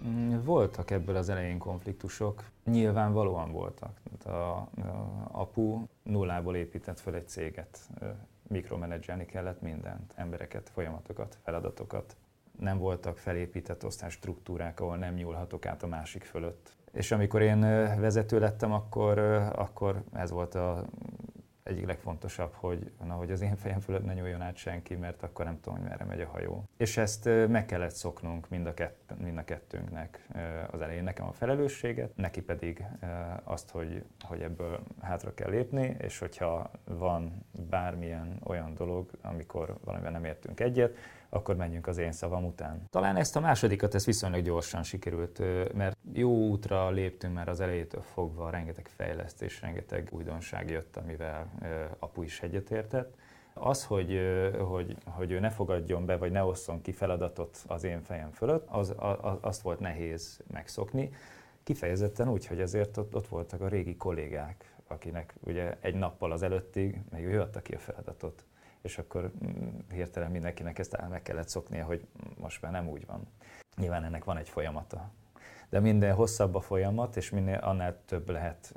Mm, 0.07 0.45
voltak 0.45 0.91
ebből 0.91 1.17
az 1.17 1.29
elején 1.29 1.59
konfliktusok, 1.59 2.45
nyilvánvalóan 2.65 3.53
voltak. 3.53 4.01
A, 4.25 4.29
a 4.29 4.69
apu 5.33 5.87
nullából 6.03 6.57
épített 6.57 7.01
fel 7.01 7.15
egy 7.15 7.29
céget, 7.29 7.89
mikromenedzselni 8.49 9.27
kellett 9.27 9.61
mindent, 9.61 10.13
embereket, 10.17 10.69
folyamatokat, 10.69 11.39
feladatokat. 11.43 12.17
Nem 12.59 12.79
voltak 12.79 13.19
felépített 13.19 13.85
osztás 13.85 14.13
struktúrák, 14.13 14.81
ahol 14.81 14.97
nem 14.97 15.15
nyúlhatok 15.15 15.67
át 15.67 15.83
a 15.83 15.87
másik 15.87 16.25
fölött. 16.25 16.77
És 16.93 17.13
amikor 17.13 17.43
én 17.43 17.61
vezető 18.01 18.39
lettem, 18.39 18.73
akkor, 18.73 19.19
akkor 19.55 20.03
ez 20.13 20.31
volt 20.31 20.55
a 20.55 20.85
egyik 21.69 21.87
legfontosabb, 21.87 22.53
hogy, 22.53 22.91
na, 23.07 23.15
hogy 23.15 23.31
az 23.31 23.41
én 23.41 23.57
fejem 23.57 23.81
fölött 23.81 24.05
ne 24.05 24.15
nyúljon 24.15 24.41
át 24.41 24.57
senki, 24.57 24.95
mert 24.95 25.23
akkor 25.23 25.45
nem 25.45 25.61
tudom, 25.61 25.79
hogy 25.79 25.89
merre 25.89 26.05
megy 26.05 26.21
a 26.21 26.27
hajó. 26.27 26.65
És 26.77 26.97
ezt 26.97 27.25
meg 27.49 27.67
kellett 27.67 27.91
szoknunk 27.91 28.49
mind 28.49 28.67
a, 28.67 28.75
kett, 28.75 29.15
mind 29.19 29.39
a 29.39 29.45
kettőnknek 29.45 30.29
az 30.71 30.81
elején 30.81 31.03
nekem 31.03 31.27
a 31.27 31.33
felelősséget, 31.33 32.17
neki 32.17 32.43
pedig 32.43 32.85
azt, 33.45 33.71
hogy, 33.71 34.05
hogy 34.21 34.41
ebből 34.41 34.81
hátra 35.01 35.35
kell 35.35 35.51
lépni, 35.51 35.97
és 35.99 36.19
hogyha 36.19 36.71
van 36.85 37.47
bármilyen 37.71 38.41
olyan 38.45 38.75
dolog, 38.75 39.11
amikor 39.23 39.77
valamivel 39.85 40.13
nem 40.13 40.25
értünk 40.25 40.61
egyet, 40.61 40.97
akkor 41.29 41.57
menjünk 41.57 41.87
az 41.87 41.99
én 41.99 42.13
szavam 42.13 42.45
után. 42.45 42.83
Talán 42.91 43.17
ezt 43.17 43.37
a 43.37 43.41
másodikat 43.41 43.95
ezt 43.95 44.07
viszonylag 44.07 44.43
gyorsan 44.43 44.83
sikerült, 44.83 45.43
mert 45.75 45.98
jó 46.19 46.49
útra 46.49 46.91
léptünk 46.91 47.35
már 47.35 47.49
az 47.49 47.61
elejétől 47.61 48.01
fogva, 48.01 48.51
rengeteg 48.51 48.89
fejlesztés, 48.97 49.61
rengeteg 49.61 50.09
újdonság 50.11 50.71
jött, 50.71 50.97
amivel 50.97 51.51
apu 51.99 52.23
is 52.23 52.43
egyetértett. 52.43 53.17
Az, 53.55 53.85
hogy, 53.85 54.21
hogy, 54.59 54.97
hogy 55.05 55.31
ő 55.31 55.39
ne 55.39 55.51
fogadjon 55.51 56.07
be, 56.07 56.17
vagy 56.17 56.31
ne 56.31 56.45
osszon 56.45 56.81
ki 56.81 56.93
feladatot 56.93 57.65
az 57.67 57.85
én 57.85 58.03
fejem 58.03 58.31
fölött, 58.31 58.67
az, 58.69 58.95
az, 58.97 59.37
azt 59.41 59.61
volt 59.61 59.81
nehéz 59.81 60.41
megszokni. 60.53 61.11
Kifejezetten 61.63 62.29
úgy, 62.29 62.47
hogy 62.47 62.61
ezért 62.61 62.97
ott, 62.97 63.15
ott 63.15 63.29
voltak 63.29 63.61
a 63.61 63.69
régi 63.69 63.97
kollégák, 63.97 64.77
akinek 64.87 65.35
ugye 65.41 65.77
egy 65.81 65.95
nappal 65.95 66.33
az 66.33 66.43
előttig 66.43 67.01
még 67.11 67.25
ő 67.25 67.41
adta 67.41 67.61
ki 67.61 67.75
a 67.75 67.79
feladatot. 67.79 68.45
És 68.83 68.99
akkor 68.99 69.31
mm, 69.45 69.69
hirtelen 69.93 70.31
mindenkinek 70.31 70.79
ezt 70.79 71.09
meg 71.09 71.23
kellett 71.23 71.49
szoknia, 71.49 71.85
hogy 71.85 72.07
most 72.37 72.63
már 72.63 72.73
nem 72.73 72.89
úgy 72.89 73.07
van. 73.07 73.29
Nyilván 73.77 74.05
ennek 74.05 74.25
van 74.25 74.37
egy 74.37 74.49
folyamata. 74.49 75.11
De 75.71 75.81
minden 75.81 76.15
hosszabb 76.15 76.55
a 76.55 76.61
folyamat, 76.61 77.17
és 77.17 77.31
minél 77.31 77.59
annál 77.63 77.97
több 78.05 78.31
lehet 78.31 78.73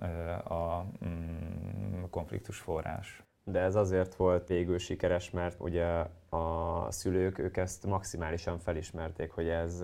a 0.45 0.85
mm, 1.05 2.03
konfliktus 2.09 2.57
forrás. 2.57 3.23
De 3.43 3.59
ez 3.59 3.75
azért 3.75 4.15
volt 4.15 4.47
végül 4.47 4.77
sikeres, 4.77 5.29
mert 5.29 5.59
ugye 5.59 6.05
a 6.29 6.91
szülők, 6.91 7.39
ők 7.39 7.57
ezt 7.57 7.85
maximálisan 7.85 8.59
felismerték, 8.59 9.31
hogy 9.31 9.47
ez, 9.47 9.83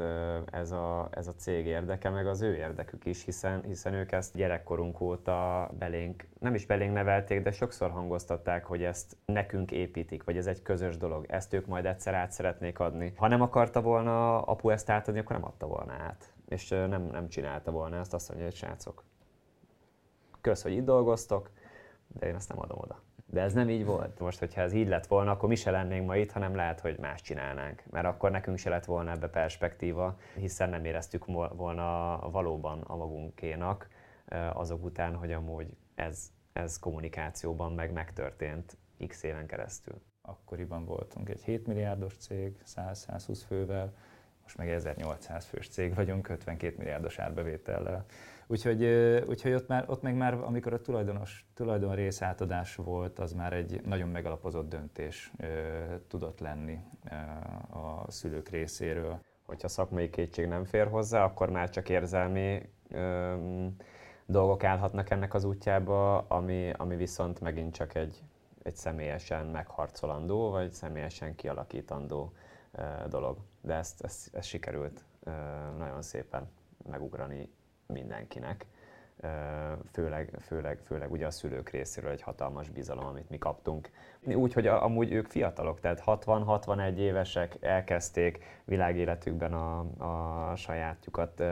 ez, 0.51 0.71
a, 0.71 1.07
ez 1.11 1.27
a 1.27 1.35
cég 1.35 1.65
érdeke, 1.65 2.09
meg 2.09 2.27
az 2.27 2.41
ő 2.41 2.55
érdekük 2.55 3.05
is, 3.05 3.23
hiszen, 3.23 3.63
hiszen 3.63 3.93
ők 3.93 4.11
ezt 4.11 4.35
gyerekkorunk 4.35 5.01
óta 5.01 5.69
belénk, 5.79 6.27
nem 6.39 6.55
is 6.55 6.65
belénk 6.65 6.93
nevelték, 6.93 7.43
de 7.43 7.51
sokszor 7.51 7.89
hangoztatták, 7.89 8.65
hogy 8.65 8.83
ezt 8.83 9.17
nekünk 9.25 9.71
építik, 9.71 10.23
vagy 10.23 10.37
ez 10.37 10.47
egy 10.47 10.61
közös 10.61 10.97
dolog, 10.97 11.25
ezt 11.29 11.53
ők 11.53 11.65
majd 11.65 11.85
egyszer 11.85 12.13
át 12.13 12.31
szeretnék 12.31 12.79
adni. 12.79 13.13
Ha 13.15 13.27
nem 13.27 13.41
akarta 13.41 13.81
volna 13.81 14.41
apu 14.41 14.69
ezt 14.69 14.89
átadni, 14.89 15.19
akkor 15.19 15.35
nem 15.35 15.45
adta 15.45 15.67
volna 15.67 15.93
át. 15.93 16.36
És 16.47 16.69
nem, 16.69 17.03
nem 17.03 17.29
csinálta 17.29 17.71
volna 17.71 17.97
ezt, 17.97 18.13
azt 18.13 18.27
mondja, 18.27 18.47
hogy 18.47 18.55
srácok, 18.55 19.03
kösz, 20.41 20.63
hogy 20.63 20.71
itt 20.71 20.85
dolgoztok, 20.85 21.51
de 22.07 22.27
én 22.27 22.35
ezt 22.35 22.49
nem 22.49 22.59
adom 22.59 22.77
oda. 22.81 23.01
De 23.25 23.41
ez 23.41 23.53
nem 23.53 23.69
így 23.69 23.85
volt. 23.85 24.19
Most, 24.19 24.39
hogyha 24.39 24.61
ez 24.61 24.73
így 24.73 24.87
lett 24.87 25.07
volna, 25.07 25.31
akkor 25.31 25.49
mi 25.49 25.55
se 25.55 25.71
lennénk 25.71 26.05
ma 26.07 26.15
itt, 26.15 26.31
hanem 26.31 26.55
lehet, 26.55 26.79
hogy 26.79 26.97
más 26.99 27.21
csinálnánk. 27.21 27.83
Mert 27.89 28.05
akkor 28.05 28.31
nekünk 28.31 28.57
se 28.57 28.69
lett 28.69 28.85
volna 28.85 29.11
ebbe 29.11 29.27
perspektíva, 29.27 30.19
hiszen 30.35 30.69
nem 30.69 30.85
éreztük 30.85 31.25
volna 31.55 32.19
valóban 32.31 32.81
a 32.81 32.95
magunkénak 32.95 33.87
azok 34.53 34.83
után, 34.83 35.15
hogy 35.15 35.31
amúgy 35.31 35.77
ez, 35.95 36.31
ez 36.53 36.79
kommunikációban 36.79 37.73
meg 37.73 37.91
megtörtént 37.91 38.77
x 39.07 39.23
éven 39.23 39.47
keresztül. 39.47 40.01
Akkoriban 40.21 40.85
voltunk 40.85 41.29
egy 41.29 41.43
7 41.43 41.67
milliárdos 41.67 42.17
cég, 42.17 42.61
100-120 42.65 43.41
fővel, 43.47 43.93
most 44.47 44.59
meg 44.59 44.69
1800 44.69 45.45
fős 45.45 45.67
cég 45.67 45.95
vagyunk, 45.95 46.29
52 46.29 46.75
milliárdos 46.77 47.19
árbevétellel. 47.19 48.05
Úgyhogy, 48.47 48.85
úgyhogy 49.27 49.53
ott, 49.53 49.67
már, 49.67 49.83
ott 49.87 50.01
meg 50.01 50.15
már, 50.15 50.33
amikor 50.33 50.73
a 50.73 50.81
tulajdonos, 50.81 51.45
tulajdon 51.53 51.95
rész 51.95 52.21
átadás 52.21 52.75
volt, 52.75 53.19
az 53.19 53.33
már 53.33 53.53
egy 53.53 53.81
nagyon 53.85 54.09
megalapozott 54.09 54.69
döntés 54.69 55.31
e, 55.37 55.47
tudott 56.07 56.39
lenni 56.39 56.79
e, 57.03 57.15
a 57.69 58.11
szülők 58.11 58.49
részéről. 58.49 59.19
Hogyha 59.45 59.67
szakmai 59.67 60.09
kétség 60.09 60.47
nem 60.47 60.63
fér 60.63 60.87
hozzá, 60.87 61.23
akkor 61.23 61.49
már 61.49 61.69
csak 61.69 61.89
érzelmi 61.89 62.69
e, 62.89 63.35
dolgok 64.25 64.63
állhatnak 64.63 65.09
ennek 65.09 65.33
az 65.33 65.43
útjába, 65.43 66.17
ami, 66.17 66.71
ami 66.77 66.95
viszont 66.95 67.39
megint 67.39 67.73
csak 67.75 67.95
egy, 67.95 68.23
egy 68.63 68.75
személyesen 68.75 69.45
megharcolandó, 69.45 70.49
vagy 70.49 70.71
személyesen 70.71 71.35
kialakítandó 71.35 72.33
dolog. 73.09 73.37
De 73.61 73.73
ezt, 73.73 74.01
ezt, 74.01 74.35
ezt 74.35 74.47
sikerült 74.47 75.03
nagyon 75.77 76.01
szépen 76.01 76.49
megugrani 76.89 77.49
mindenkinek. 77.85 78.65
Főleg, 79.91 80.37
főleg, 80.39 80.79
főleg 80.83 81.11
ugye 81.11 81.25
a 81.25 81.31
szülők 81.31 81.69
részéről 81.69 82.11
egy 82.11 82.21
hatalmas 82.21 82.69
bizalom, 82.69 83.05
amit 83.05 83.29
mi 83.29 83.37
kaptunk. 83.37 83.89
Úgy, 84.23 84.53
hogy 84.53 84.67
amúgy 84.67 85.11
ők 85.11 85.27
fiatalok, 85.27 85.79
tehát 85.79 86.03
60-61 86.05 86.95
évesek 86.95 87.57
elkezdték 87.61 88.43
világéletükben 88.65 89.53
a, 89.53 89.79
a 90.51 90.55
sajátjukat 90.55 91.43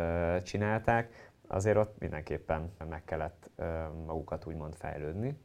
csinálták, 0.44 1.32
azért 1.48 1.78
ott 1.78 2.00
mindenképpen 2.00 2.72
meg 2.90 3.04
kellett 3.04 3.50
magukat 4.06 4.46
úgymond 4.46 4.76
fejlődni 4.76 5.38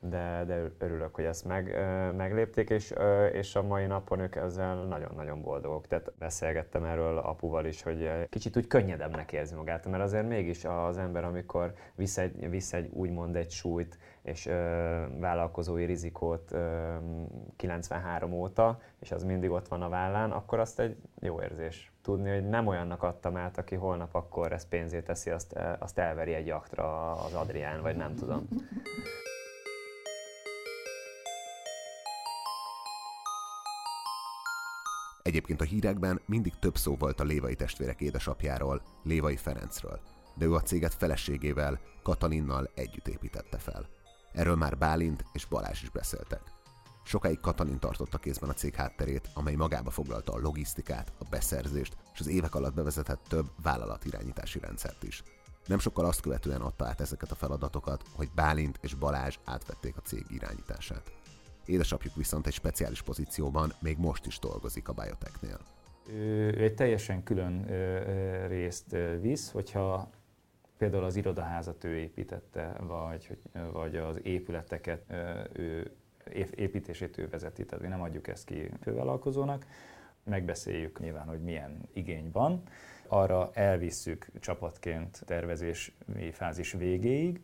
de, 0.00 0.44
de 0.46 0.70
örülök, 0.78 1.14
hogy 1.14 1.24
ezt 1.24 1.44
meg, 1.44 1.76
meglépték, 2.16 2.70
és, 2.70 2.94
és 3.32 3.54
a 3.56 3.62
mai 3.62 3.86
napon 3.86 4.20
ők 4.20 4.36
ezzel 4.36 4.84
nagyon-nagyon 4.84 5.42
boldogok. 5.42 5.86
Tehát 5.86 6.12
beszélgettem 6.18 6.84
erről 6.84 7.18
apuval 7.18 7.66
is, 7.66 7.82
hogy 7.82 8.10
kicsit 8.28 8.56
úgy 8.56 8.66
könnyedebbnek 8.66 9.32
érzi 9.32 9.54
magát, 9.54 9.86
mert 9.86 10.02
azért 10.02 10.28
mégis 10.28 10.64
az 10.64 10.98
ember, 10.98 11.24
amikor 11.24 11.74
visz 11.94 12.18
egy, 12.18 12.50
visz 12.50 12.72
egy 12.72 12.90
úgymond 12.92 13.36
egy 13.36 13.50
súlyt, 13.50 13.98
és 14.22 14.46
ö, 14.46 14.52
vállalkozói 15.18 15.84
rizikót 15.84 16.52
ö, 16.52 16.94
93 17.56 18.32
óta, 18.32 18.80
és 19.00 19.12
az 19.12 19.24
mindig 19.24 19.50
ott 19.50 19.68
van 19.68 19.82
a 19.82 19.88
vállán, 19.88 20.30
akkor 20.30 20.58
azt 20.58 20.80
egy 20.80 20.96
jó 21.20 21.42
érzés 21.42 21.92
tudni, 22.02 22.30
hogy 22.30 22.48
nem 22.48 22.66
olyannak 22.66 23.02
adtam 23.02 23.36
át, 23.36 23.58
aki 23.58 23.74
holnap 23.74 24.14
akkor 24.14 24.52
ezt 24.52 24.68
pénzét 24.68 25.04
teszi, 25.04 25.30
azt, 25.30 25.58
azt 25.78 25.98
elveri 25.98 26.34
egy 26.34 26.46
jaktra 26.46 27.12
az 27.12 27.34
Adrián, 27.34 27.82
vagy 27.82 27.96
nem 27.96 28.14
tudom. 28.14 28.48
Egyébként 35.28 35.60
a 35.60 35.64
hírekben 35.64 36.20
mindig 36.26 36.52
több 36.58 36.76
szó 36.76 36.96
volt 36.96 37.20
a 37.20 37.24
Lévai 37.24 37.54
testvérek 37.54 38.00
édesapjáról, 38.00 38.82
Lévai 39.02 39.36
Ferencről, 39.36 40.00
de 40.34 40.44
ő 40.44 40.54
a 40.54 40.62
céget 40.62 40.94
feleségével, 40.94 41.80
Katalinnal 42.02 42.70
együtt 42.74 43.08
építette 43.08 43.58
fel. 43.58 43.88
Erről 44.32 44.56
már 44.56 44.78
Bálint 44.78 45.24
és 45.32 45.44
Balázs 45.44 45.82
is 45.82 45.90
beszéltek. 45.90 46.40
Sokáig 47.04 47.40
Katalin 47.40 47.78
tartotta 47.78 48.18
kézben 48.18 48.48
a 48.48 48.52
cég 48.52 48.74
hátterét, 48.74 49.28
amely 49.34 49.54
magába 49.54 49.90
foglalta 49.90 50.32
a 50.32 50.38
logisztikát, 50.38 51.12
a 51.18 51.24
beszerzést 51.30 51.96
és 52.14 52.20
az 52.20 52.26
évek 52.26 52.54
alatt 52.54 52.74
bevezetett 52.74 53.24
több 53.28 53.50
vállalatirányítási 53.62 54.58
rendszert 54.58 55.02
is. 55.02 55.22
Nem 55.66 55.78
sokkal 55.78 56.04
azt 56.04 56.20
követően 56.20 56.60
adta 56.60 56.86
át 56.86 57.00
ezeket 57.00 57.30
a 57.30 57.34
feladatokat, 57.34 58.02
hogy 58.12 58.30
Bálint 58.34 58.78
és 58.80 58.94
Balázs 58.94 59.38
átvették 59.44 59.96
a 59.96 60.00
cég 60.00 60.24
irányítását. 60.28 61.17
Édesapjuk 61.68 62.14
viszont 62.14 62.46
egy 62.46 62.52
speciális 62.52 63.02
pozícióban 63.02 63.72
még 63.78 63.98
most 63.98 64.26
is 64.26 64.38
dolgozik 64.38 64.88
a 64.88 64.92
Biotechnél. 64.92 65.58
Ő 66.12 66.62
egy 66.62 66.74
teljesen 66.74 67.22
külön 67.22 67.66
részt 68.46 68.96
visz, 69.20 69.50
hogyha 69.50 70.10
például 70.78 71.04
az 71.04 71.16
irodaházat 71.16 71.84
ő 71.84 71.96
építette, 71.96 72.76
vagy, 72.80 73.36
vagy 73.72 73.96
az 73.96 74.20
épületeket 74.22 75.04
ő 75.52 75.90
építését 76.54 77.18
ő 77.18 77.28
vezeti, 77.28 77.64
tehát 77.64 77.84
mi 77.84 77.90
nem 77.90 78.02
adjuk 78.02 78.28
ezt 78.28 78.44
ki 78.44 78.70
fővállalkozónak, 78.80 79.66
megbeszéljük 80.24 81.00
nyilván, 81.00 81.26
hogy 81.26 81.42
milyen 81.42 81.88
igény 81.92 82.30
van, 82.32 82.62
arra 83.06 83.50
elvisszük 83.52 84.26
csapatként 84.40 85.22
tervezés 85.26 85.96
fázis 86.32 86.72
végéig, 86.72 87.40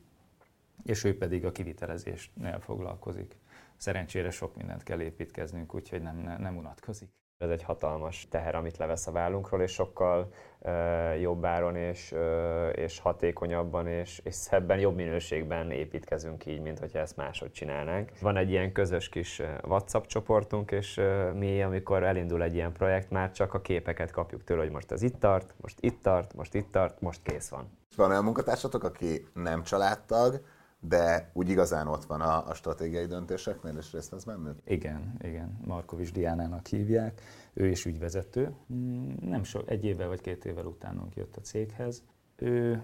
és 0.84 1.04
ő 1.04 1.18
pedig 1.18 1.44
a 1.44 1.52
kivitelezésnél 1.52 2.60
foglalkozik 2.60 3.36
szerencsére 3.84 4.30
sok 4.30 4.56
mindent 4.56 4.82
kell 4.82 5.00
építkeznünk, 5.00 5.74
úgyhogy 5.74 6.02
nem, 6.02 6.36
nem 6.38 6.56
unatkozik. 6.56 7.08
Ez 7.38 7.50
egy 7.50 7.62
hatalmas 7.62 8.28
teher, 8.30 8.54
amit 8.54 8.76
levesz 8.76 9.06
a 9.06 9.12
vállunkról, 9.12 9.62
és 9.62 9.72
sokkal 9.72 10.32
uh, 10.58 11.20
jobb 11.20 11.44
áron 11.44 11.76
és, 11.76 12.12
uh, 12.12 12.70
és 12.74 12.98
hatékonyabban 12.98 13.86
és, 13.86 14.20
és 14.24 14.34
szebben, 14.34 14.78
jobb 14.78 14.94
minőségben 14.94 15.70
építkezünk 15.70 16.46
így, 16.46 16.60
mint 16.60 16.78
hogyha 16.78 16.98
ezt 16.98 17.16
máshogy 17.16 17.52
csinálnánk. 17.52 18.10
Van 18.20 18.36
egy 18.36 18.50
ilyen 18.50 18.72
közös 18.72 19.08
kis 19.08 19.42
WhatsApp 19.62 20.04
csoportunk, 20.04 20.70
és 20.70 20.96
uh, 20.96 21.32
mi, 21.32 21.62
amikor 21.62 22.02
elindul 22.02 22.42
egy 22.42 22.54
ilyen 22.54 22.72
projekt, 22.72 23.10
már 23.10 23.30
csak 23.30 23.54
a 23.54 23.60
képeket 23.60 24.10
kapjuk 24.10 24.44
tőle, 24.44 24.62
hogy 24.62 24.72
most 24.72 24.92
ez 24.92 25.02
itt 25.02 25.20
tart, 25.20 25.54
most 25.60 25.78
itt 25.80 26.02
tart, 26.02 26.34
most 26.34 26.54
itt 26.54 26.70
tart, 26.70 27.00
most 27.00 27.22
kész 27.22 27.48
van. 27.48 27.78
Van 27.96 28.10
olyan 28.10 28.24
munkatársatok, 28.24 28.84
aki 28.84 29.26
nem 29.34 29.62
családtag, 29.62 30.40
de 30.88 31.30
úgy 31.32 31.48
igazán 31.48 31.86
ott 31.86 32.04
van 32.04 32.20
a, 32.20 32.48
a 32.48 32.54
stratégiai 32.54 33.06
döntéseknél, 33.06 33.76
és 33.76 33.92
részt 33.92 34.10
vesz 34.10 34.24
bennük? 34.24 34.58
Igen, 34.64 35.14
igen. 35.20 35.58
Markovics 35.64 36.12
Diánának 36.12 36.66
hívják, 36.66 37.20
ő 37.52 37.68
is 37.68 37.84
ügyvezető. 37.84 38.54
Mm, 38.72 39.12
nem 39.20 39.44
so, 39.44 39.60
egy 39.66 39.84
évvel 39.84 40.08
vagy 40.08 40.20
két 40.20 40.44
évvel 40.44 40.66
utánunk 40.66 41.16
jött 41.16 41.36
a 41.36 41.40
céghez. 41.40 42.02
Ő 42.36 42.82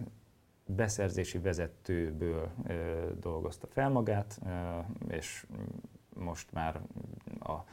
beszerzési 0.67 1.39
vezetőből 1.39 2.51
ö, 2.67 3.07
dolgozta 3.21 3.67
fel 3.67 3.89
magát, 3.91 4.39
ö, 4.47 4.79
és 5.09 5.47
most 6.15 6.53
már 6.53 6.81
a 7.41 7.65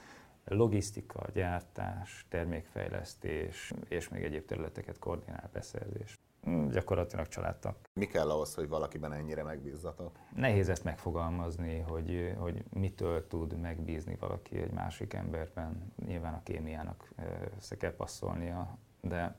logisztika, 0.45 1.25
gyártás, 1.33 2.25
termékfejlesztés 2.29 3.73
és 3.87 4.09
még 4.09 4.23
egyéb 4.23 4.45
területeket 4.45 4.99
koordinál 4.99 5.49
beszerzés. 5.53 6.17
Mm, 6.49 6.69
gyakorlatilag 6.69 7.27
családtag. 7.27 7.75
Mi 7.93 8.05
kell 8.05 8.29
ahhoz, 8.29 8.55
hogy 8.55 8.67
valakiben 8.67 9.13
ennyire 9.13 9.43
megbízzatok? 9.43 10.11
Nehéz 10.35 10.69
ezt 10.69 10.83
megfogalmazni, 10.83 11.79
hogy, 11.79 12.35
hogy 12.37 12.63
mitől 12.69 13.27
tud 13.27 13.59
megbízni 13.59 14.17
valaki 14.19 14.57
egy 14.57 14.71
másik 14.71 15.13
emberben. 15.13 15.93
Nyilván 16.05 16.33
a 16.33 16.43
kémiának 16.43 17.09
össze 17.57 17.77
kell 17.77 17.95
passzolnia, 17.95 18.77
de, 19.01 19.35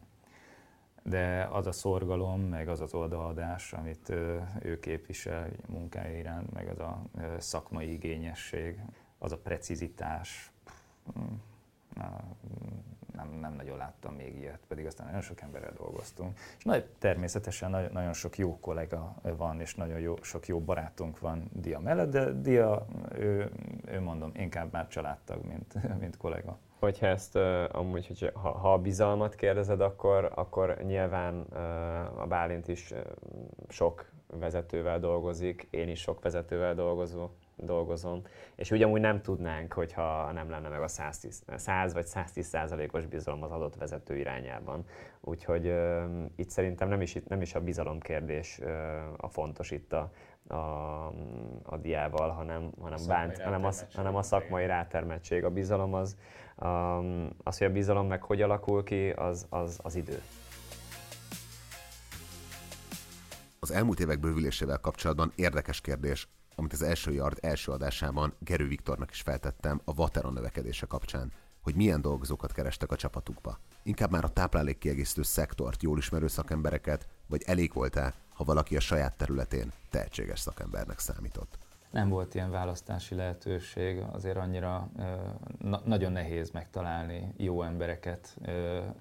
de 1.03 1.49
az 1.53 1.67
a 1.67 1.73
szorgalom, 1.73 2.41
meg 2.41 2.69
az 2.69 2.81
az 2.81 2.95
odaadás, 2.95 3.73
amit 3.73 4.09
ő 4.63 4.79
képvisel 4.81 5.51
munkája 5.69 6.19
iránt, 6.19 6.53
meg 6.53 6.69
az 6.69 6.79
a 6.79 7.03
szakmai 7.39 7.93
igényesség, 7.93 8.81
az 9.19 9.33
a 9.33 9.39
precizitás, 9.39 10.53
nem, 13.19 13.39
nem 13.41 13.55
nagyon 13.55 13.77
láttam 13.77 14.15
még 14.15 14.37
ilyet, 14.37 14.61
pedig 14.69 14.87
aztán 14.87 15.07
nagyon 15.07 15.21
sok 15.21 15.41
emberrel 15.41 15.73
dolgoztunk. 15.77 16.39
És 16.59 16.65
nagy, 16.65 16.85
természetesen 16.99 17.71
nagyon, 17.71 17.93
nagyon 17.93 18.13
sok 18.13 18.39
jó 18.39 18.59
kollega 18.61 19.15
van, 19.23 19.61
és 19.61 19.75
nagyon 19.75 19.99
jó, 19.99 20.15
sok 20.23 20.47
jó 20.47 20.61
barátunk 20.61 21.19
van 21.19 21.51
Dia 21.53 21.81
mellett, 21.81 22.11
de 22.11 22.33
Dia, 22.33 22.87
ő, 23.15 23.51
ő 23.87 24.01
mondom, 24.01 24.31
inkább 24.35 24.73
már 24.73 24.89
családtag, 24.89 25.45
mint, 25.45 25.75
mint 26.03 26.17
kollega. 26.17 26.59
Hogyha 26.79 27.07
ezt 27.07 27.37
amúgy, 27.73 28.07
hogy 28.07 28.31
ha, 28.35 28.51
ha 28.51 28.73
a 28.73 28.79
bizalmat 28.79 29.35
kérdezed, 29.35 29.81
akkor, 29.81 30.33
akkor 30.35 30.77
nyilván 30.83 31.41
a 32.17 32.27
Bálint 32.27 32.69
is 32.69 32.95
sok 33.69 34.11
vezetővel 34.27 34.99
dolgozik, 34.99 35.67
én 35.71 35.89
is 35.89 36.01
sok 36.01 36.23
vezetővel 36.23 36.75
dolgozom, 36.75 37.31
dolgozom, 37.59 38.23
és 38.55 38.71
ugyanúgy 38.71 39.01
nem 39.01 39.21
tudnánk, 39.21 39.73
hogyha 39.73 40.33
nem 40.33 40.51
lenne 40.51 40.69
meg 40.69 40.83
a 40.83 40.89
110, 40.89 41.43
100 41.57 41.93
vagy 41.93 42.07
110 42.07 42.47
százalékos 42.47 43.07
bizalom 43.07 43.43
az 43.43 43.51
adott 43.51 43.75
vezető 43.75 44.17
irányában. 44.17 44.85
Úgyhogy 45.21 45.67
uh, 45.67 46.05
itt 46.37 46.51
szerintem 46.51 46.89
nem 46.89 47.01
is, 47.01 47.17
nem 47.29 47.41
is 47.41 47.55
a 47.55 47.61
bizalom 47.61 48.01
kérdés 48.01 48.59
uh, 48.63 48.69
a 49.17 49.29
fontos 49.29 49.71
itt 49.71 49.93
a, 49.93 50.11
a, 50.49 51.07
a 51.63 51.77
diával, 51.77 52.31
hanem, 52.31 52.71
hanem, 52.81 52.99
a 53.03 53.07
bánt, 53.07 53.43
hanem, 53.43 53.65
a, 53.65 53.71
hanem 53.95 54.17
a 54.17 54.23
szakmai 54.23 54.67
rátermettség. 54.67 55.45
A 55.45 55.51
bizalom 55.51 55.95
az, 55.95 56.17
um, 56.57 57.29
az, 57.43 57.59
hogy 57.59 57.67
a 57.67 57.73
bizalom 57.73 58.07
meg 58.07 58.23
hogy 58.23 58.43
alakul 58.43 58.85
ki, 58.85 59.11
az, 59.11 59.47
az, 59.49 59.79
az 59.83 59.95
idő. 59.95 60.23
Az 63.61 63.71
elmúlt 63.71 64.01
évek 64.01 64.21
bővülésével 64.21 64.79
kapcsolatban 64.79 65.33
érdekes 65.35 65.81
kérdés, 65.81 66.29
amit 66.59 66.73
az 66.73 66.83
első 66.83 67.13
yard 67.13 67.39
első 67.41 67.73
adásában 67.73 68.35
Gerő 68.39 68.69
Viktornak 68.69 69.11
is 69.11 69.21
feltettem 69.21 69.81
a 69.85 69.95
Vateron 69.95 70.33
növekedése 70.33 70.87
kapcsán, 70.87 71.33
hogy 71.61 71.75
milyen 71.75 72.01
dolgozókat 72.01 72.53
kerestek 72.53 72.91
a 72.91 72.97
csapatukba. 72.97 73.59
Inkább 73.83 74.11
már 74.11 74.25
a 74.25 74.29
táplálék 74.29 74.79
kiegészítő 74.79 75.23
szektort, 75.23 75.83
jól 75.83 75.99
ismerő 75.99 76.27
szakembereket, 76.27 77.09
vagy 77.27 77.43
elég 77.47 77.73
volt-e, 77.73 78.15
ha 78.35 78.45
valaki 78.45 78.77
a 78.77 78.81
saját 78.81 79.17
területén 79.17 79.73
tehetséges 79.91 80.41
szakembernek 80.41 80.99
számított? 80.99 81.59
Nem 81.91 82.09
volt 82.09 82.35
ilyen 82.35 82.51
választási 82.51 83.15
lehetőség, 83.15 84.03
azért 84.13 84.37
annyira 84.37 84.91
na- 85.59 85.83
nagyon 85.85 86.13
nehéz 86.13 86.51
megtalálni 86.51 87.33
jó 87.37 87.63
embereket. 87.63 88.37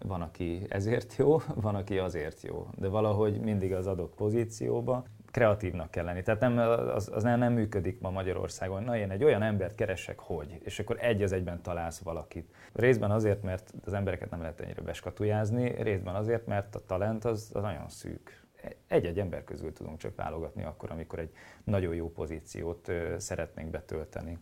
Van, 0.06 0.22
aki 0.22 0.66
ezért 0.70 1.16
jó, 1.16 1.38
van, 1.66 1.76
aki 1.76 1.98
azért 1.98 2.42
jó, 2.42 2.68
de 2.76 2.88
valahogy 2.88 3.40
mindig 3.40 3.74
az 3.74 3.88
adott 3.88 4.16
pozícióba 4.16 5.06
kreatívnak 5.32 5.92
kell 5.92 6.04
lenni. 6.04 6.22
Tehát 6.22 6.40
nem, 6.40 6.58
az, 6.58 7.10
az 7.14 7.24
nem, 7.24 7.40
nem 7.40 7.54
működik 7.54 8.00
ma 8.00 8.10
Magyarországon. 8.10 8.84
Na, 8.84 8.98
én 8.98 9.12
egy 9.12 9.24
olyan 9.24 9.42
embert 9.42 9.76
keresek, 9.76 10.20
hogy, 10.20 10.60
és 10.64 10.80
akkor 10.80 10.98
egy 11.00 11.22
az 11.22 11.32
egyben 11.32 11.62
találsz 11.62 12.00
valakit. 12.00 12.54
Részben 12.74 13.12
azért, 13.12 13.44
mert 13.44 13.74
az 13.86 13.94
embereket 13.94 14.30
nem 14.30 14.42
lehet 14.42 14.62
ennyire 14.62 14.82
beskatujázni, 14.82 15.82
részben 15.82 16.16
azért, 16.16 16.46
mert 16.46 16.76
a 16.76 16.86
talent 16.86 17.26
az, 17.26 17.52
az 17.54 17.62
nagyon 17.62 17.90
szűk. 17.90 18.46
Egy-egy 18.88 19.20
ember 19.20 19.44
közül 19.44 19.74
tudunk 19.74 19.98
csak 19.98 20.16
válogatni 20.16 20.64
akkor, 20.64 20.92
amikor 20.92 21.20
egy 21.20 21.32
nagyon 21.64 21.96
jó 21.96 22.12
pozíciót 22.12 22.92
szeretnénk 23.18 23.70
betölteni. 23.70 24.38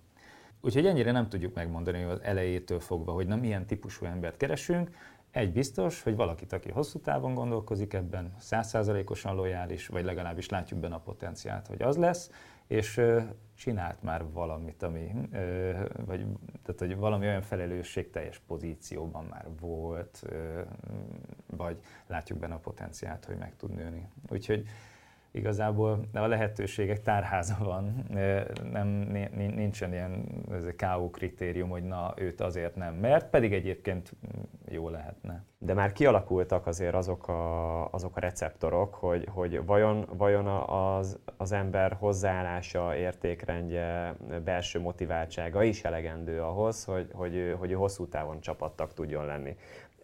Úgyhogy 0.62 0.86
ennyire 0.86 1.12
nem 1.12 1.30
tudjuk 1.30 1.54
megmondani 1.54 2.04
az 2.04 2.22
elejétől 2.22 2.80
fogva, 2.80 3.12
hogy 3.12 3.28
nem 3.28 3.40
milyen 3.40 3.66
típusú 3.66 4.06
embert 4.06 4.38
keresünk, 4.38 4.90
egy 5.36 5.52
biztos, 5.52 6.02
hogy 6.02 6.16
valakit, 6.16 6.54
aki 6.54 6.72
hosszú 6.72 7.00
távon 7.00 7.34
gondolkozik 7.34 7.94
ebben, 7.94 8.34
százszázalékosan 8.38 9.36
lojális, 9.36 9.88
vagy 9.88 10.06
legalábbis 10.06 10.50
látjuk 10.50 10.80
benne 10.80 10.96
a 10.96 11.00
potenciált, 11.00 11.68
hogy 11.68 11.82
az 11.82 11.98
lesz, 11.98 12.32
és 12.68 13.02
csinált 13.56 14.04
már 14.04 14.32
valamit, 14.32 14.84
ami, 14.84 15.12
vagy 16.06 16.26
tehát, 16.64 16.80
hogy 16.80 16.96
valami 16.96 17.26
olyan 17.26 17.42
felelősségteljes 17.42 18.40
pozícióban 18.48 19.26
már 19.26 19.46
volt, 19.60 20.24
vagy 21.46 21.78
látjuk 22.08 22.40
benne 22.40 22.54
a 22.54 22.60
potenciált, 22.60 23.26
hogy 23.26 23.38
meg 23.38 23.56
tud 23.56 23.74
nőni. 23.74 24.10
Úgyhogy 24.30 24.68
igazából 25.36 26.06
a 26.14 26.26
lehetőségek 26.26 27.02
tárháza 27.02 27.56
van, 27.64 28.06
nem, 28.72 28.88
nincsen 29.36 29.94
ilyen 29.94 30.26
KO 30.78 31.10
kritérium, 31.10 31.70
hogy 31.70 31.84
na 31.84 32.14
őt 32.18 32.42
azért 32.42 32.76
nem, 32.76 32.94
mert 32.94 33.30
pedig 33.30 33.54
egyébként 33.54 34.12
jó 34.68 34.90
lehetne. 34.90 35.44
De 35.58 35.74
már 35.74 35.92
kialakultak 35.92 36.68
azért 36.68 36.94
azok 36.94 37.28
a, 37.28 37.92
azok 37.92 38.16
a 38.16 38.20
receptorok, 38.20 38.94
hogy, 38.94 39.28
hogy 39.32 39.66
vajon, 39.66 40.06
vajon 40.18 40.48
az, 40.68 41.20
az 41.38 41.52
ember 41.52 41.94
hozzáállása, 41.94 42.96
értékrendje, 42.96 44.16
belső 44.44 44.80
motiváltsága 44.80 45.64
is 45.64 45.84
elegendő 45.84 46.42
ahhoz, 46.42 46.84
hogy, 46.84 47.08
hogy, 47.14 47.56
hogy 47.58 47.74
hosszú 47.74 48.08
távon 48.08 48.40
csapattag 48.40 48.94
tudjon 48.94 49.26
lenni. 49.26 49.56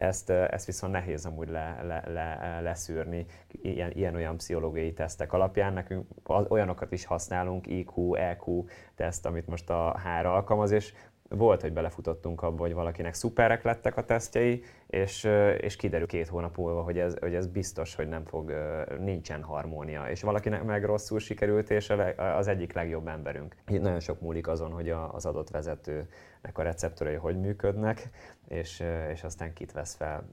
Ezt, 0.01 0.29
ezt 0.29 0.65
viszont 0.65 0.93
nehéz 0.93 1.25
amúgy 1.25 1.49
le, 1.49 1.79
le, 1.83 2.03
le, 2.07 2.59
leszűrni 2.61 3.25
ilyen, 3.61 3.91
ilyen-olyan 3.91 4.37
pszichológiai 4.37 4.93
tesztek 4.93 5.33
alapján. 5.33 5.73
Nekünk 5.73 6.05
olyanokat 6.27 6.91
is 6.91 7.05
használunk, 7.05 7.67
IQ, 7.67 8.13
EQ 8.13 8.65
teszt, 8.95 9.25
amit 9.25 9.47
most 9.47 9.69
a 9.69 9.99
HR 9.99 10.25
alkalmaz, 10.25 10.71
és 10.71 10.93
volt, 11.35 11.61
hogy 11.61 11.73
belefutottunk 11.73 12.41
abba, 12.41 12.61
hogy 12.61 12.73
valakinek 12.73 13.13
szuperek 13.13 13.63
lettek 13.63 13.97
a 13.97 14.05
tesztjei, 14.05 14.63
és, 14.87 15.23
és 15.57 15.75
kiderül 15.75 16.07
két 16.07 16.27
hónap 16.27 16.57
múlva, 16.57 16.81
hogy 16.81 16.99
ez, 16.99 17.15
hogy 17.19 17.35
ez 17.35 17.47
biztos, 17.47 17.95
hogy 17.95 18.07
nem 18.07 18.25
fog, 18.25 18.53
nincsen 18.99 19.43
harmónia. 19.43 20.09
És 20.09 20.21
valakinek 20.21 20.63
meg 20.63 20.85
rosszul 20.85 21.19
sikerült, 21.19 21.69
és 21.69 21.93
az 22.17 22.47
egyik 22.47 22.73
legjobb 22.73 23.07
emberünk. 23.07 23.55
Itt 23.67 23.81
nagyon 23.81 23.99
sok 23.99 24.21
múlik 24.21 24.47
azon, 24.47 24.71
hogy 24.71 24.89
az 24.89 25.25
adott 25.25 25.49
vezetőnek 25.49 26.07
a 26.53 26.61
receptorai 26.61 27.15
hogy 27.15 27.39
működnek, 27.39 28.09
és, 28.47 28.83
és 29.11 29.23
aztán 29.23 29.53
kit 29.53 29.71
vesz 29.71 29.95
fel 29.95 30.29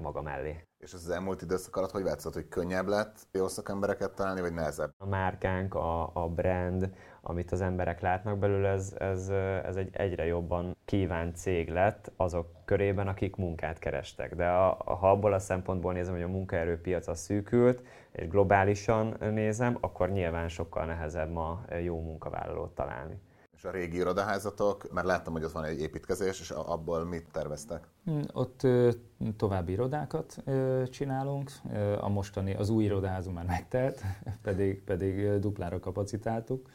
maga 0.00 0.22
mellé. 0.22 0.64
És 0.78 0.92
az 0.92 1.10
elmúlt 1.10 1.42
időszak 1.42 1.76
alatt 1.76 1.90
hogy 1.90 2.02
változott, 2.02 2.34
hogy 2.34 2.48
könnyebb 2.48 2.86
lett 2.86 3.16
jó 3.32 3.48
szakembereket 3.48 4.14
találni, 4.14 4.40
vagy 4.40 4.52
nehezebb? 4.52 4.90
A 4.98 5.06
márkánk, 5.06 5.74
a, 5.74 6.10
a 6.12 6.28
brand, 6.28 6.90
amit 7.26 7.52
az 7.52 7.60
emberek 7.60 8.00
látnak 8.00 8.38
belőle, 8.38 8.68
ez, 8.68 8.94
ez, 8.98 9.28
ez 9.64 9.76
egy 9.76 9.88
egyre 9.92 10.24
jobban 10.24 10.76
kívánt 10.84 11.36
cég 11.36 11.68
lett 11.68 12.12
azok 12.16 12.46
körében, 12.64 13.08
akik 13.08 13.36
munkát 13.36 13.78
kerestek. 13.78 14.34
De 14.34 14.46
a, 14.46 14.76
a, 14.84 14.94
ha 14.94 15.10
abból 15.10 15.32
a 15.32 15.38
szempontból 15.38 15.92
nézem, 15.92 16.14
hogy 16.14 16.22
a 16.22 16.28
munkaerőpiac 16.28 17.06
a 17.06 17.14
szűkült, 17.14 17.82
és 18.12 18.28
globálisan 18.28 19.16
nézem, 19.20 19.78
akkor 19.80 20.10
nyilván 20.10 20.48
sokkal 20.48 20.84
nehezebb 20.84 21.30
ma 21.30 21.64
jó 21.82 22.00
munkavállalót 22.00 22.74
találni. 22.74 23.20
És 23.56 23.64
a 23.64 23.70
régi 23.70 23.96
irodaházatok, 23.96 24.92
mert 24.92 25.06
láttam, 25.06 25.32
hogy 25.32 25.44
ott 25.44 25.52
van 25.52 25.64
egy 25.64 25.80
építkezés, 25.80 26.40
és 26.40 26.50
abból 26.50 27.04
mit 27.04 27.26
terveztek? 27.32 27.88
Hm, 28.04 28.20
ott 28.32 28.66
további 29.36 29.72
irodákat 29.72 30.42
csinálunk. 30.90 31.50
A 32.00 32.08
mostani, 32.08 32.54
az 32.54 32.68
új 32.68 32.84
irodaházunk 32.84 33.36
már 33.36 33.46
megtelt, 33.46 34.02
pedig, 34.42 34.82
pedig 34.82 35.38
duplára 35.38 35.80
kapacitáltuk. 35.80 36.68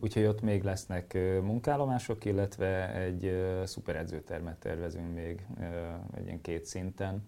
Úgyhogy 0.00 0.24
ott 0.24 0.40
még 0.40 0.62
lesznek 0.62 1.14
munkállomások, 1.42 2.24
illetve 2.24 2.94
egy 2.94 3.32
szuper 3.64 3.96
edzőtermet 3.96 4.58
tervezünk 4.58 5.14
még 5.14 5.46
egy 6.14 6.24
ilyen 6.24 6.40
két 6.40 6.64
szinten. 6.64 7.24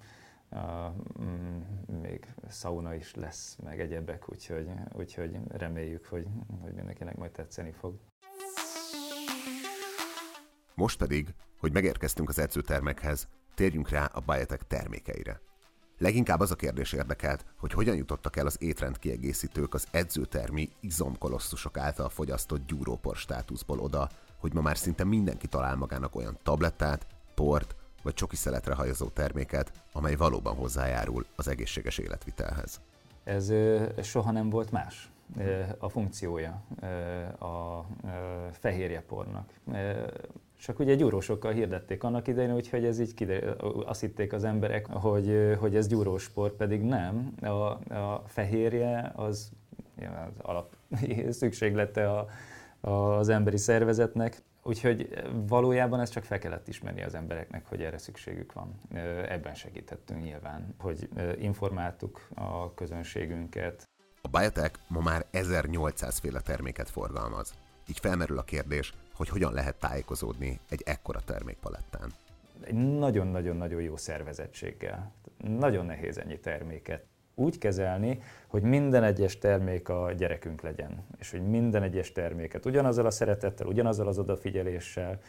Mm, 1.20 1.60
még 2.02 2.34
sauna 2.50 2.94
is 2.94 3.14
lesz, 3.14 3.56
meg 3.62 3.80
egyebek, 3.80 4.30
úgyhogy, 4.30 4.68
úgyhogy 4.92 5.38
reméljük, 5.48 6.06
hogy, 6.06 6.26
hogy 6.62 6.72
mindenkinek 6.72 7.16
majd 7.16 7.30
tetszeni 7.30 7.72
fog. 7.72 7.98
Most 10.74 10.98
pedig, 10.98 11.34
hogy 11.58 11.72
megérkeztünk 11.72 12.28
az 12.28 12.38
edzőtermekhez, 12.38 13.28
térjünk 13.54 13.88
rá 13.88 14.04
a 14.04 14.20
Biotech 14.20 14.64
termékeire. 14.64 15.40
Leginkább 15.98 16.40
az 16.40 16.50
a 16.50 16.56
kérdés 16.56 16.92
érdekelt, 16.92 17.44
hogy 17.58 17.72
hogyan 17.72 17.96
jutottak 17.96 18.36
el 18.36 18.46
az 18.46 18.56
étrend 18.60 18.98
kiegészítők 18.98 19.74
az 19.74 19.86
edzőtermi 19.90 20.70
izomkolosszusok 20.80 21.76
által 21.76 22.08
fogyasztott 22.08 22.66
gyúrópor 22.66 23.16
státuszból 23.16 23.78
oda, 23.78 24.08
hogy 24.36 24.54
ma 24.54 24.60
már 24.60 24.76
szinte 24.78 25.04
mindenki 25.04 25.46
talál 25.46 25.76
magának 25.76 26.14
olyan 26.14 26.38
tablettát, 26.42 27.06
port 27.34 27.76
vagy 28.02 28.14
csoki 28.14 28.36
szeletre 28.36 28.74
hajazó 28.74 29.08
terméket, 29.08 29.72
amely 29.92 30.14
valóban 30.14 30.54
hozzájárul 30.54 31.26
az 31.36 31.48
egészséges 31.48 31.98
életvitelhez. 31.98 32.80
Ez, 33.24 33.52
soha 34.02 34.30
nem 34.30 34.50
volt 34.50 34.70
más 34.70 35.10
a 35.78 35.88
funkciója 35.88 36.62
a 37.38 37.84
fehérjepornak. 38.52 39.52
Csak 40.60 40.78
ugye 40.78 40.94
gyúrósokkal 40.94 41.52
hirdették 41.52 42.02
annak 42.02 42.28
idején, 42.28 42.54
úgyhogy 42.54 42.84
ez 42.84 42.98
így 43.00 43.14
kiderül, 43.14 43.56
azt 43.86 44.00
hitték 44.00 44.32
az 44.32 44.44
emberek, 44.44 44.86
hogy, 44.86 45.56
hogy 45.58 45.76
ez 45.76 45.86
gyúrósport, 45.86 46.54
pedig 46.54 46.82
nem. 46.82 47.34
A, 47.40 47.46
a 47.94 48.22
fehérje 48.26 49.12
az, 49.16 49.50
az 49.96 50.32
alap 50.42 50.76
szükséglete 51.30 52.10
a, 52.10 52.28
az 52.90 53.28
emberi 53.28 53.56
szervezetnek, 53.56 54.42
Úgyhogy 54.68 55.08
valójában 55.46 56.00
ezt 56.00 56.12
csak 56.12 56.24
fel 56.24 56.38
kellett 56.38 56.68
ismerni 56.68 57.02
az 57.02 57.14
embereknek, 57.14 57.66
hogy 57.66 57.82
erre 57.82 57.98
szükségük 57.98 58.52
van. 58.52 58.74
Ebben 59.28 59.54
segítettünk 59.54 60.22
nyilván, 60.22 60.74
hogy 60.78 61.08
informáltuk 61.38 62.28
a 62.34 62.74
közönségünket. 62.74 63.88
A 64.22 64.28
Biotech 64.28 64.78
ma 64.88 65.00
már 65.00 65.26
1800 65.30 66.18
féle 66.18 66.40
terméket 66.40 66.90
forgalmaz. 66.90 67.54
Így 67.88 67.98
felmerül 67.98 68.38
a 68.38 68.42
kérdés, 68.42 68.92
hogy 69.18 69.28
hogyan 69.28 69.52
lehet 69.52 69.76
tájékozódni 69.76 70.60
egy 70.68 70.82
ekkora 70.86 71.20
termékpalettán. 71.24 72.12
Egy 72.60 72.74
nagyon-nagyon-nagyon 72.98 73.82
jó 73.82 73.96
szervezettséggel. 73.96 75.12
Nagyon 75.58 75.86
nehéz 75.86 76.18
ennyi 76.18 76.38
terméket 76.38 77.04
úgy 77.34 77.58
kezelni, 77.58 78.22
hogy 78.46 78.62
minden 78.62 79.04
egyes 79.04 79.38
termék 79.38 79.88
a 79.88 80.12
gyerekünk 80.12 80.62
legyen, 80.62 81.06
és 81.18 81.30
hogy 81.30 81.48
minden 81.48 81.82
egyes 81.82 82.12
terméket 82.12 82.66
ugyanazzal 82.66 83.06
a 83.06 83.10
szeretettel, 83.10 83.66
ugyanazzal 83.66 84.08
az 84.08 84.18
odafigyeléssel 84.18 85.20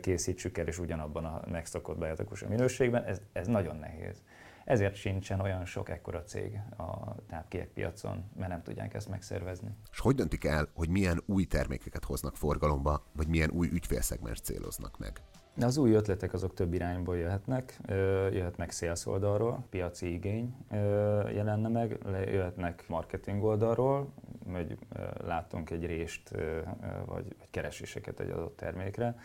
készítsük 0.00 0.58
el, 0.58 0.66
és 0.66 0.78
ugyanabban 0.78 1.24
a 1.24 1.40
megszokott 1.50 1.98
bejatokus 1.98 2.44
minőségben, 2.44 3.04
ez, 3.04 3.20
ez 3.32 3.46
nagyon 3.46 3.76
nehéz. 3.76 4.22
Ezért 4.68 4.94
sincsen 4.94 5.40
olyan 5.40 5.64
sok 5.64 5.88
ekkora 5.88 6.22
cég 6.22 6.60
a 6.76 7.14
tápkiek 7.28 7.68
piacon, 7.68 8.24
mert 8.36 8.50
nem 8.50 8.62
tudják 8.62 8.94
ezt 8.94 9.08
megszervezni. 9.08 9.76
És 9.90 10.00
hogy 10.00 10.14
döntik 10.14 10.44
el, 10.44 10.68
hogy 10.74 10.88
milyen 10.88 11.22
új 11.26 11.44
termékeket 11.44 12.04
hoznak 12.04 12.36
forgalomba, 12.36 13.04
vagy 13.12 13.28
milyen 13.28 13.50
új 13.50 13.68
ügyfélszegmens 13.72 14.40
céloznak 14.40 14.98
meg? 14.98 15.20
Az 15.60 15.76
új 15.76 15.92
ötletek 15.92 16.32
azok 16.32 16.54
több 16.54 16.72
irányból 16.72 17.16
jöhetnek. 17.16 17.78
Jöhetnek 18.32 18.70
sales 18.70 19.06
oldalról, 19.06 19.66
piaci 19.70 20.12
igény 20.12 20.56
jelenne 21.34 21.68
meg, 21.68 21.98
jöhetnek 22.26 22.88
marketing 22.88 23.44
oldalról, 23.44 24.12
hogy 24.52 24.78
látunk 25.24 25.70
egy 25.70 25.86
rést 25.86 26.30
vagy 27.06 27.36
kereséseket 27.50 28.20
egy 28.20 28.30
adott 28.30 28.56
termékre, 28.56 29.16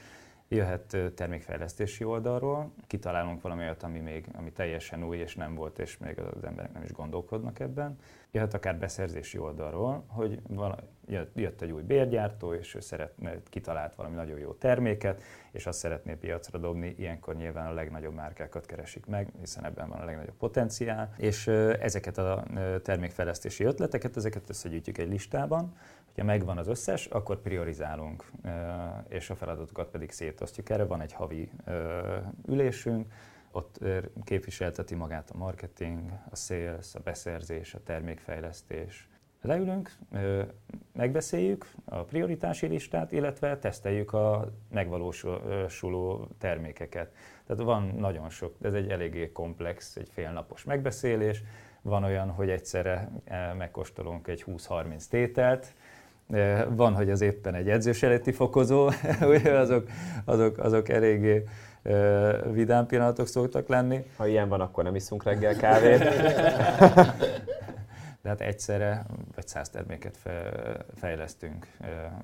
jöhet 0.53 0.97
termékfejlesztési 1.15 2.03
oldalról, 2.03 2.73
kitalálunk 2.87 3.41
valami 3.41 3.61
olyat, 3.61 3.83
ami 3.83 3.99
még 3.99 4.27
ami 4.33 4.51
teljesen 4.51 5.03
új 5.03 5.17
és 5.17 5.35
nem 5.35 5.55
volt, 5.55 5.79
és 5.79 5.97
még 5.97 6.19
az 6.19 6.43
emberek 6.43 6.73
nem 6.73 6.83
is 6.83 6.91
gondolkodnak 6.91 7.59
ebben. 7.59 7.97
Jöhet 8.31 8.53
akár 8.53 8.77
beszerzési 8.77 9.37
oldalról, 9.37 10.03
hogy 10.07 10.39
vala, 10.47 10.77
jött 11.33 11.61
egy 11.61 11.71
új 11.71 11.81
bérgyártó, 11.81 12.53
és 12.53 12.75
ő 12.75 12.79
szeretne, 12.79 13.33
kitalált 13.49 13.95
valami 13.95 14.15
nagyon 14.15 14.39
jó 14.39 14.51
terméket, 14.51 15.21
és 15.51 15.65
azt 15.65 15.79
szeretné 15.79 16.13
piacra 16.13 16.57
dobni, 16.57 16.95
ilyenkor 16.97 17.35
nyilván 17.35 17.67
a 17.67 17.73
legnagyobb 17.73 18.13
márkákat 18.13 18.65
keresik 18.65 19.05
meg, 19.05 19.31
hiszen 19.39 19.65
ebben 19.65 19.89
van 19.89 19.99
a 19.99 20.05
legnagyobb 20.05 20.37
potenciál, 20.37 21.13
és 21.17 21.47
ezeket 21.79 22.17
a 22.17 22.43
termékfejlesztési 22.83 23.63
ötleteket, 23.63 24.17
ezeket 24.17 24.49
összegyűjtjük 24.49 24.97
egy 24.97 25.09
listában, 25.09 25.75
hogyha 26.15 26.31
megvan 26.31 26.57
az 26.57 26.67
összes, 26.67 27.05
akkor 27.05 27.41
priorizálunk, 27.41 28.31
és 29.07 29.29
a 29.29 29.35
feladatokat 29.35 29.89
pedig 29.89 30.11
szétosztjuk. 30.11 30.69
Erre 30.69 30.85
van 30.85 31.01
egy 31.01 31.13
havi 31.13 31.51
ülésünk, 32.47 33.11
ott 33.51 33.79
képviselteti 34.23 34.95
magát 34.95 35.29
a 35.29 35.37
marketing, 35.37 36.11
a 36.31 36.35
sales, 36.35 36.95
a 36.95 36.99
beszerzés, 36.99 37.73
a 37.73 37.83
termékfejlesztés. 37.83 39.07
Leülünk, 39.41 39.91
megbeszéljük 40.93 41.71
a 41.85 42.03
prioritási 42.03 42.67
listát, 42.67 43.11
illetve 43.11 43.57
teszteljük 43.57 44.13
a 44.13 44.51
megvalósuló 44.71 46.27
termékeket. 46.37 47.13
Tehát 47.45 47.63
van 47.63 47.83
nagyon 47.97 48.29
sok, 48.29 48.55
ez 48.61 48.73
egy 48.73 48.89
eléggé 48.89 49.31
komplex, 49.31 49.95
egy 49.95 50.09
félnapos 50.13 50.63
megbeszélés. 50.63 51.43
Van 51.81 52.03
olyan, 52.03 52.29
hogy 52.29 52.49
egyszerre 52.49 53.09
megkóstolunk 53.57 54.27
egy 54.27 54.43
20-30 54.47 55.07
tételt, 55.09 55.73
van, 56.69 56.93
hogy 56.93 57.09
az 57.09 57.21
éppen 57.21 57.55
egy 57.55 57.69
edzős 57.69 58.03
előtti 58.03 58.31
fokozó, 58.31 58.89
azok, 59.63 59.87
azok, 60.25 60.57
azok 60.57 60.89
eléggé 60.89 61.43
vidám 62.51 62.85
pillanatok 62.85 63.27
szoktak 63.27 63.67
lenni. 63.67 64.05
Ha 64.17 64.27
ilyen 64.27 64.49
van, 64.49 64.61
akkor 64.61 64.83
nem 64.83 64.95
iszunk 64.95 65.23
reggel 65.23 65.55
kávét. 65.55 66.03
De 68.21 68.29
hát 68.29 68.41
egyszerre 68.41 69.05
vagy 69.35 69.47
száz 69.47 69.69
terméket 69.69 70.17
fejlesztünk, 70.95 71.67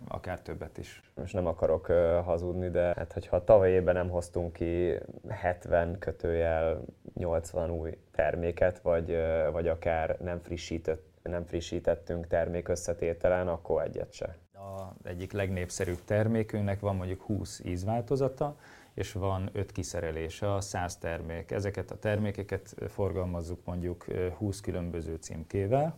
akár 0.07 0.41
többet 0.41 0.77
is. 0.77 1.01
Most 1.15 1.33
nem 1.33 1.45
akarok 1.45 1.85
hazudni, 2.25 2.69
de 2.69 2.93
hát 2.97 3.13
hogyha 3.13 3.43
tavaly 3.43 3.71
évben 3.71 3.93
nem 3.95 4.09
hoztunk 4.09 4.53
ki 4.53 4.93
70 5.29 5.99
kötőjel 5.99 6.81
80 7.13 7.69
új 7.69 7.97
terméket, 8.11 8.79
vagy, 8.79 9.17
vagy 9.51 9.67
akár 9.67 10.17
nem 10.19 10.39
frissített 10.39 11.08
nem 11.23 11.45
frissítettünk 11.45 12.27
termék 12.27 12.67
összetételen, 12.67 13.47
akkor 13.47 13.81
egyet 13.81 14.13
se. 14.13 14.37
A 14.53 14.93
egyik 15.03 15.31
legnépszerűbb 15.31 16.03
termékünknek 16.05 16.79
van 16.79 16.95
mondjuk 16.95 17.21
20 17.21 17.61
ízváltozata, 17.65 18.57
és 18.93 19.11
van 19.11 19.49
5 19.53 19.71
kiszerelése, 19.71 20.53
a 20.53 20.61
100 20.61 20.97
termék. 20.97 21.51
Ezeket 21.51 21.91
a 21.91 21.99
termékeket 21.99 22.75
forgalmazzuk 22.87 23.65
mondjuk 23.65 24.05
20 24.37 24.61
különböző 24.61 25.15
címkével, 25.15 25.97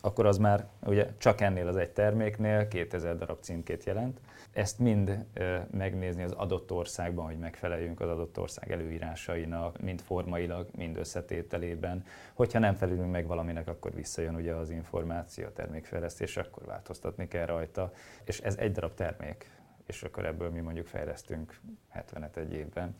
akkor 0.00 0.26
az 0.26 0.38
már 0.38 0.66
ugye 0.86 1.08
csak 1.18 1.40
ennél 1.40 1.68
az 1.68 1.76
egy 1.76 1.90
terméknél 1.90 2.68
2000 2.68 3.16
darab 3.16 3.40
címkét 3.40 3.84
jelent. 3.84 4.20
Ezt 4.52 4.78
mind 4.78 5.24
megnézni 5.70 6.22
az 6.22 6.32
adott 6.32 6.72
országban, 6.72 7.24
hogy 7.24 7.38
megfeleljünk 7.38 8.00
az 8.00 8.08
adott 8.08 8.38
ország 8.38 8.72
előírásainak, 8.72 9.80
mind 9.80 10.00
formailag, 10.00 10.68
mind 10.76 10.96
összetételében. 10.96 12.04
Hogyha 12.34 12.58
nem 12.58 12.74
felülünk 12.74 13.10
meg 13.10 13.26
valaminek, 13.26 13.68
akkor 13.68 13.94
visszajön 13.94 14.34
ugye 14.34 14.54
az 14.54 14.70
információ, 14.70 15.46
a 15.46 15.52
termékfejlesztés, 15.52 16.36
akkor 16.36 16.64
változtatni 16.64 17.28
kell 17.28 17.46
rajta. 17.46 17.92
És 18.24 18.40
ez 18.40 18.56
egy 18.56 18.72
darab 18.72 18.94
termék, 18.94 19.50
és 19.86 20.02
akkor 20.02 20.26
ebből 20.26 20.50
mi 20.50 20.60
mondjuk 20.60 20.86
fejlesztünk 20.86 21.60
70-et 21.94 22.36
egy 22.36 22.52
évben. 22.52 22.94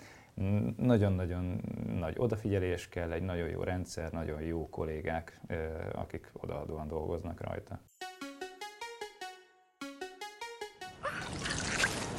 Nagyon-nagyon 0.77 1.61
nagy 1.99 2.15
odafigyelés 2.19 2.89
kell, 2.89 3.13
egy 3.13 3.23
nagyon 3.23 3.49
jó 3.49 3.63
rendszer, 3.63 4.11
nagyon 4.13 4.41
jó 4.41 4.69
kollégák, 4.69 5.41
akik 5.93 6.31
odaadóan 6.33 6.89
dolgoznak 6.89 7.41
rajta. 7.41 7.81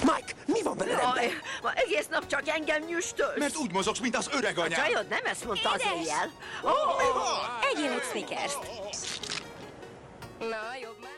Mike, 0.03 0.33
mi 0.45 0.61
van 0.63 0.77
veled? 0.77 0.97
Jaj, 1.15 1.27
ma 1.61 1.71
egész 1.73 2.07
nap 2.07 2.25
csak 2.27 2.47
engem 2.47 2.83
nyüstöl. 2.83 3.33
Mert 3.37 3.57
úgy 3.57 3.71
mozogsz, 3.71 3.99
mint 3.99 4.15
az 4.15 4.29
öreg 4.33 4.57
A 4.57 4.61
anyád. 4.61 4.79
csajod 4.85 5.07
nem 5.09 5.25
ezt 5.25 5.45
mondta 5.45 5.69
az 5.71 5.81
Édes! 5.81 5.93
éjjel. 5.99 6.29
Egyél 7.73 7.91
egy 7.91 8.01
snickers 8.01 8.53
Na, 10.39 10.75
jobb 10.81 10.97
már. 11.01 11.10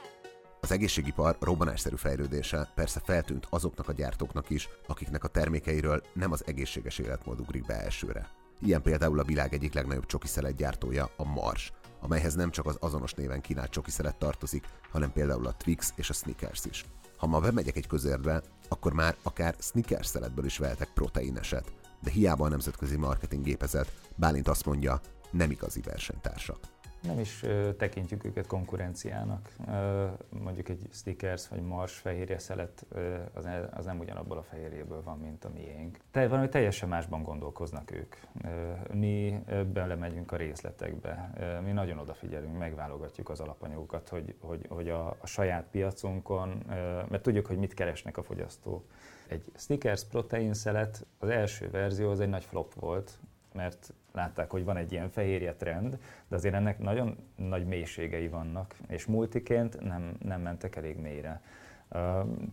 Az 0.63 0.71
egészségipar 0.71 1.37
robbanásszerű 1.39 1.95
fejlődése 1.95 2.71
persze 2.75 3.01
feltűnt 3.03 3.47
azoknak 3.49 3.87
a 3.87 3.91
gyártóknak 3.91 4.49
is, 4.49 4.69
akiknek 4.87 5.23
a 5.23 5.27
termékeiről 5.27 6.03
nem 6.13 6.31
az 6.31 6.43
egészséges 6.45 6.97
életmód 6.97 7.39
ugrik 7.39 7.65
be 7.65 7.81
elsőre. 7.81 8.29
Ilyen 8.61 8.81
például 8.81 9.19
a 9.19 9.23
világ 9.23 9.53
egyik 9.53 9.73
legnagyobb 9.73 10.05
csokiszelet 10.05 10.55
gyártója, 10.55 11.09
a 11.17 11.23
Mars, 11.23 11.71
amelyhez 11.99 12.35
nem 12.35 12.51
csak 12.51 12.65
az 12.65 12.77
azonos 12.79 13.13
néven 13.13 13.41
kínált 13.41 13.69
csokiszelet 13.69 14.17
tartozik, 14.17 14.65
hanem 14.91 15.11
például 15.11 15.47
a 15.47 15.53
Twix 15.57 15.93
és 15.95 16.09
a 16.09 16.13
Snickers 16.13 16.65
is. 16.65 16.85
Ha 17.17 17.27
ma 17.27 17.39
bemegyek 17.39 17.75
egy 17.75 17.87
közérbe, 17.87 18.41
akkor 18.67 18.93
már 18.93 19.15
akár 19.23 19.55
Snickers 19.59 20.07
szeletből 20.07 20.45
is 20.45 20.57
vehetek 20.57 20.89
proteineset, 20.93 21.73
de 22.01 22.11
hiába 22.11 22.45
a 22.45 22.49
nemzetközi 22.49 22.97
marketing 22.97 23.43
gépezet, 23.43 23.91
Bálint 24.15 24.47
azt 24.47 24.65
mondja, 24.65 25.01
nem 25.31 25.51
igazi 25.51 25.81
versenytársak. 25.81 26.72
Nem 27.03 27.19
is 27.19 27.43
ö, 27.43 27.73
tekintjük 27.73 28.25
őket 28.25 28.47
konkurenciának. 28.47 29.49
Ö, 29.67 30.05
mondjuk 30.29 30.69
egy 30.69 30.87
Stickers 30.91 31.47
vagy 31.47 31.61
Mars 31.61 31.93
fehérje 31.93 32.37
szelet 32.39 32.85
ö, 32.89 33.15
az, 33.33 33.47
az 33.71 33.85
nem 33.85 33.99
ugyanabból 33.99 34.37
a 34.37 34.43
fehérjéből 34.43 35.03
van, 35.03 35.17
mint 35.17 35.45
a 35.45 35.49
miénk. 35.53 35.97
Te, 36.11 36.27
valami 36.27 36.49
teljesen 36.49 36.89
másban 36.89 37.23
gondolkoznak 37.23 37.91
ők. 37.91 38.15
Ö, 38.43 38.71
mi 38.93 39.39
ö, 39.47 39.63
belemegyünk 39.63 40.31
a 40.31 40.35
részletekbe, 40.35 41.31
ö, 41.37 41.59
mi 41.59 41.71
nagyon 41.71 41.97
odafigyelünk, 41.97 42.57
megválogatjuk 42.57 43.29
az 43.29 43.39
alapanyagokat, 43.39 44.09
hogy, 44.09 44.35
hogy, 44.39 44.65
hogy 44.69 44.89
a, 44.89 45.07
a 45.07 45.27
saját 45.27 45.65
piacunkon, 45.71 46.63
ö, 46.69 47.01
mert 47.09 47.23
tudjuk, 47.23 47.45
hogy 47.45 47.57
mit 47.57 47.73
keresnek 47.73 48.17
a 48.17 48.23
fogyasztók. 48.23 48.83
Egy 49.27 49.51
Snickers 49.55 50.03
protein 50.03 50.53
szelet, 50.53 51.05
az 51.19 51.29
első 51.29 51.69
verzió 51.69 52.09
az 52.09 52.19
egy 52.19 52.29
nagy 52.29 52.43
flop 52.43 52.73
volt, 52.73 53.19
mert 53.53 53.93
látták, 54.13 54.51
hogy 54.51 54.63
van 54.63 54.77
egy 54.77 54.91
ilyen 54.91 55.09
fehérje 55.09 55.53
trend, 55.53 55.99
de 56.27 56.35
azért 56.35 56.53
ennek 56.53 56.79
nagyon 56.79 57.17
nagy 57.35 57.65
mélységei 57.65 58.27
vannak, 58.27 58.75
és 58.87 59.05
multiként 59.05 59.81
nem, 59.81 60.17
nem 60.23 60.41
mentek 60.41 60.75
elég 60.75 60.97
mélyre. 60.97 61.41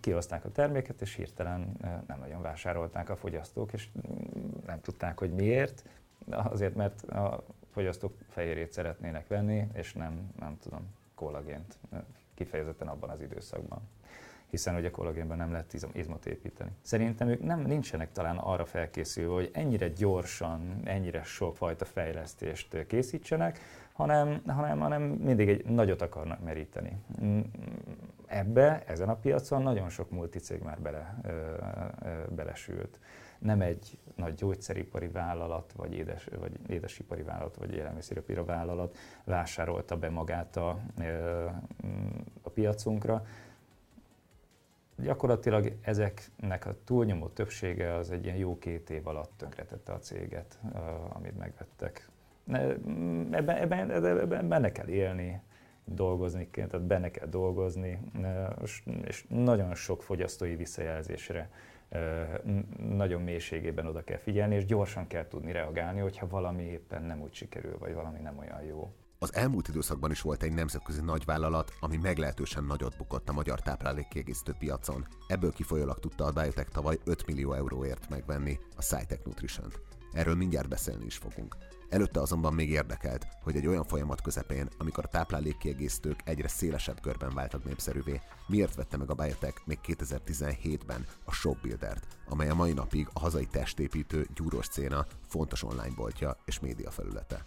Kihozták 0.01 0.45
a 0.45 0.53
terméket, 0.53 1.01
és 1.01 1.15
hirtelen 1.15 1.77
nem 2.07 2.19
nagyon 2.19 2.43
vásárolták 2.43 3.09
a 3.09 3.17
fogyasztók, 3.17 3.73
és 3.73 3.89
nem 4.67 4.81
tudták, 4.81 5.19
hogy 5.19 5.33
miért. 5.33 5.85
Azért, 6.31 6.75
mert 6.75 7.03
a 7.03 7.45
fogyasztók 7.73 8.19
fehérjét 8.29 8.73
szeretnének 8.73 9.27
venni, 9.27 9.67
és 9.73 9.93
nem, 9.93 10.31
nem 10.39 10.59
tudom, 10.59 10.95
kollagént 11.15 11.79
kifejezetten 12.35 12.89
abban 12.89 13.11
az 13.11 13.21
időszakban 13.21 13.81
hiszen 14.51 14.75
ugye 14.77 14.91
kollagénben 14.91 15.37
nem 15.37 15.53
lehet 15.53 15.75
izmot 15.93 16.27
építeni. 16.27 16.71
Szerintem 16.83 17.29
ők 17.29 17.43
nem 17.43 17.61
nincsenek 17.61 18.13
talán 18.13 18.37
arra 18.37 18.65
felkészülve, 18.65 19.35
hogy 19.35 19.51
ennyire 19.53 19.89
gyorsan, 19.89 20.81
ennyire 20.85 21.23
sokfajta 21.23 21.85
fejlesztést 21.85 22.87
készítsenek, 22.87 23.59
hanem, 23.93 24.43
hanem, 24.47 24.79
hanem 24.79 25.03
mindig 25.03 25.49
egy 25.49 25.65
nagyot 25.65 26.03
akarnak 26.03 26.45
meríteni. 26.45 26.97
Mm, 27.25 27.41
Ebbe, 28.27 28.83
ezen 28.87 29.09
a 29.09 29.15
piacon 29.15 29.63
nagyon 29.63 29.89
sok 29.89 30.11
multicég 30.11 30.63
már 30.63 30.81
bele, 30.81 31.15
ö, 31.23 31.31
ö, 31.31 32.35
belesült. 32.35 32.99
Nem 33.39 33.61
egy 33.61 33.99
nagy 34.15 34.35
gyógyszeripari 34.35 35.09
vállalat, 35.09 35.73
vagy, 35.77 35.95
édes, 35.95 36.29
vagy 36.41 36.53
édesipari 36.67 37.23
vállalat, 37.23 37.57
vagy 37.57 37.75
élelmiszeripari 37.75 38.41
vállalat 38.45 38.97
vásárolta 39.25 39.97
be 39.97 40.11
magát 40.11 40.57
a, 40.57 40.79
ö, 40.99 41.45
a 42.43 42.51
piacunkra, 42.51 43.25
Gyakorlatilag 45.03 45.73
ezeknek 45.81 46.67
a 46.67 46.75
túlnyomó 46.85 47.29
többsége 47.29 47.95
az 47.95 48.11
egy 48.11 48.25
ilyen 48.25 48.37
jó 48.37 48.59
két 48.59 48.91
év 48.91 49.07
alatt 49.07 49.33
tönkretette 49.37 49.93
a 49.93 49.99
céget, 49.99 50.59
amit 51.09 51.39
megvettek. 51.39 52.09
Ebben, 53.31 53.57
ebben, 53.57 53.91
ebben 53.91 54.49
benne 54.49 54.73
kell 54.73 54.89
élni, 54.89 55.41
dolgozni 55.85 56.51
kell, 56.51 56.67
tehát 56.67 56.87
benne 56.87 57.11
kell 57.11 57.27
dolgozni, 57.27 58.01
és 59.05 59.25
nagyon 59.29 59.75
sok 59.75 60.03
fogyasztói 60.03 60.55
visszajelzésre 60.55 61.51
nagyon 62.89 63.23
mélységében 63.23 63.87
oda 63.87 64.05
kell 64.05 64.19
figyelni, 64.19 64.55
és 64.55 64.65
gyorsan 64.65 65.07
kell 65.07 65.29
tudni 65.29 65.53
reagálni, 65.53 66.01
hogyha 66.01 66.29
valami 66.29 66.63
éppen 66.63 67.03
nem 67.03 67.21
úgy 67.21 67.33
sikerül, 67.33 67.79
vagy 67.79 67.95
valami 67.95 68.19
nem 68.19 68.39
olyan 68.39 68.63
jó. 68.63 68.93
Az 69.23 69.35
elmúlt 69.35 69.69
időszakban 69.69 70.11
is 70.11 70.21
volt 70.21 70.43
egy 70.43 70.53
nemzetközi 70.53 71.01
nagyvállalat, 71.01 71.73
ami 71.81 71.97
meglehetősen 71.97 72.65
nagyot 72.65 72.97
bukott 72.97 73.29
a 73.29 73.33
magyar 73.33 73.61
táplálékkiegészítő 73.61 74.55
piacon. 74.59 75.07
Ebből 75.27 75.53
kifolyólag 75.53 75.99
tudta 75.99 76.25
a 76.25 76.31
Biotech 76.31 76.71
tavaly 76.71 76.99
5 77.05 77.27
millió 77.27 77.53
euróért 77.53 78.09
megvenni 78.09 78.59
a 78.77 78.83
Cytec 78.83 79.25
Nutrition-t. 79.25 79.81
Erről 80.13 80.35
mindjárt 80.35 80.69
beszélni 80.69 81.05
is 81.05 81.17
fogunk. 81.17 81.57
Előtte 81.89 82.21
azonban 82.21 82.55
még 82.55 82.71
érdekelt, 82.71 83.27
hogy 83.43 83.57
egy 83.57 83.67
olyan 83.67 83.85
folyamat 83.85 84.21
közepén, 84.21 84.69
amikor 84.79 85.05
a 85.05 85.11
táplálékkiegészítők 85.11 86.21
egyre 86.25 86.49
szélesebb 86.49 87.01
körben 87.01 87.35
váltak 87.35 87.65
népszerűvé, 87.65 88.21
miért 88.47 88.75
vette 88.75 88.97
meg 88.97 89.11
a 89.11 89.15
Biotech 89.15 89.61
még 89.65 89.79
2017-ben 89.87 91.07
a 91.25 91.33
Shopbuildert, 91.33 92.07
amely 92.29 92.49
a 92.49 92.55
mai 92.55 92.73
napig 92.73 93.09
a 93.13 93.19
hazai 93.19 93.47
testépítő 93.47 94.27
gyúros 94.35 94.69
céna 94.69 95.07
fontos 95.29 95.63
online 95.63 95.95
boltja 95.95 96.37
és 96.45 96.61
média 96.61 96.91
felülete. 96.91 97.45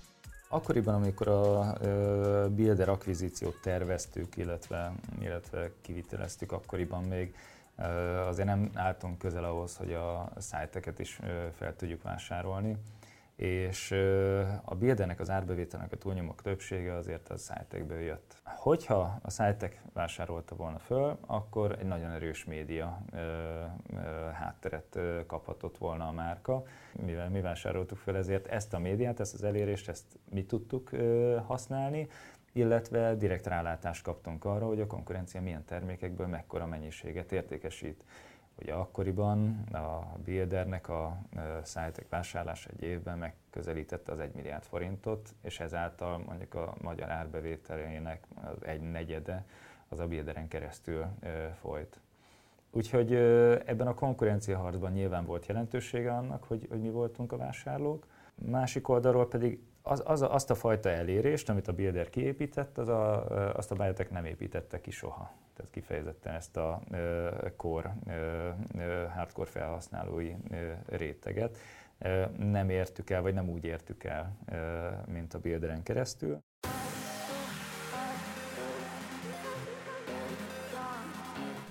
Akkoriban, 0.54 0.93
amikor 0.93 1.28
a 1.28 1.74
Builder 2.49 2.89
akvizíciót 2.89 3.62
terveztük, 3.62 4.38
illetve, 4.38 4.93
illetve 5.20 5.72
kiviteleztük, 5.82 6.51
akkoriban 6.51 7.04
még 7.04 7.36
azért 8.28 8.47
nem 8.47 8.70
álltunk 8.74 9.18
közel 9.18 9.43
ahhoz, 9.43 9.76
hogy 9.76 9.93
a 9.93 10.30
szájteket 10.38 10.99
is 10.99 11.20
fel 11.56 11.76
tudjuk 11.76 12.01
vásárolni 12.01 12.78
és 13.36 13.92
a 14.64 14.76
Bildernek 14.76 15.20
az 15.20 15.30
árbevételnek 15.30 15.92
a 15.92 15.98
túlnyomók 15.98 16.42
többsége 16.42 16.96
azért 16.96 17.30
a 17.30 17.38
szájtekből 17.38 18.00
jött. 18.00 18.42
Hogyha 18.44 19.20
a 19.22 19.30
szájtek 19.30 19.82
vásárolta 19.94 20.56
volna 20.56 20.80
föl, 20.80 21.18
akkor 21.26 21.76
egy 21.80 21.86
nagyon 21.86 22.12
erős 22.12 22.46
média 22.46 23.02
ö, 23.12 23.18
ö, 23.18 24.00
hátteret 24.34 24.96
ö, 24.96 25.26
kaphatott 25.28 25.78
volna 25.78 26.08
a 26.08 26.12
márka. 26.12 26.64
Mivel 27.06 27.30
mi 27.30 27.42
vásároltuk 27.42 27.98
föl 27.98 28.16
ezért 28.16 28.48
ezt 28.48 28.74
a 28.74 28.80
médiát, 28.80 29.20
ezt 29.20 29.34
az 29.34 29.44
elérést, 29.44 29.90
ezt 29.90 30.06
mi 30.30 30.46
tudtuk 30.46 30.92
ö, 30.92 31.38
használni, 31.46 32.08
illetve 32.54 33.16
direkt 33.16 33.48
rálátást 33.48 34.04
kaptunk 34.04 34.46
arra, 34.46 34.66
hogy 34.66 34.82
a 34.82 34.88
konkurencia 34.88 35.42
milyen 35.42 35.66
termékekből 35.66 36.28
mekkora 36.28 36.66
mennyiséget 36.66 37.32
értékesít. 37.32 38.04
Ugye 38.62 38.74
akkoriban 38.74 39.64
a 39.72 40.18
Bildernek 40.24 40.89
a 40.89 41.18
szájtek 41.64 42.10
vásárlása 42.10 42.70
egy 42.70 42.84
évben 42.84 43.18
megközelítette 43.18 44.12
az 44.12 44.20
1 44.20 44.34
milliárd 44.34 44.64
forintot, 44.64 45.36
és 45.41 45.60
ezáltal 45.60 46.18
mondjuk 46.18 46.54
a 46.54 46.76
magyar 46.82 47.10
árbevételének 47.10 48.28
az 48.43 48.66
egy 48.66 48.82
negyede 48.82 49.45
az 49.88 49.99
a 49.99 50.08
Bilderen 50.08 50.47
keresztül 50.47 51.06
folyt. 51.60 51.99
Úgyhogy 52.72 53.14
ebben 53.66 53.88
a 53.88 53.93
konkurenciaharcban 53.93 54.91
nyilván 54.91 55.26
volt 55.26 55.45
jelentősége 55.45 56.14
annak, 56.14 56.43
hogy, 56.43 56.68
hogy 56.70 56.82
mi 56.82 56.89
voltunk 56.89 57.32
a 57.32 57.38
vásárlók. 57.38 58.08
Másik 58.36 58.88
oldalról 58.88 59.28
pedig 59.28 59.60
az, 59.84 60.02
az, 60.06 60.22
azt 60.22 60.50
a 60.50 60.56
fajta 60.56 60.90
elérést, 60.90 61.50
amit 61.50 61.68
a 61.68 61.74
Builder 61.74 62.10
kiépített, 62.10 62.78
az 62.78 62.88
a, 62.88 63.26
azt 63.56 63.72
a 63.72 63.76
Biotech 63.76 64.12
nem 64.12 64.26
építette 64.26 64.82
ki 64.82 64.92
soha. 64.92 65.32
Tehát 65.56 65.72
kifejezetten 65.72 66.34
ezt 66.34 66.58
a 66.58 66.82
core, 67.56 67.96
hardcore 69.16 69.50
felhasználói 69.50 70.34
réteget 70.86 71.58
nem 72.38 72.70
értük 72.70 73.10
el, 73.10 73.22
vagy 73.22 73.34
nem 73.34 73.50
úgy 73.50 73.66
értük 73.66 74.04
el, 74.04 74.38
mint 75.08 75.34
a 75.34 75.40
Builderen 75.40 75.84
keresztül. 75.84 76.44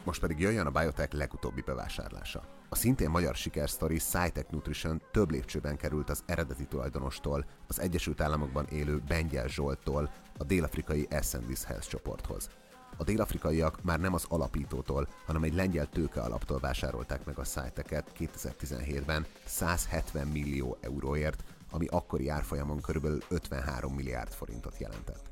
Most 0.04 0.20
pedig 0.20 0.40
jöjjön 0.40 0.66
a 0.66 0.70
Biotech 0.70 1.14
legutóbbi 1.14 1.60
bevásárlása. 1.60 2.42
A 2.68 2.74
szintén 2.74 3.10
magyar 3.10 3.34
sikersztori 3.34 3.98
SciTech 3.98 4.50
Nutrition 4.50 5.02
több 5.10 5.30
lépcsőben 5.30 5.76
került 5.76 6.10
az 6.10 6.22
eredeti 6.26 6.64
tulajdonostól, 6.64 7.44
az 7.68 7.80
Egyesült 7.80 8.20
Államokban 8.20 8.66
élő 8.66 9.02
Bengyel 9.08 9.48
Zsolttól 9.48 10.10
a 10.38 10.44
dél-afrikai 10.44 11.06
Ascendis 11.10 11.64
Health 11.64 11.88
csoporthoz. 11.88 12.50
A 12.96 13.04
dél-afrikaiak 13.04 13.82
már 13.82 14.00
nem 14.00 14.14
az 14.14 14.24
alapítótól, 14.28 15.08
hanem 15.26 15.42
egy 15.42 15.54
lengyel 15.54 15.88
tőke 15.88 16.20
alaptól 16.20 16.58
vásárolták 16.58 17.24
meg 17.24 17.38
a 17.38 17.44
szájteket 17.44 18.12
2017-ben 18.18 19.26
170 19.44 20.26
millió 20.26 20.76
euróért, 20.80 21.44
ami 21.70 21.86
akkori 21.86 22.28
árfolyamon 22.28 22.80
kb. 22.80 23.06
53 23.28 23.94
milliárd 23.94 24.32
forintot 24.32 24.78
jelentett. 24.78 25.31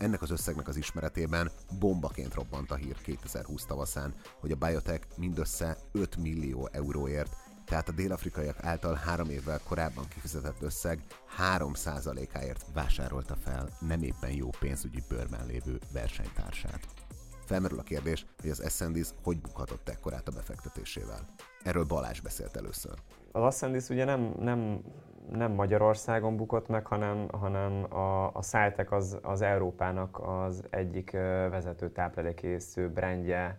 Ennek 0.00 0.22
az 0.22 0.30
összegnek 0.30 0.68
az 0.68 0.76
ismeretében 0.76 1.50
bombaként 1.78 2.34
robbant 2.34 2.70
a 2.70 2.74
hír 2.74 2.96
2020 3.02 3.64
tavaszán, 3.64 4.14
hogy 4.40 4.52
a 4.52 4.56
Biotech 4.56 5.06
mindössze 5.16 5.76
5 5.92 6.16
millió 6.16 6.68
euróért, 6.72 7.36
tehát 7.64 7.88
a 7.88 7.92
dél-afrikaiak 7.92 8.64
által 8.64 8.94
három 8.94 9.30
évvel 9.30 9.60
korábban 9.68 10.08
kifizetett 10.08 10.62
összeg 10.62 11.02
3%-áért 11.58 12.64
vásárolta 12.74 13.36
fel 13.36 13.68
nem 13.80 14.02
éppen 14.02 14.30
jó 14.30 14.48
pénzügyi 14.60 15.02
bőrben 15.08 15.46
lévő 15.46 15.78
versenytársát. 15.92 16.86
Felmerül 17.44 17.78
a 17.78 17.82
kérdés, 17.82 18.26
hogy 18.40 18.50
az 18.50 18.60
Ascendis 18.60 19.08
hogy 19.22 19.40
bukhatott 19.40 19.88
ekkorát 19.88 20.28
a 20.28 20.32
befektetésével. 20.32 21.20
Erről 21.62 21.84
Balázs 21.84 22.20
beszélt 22.20 22.56
először. 22.56 22.94
Az 23.32 23.42
Ascendis 23.42 23.88
ugye 23.88 24.04
nem, 24.04 24.34
nem, 24.38 24.80
nem 25.32 25.52
Magyarországon 25.52 26.36
bukott 26.36 26.68
meg, 26.68 26.86
hanem, 26.86 27.28
hanem 27.32 27.94
a, 27.94 28.30
a 28.32 28.42
Szájtek 28.42 28.92
az, 28.92 29.18
az 29.22 29.42
Európának 29.42 30.20
az 30.22 30.64
egyik 30.70 31.10
vezető 31.50 31.90
táplálékésző 31.90 32.88
brandje, 32.88 33.58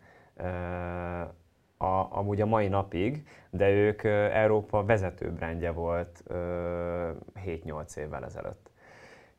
a, 1.78 2.18
amúgy 2.18 2.42
a 2.42 2.46
mai 2.46 2.68
napig, 2.68 3.28
de 3.50 3.70
ők 3.70 4.04
Európa 4.34 4.86
vezető 4.86 5.32
brandje 5.32 5.72
volt 5.72 6.24
7-8 7.46 7.96
évvel 7.98 8.26
ezelőtt. 8.26 8.70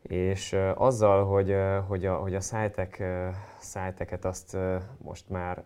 És 0.03 0.53
azzal, 0.75 1.25
hogy, 1.25 1.57
hogy 1.87 2.07
a, 2.07 2.17
hogy 2.17 2.35
a 2.35 2.41
szájtek, 2.41 3.03
szájteket 3.59 4.25
azt 4.25 4.57
most 4.99 5.29
már 5.29 5.65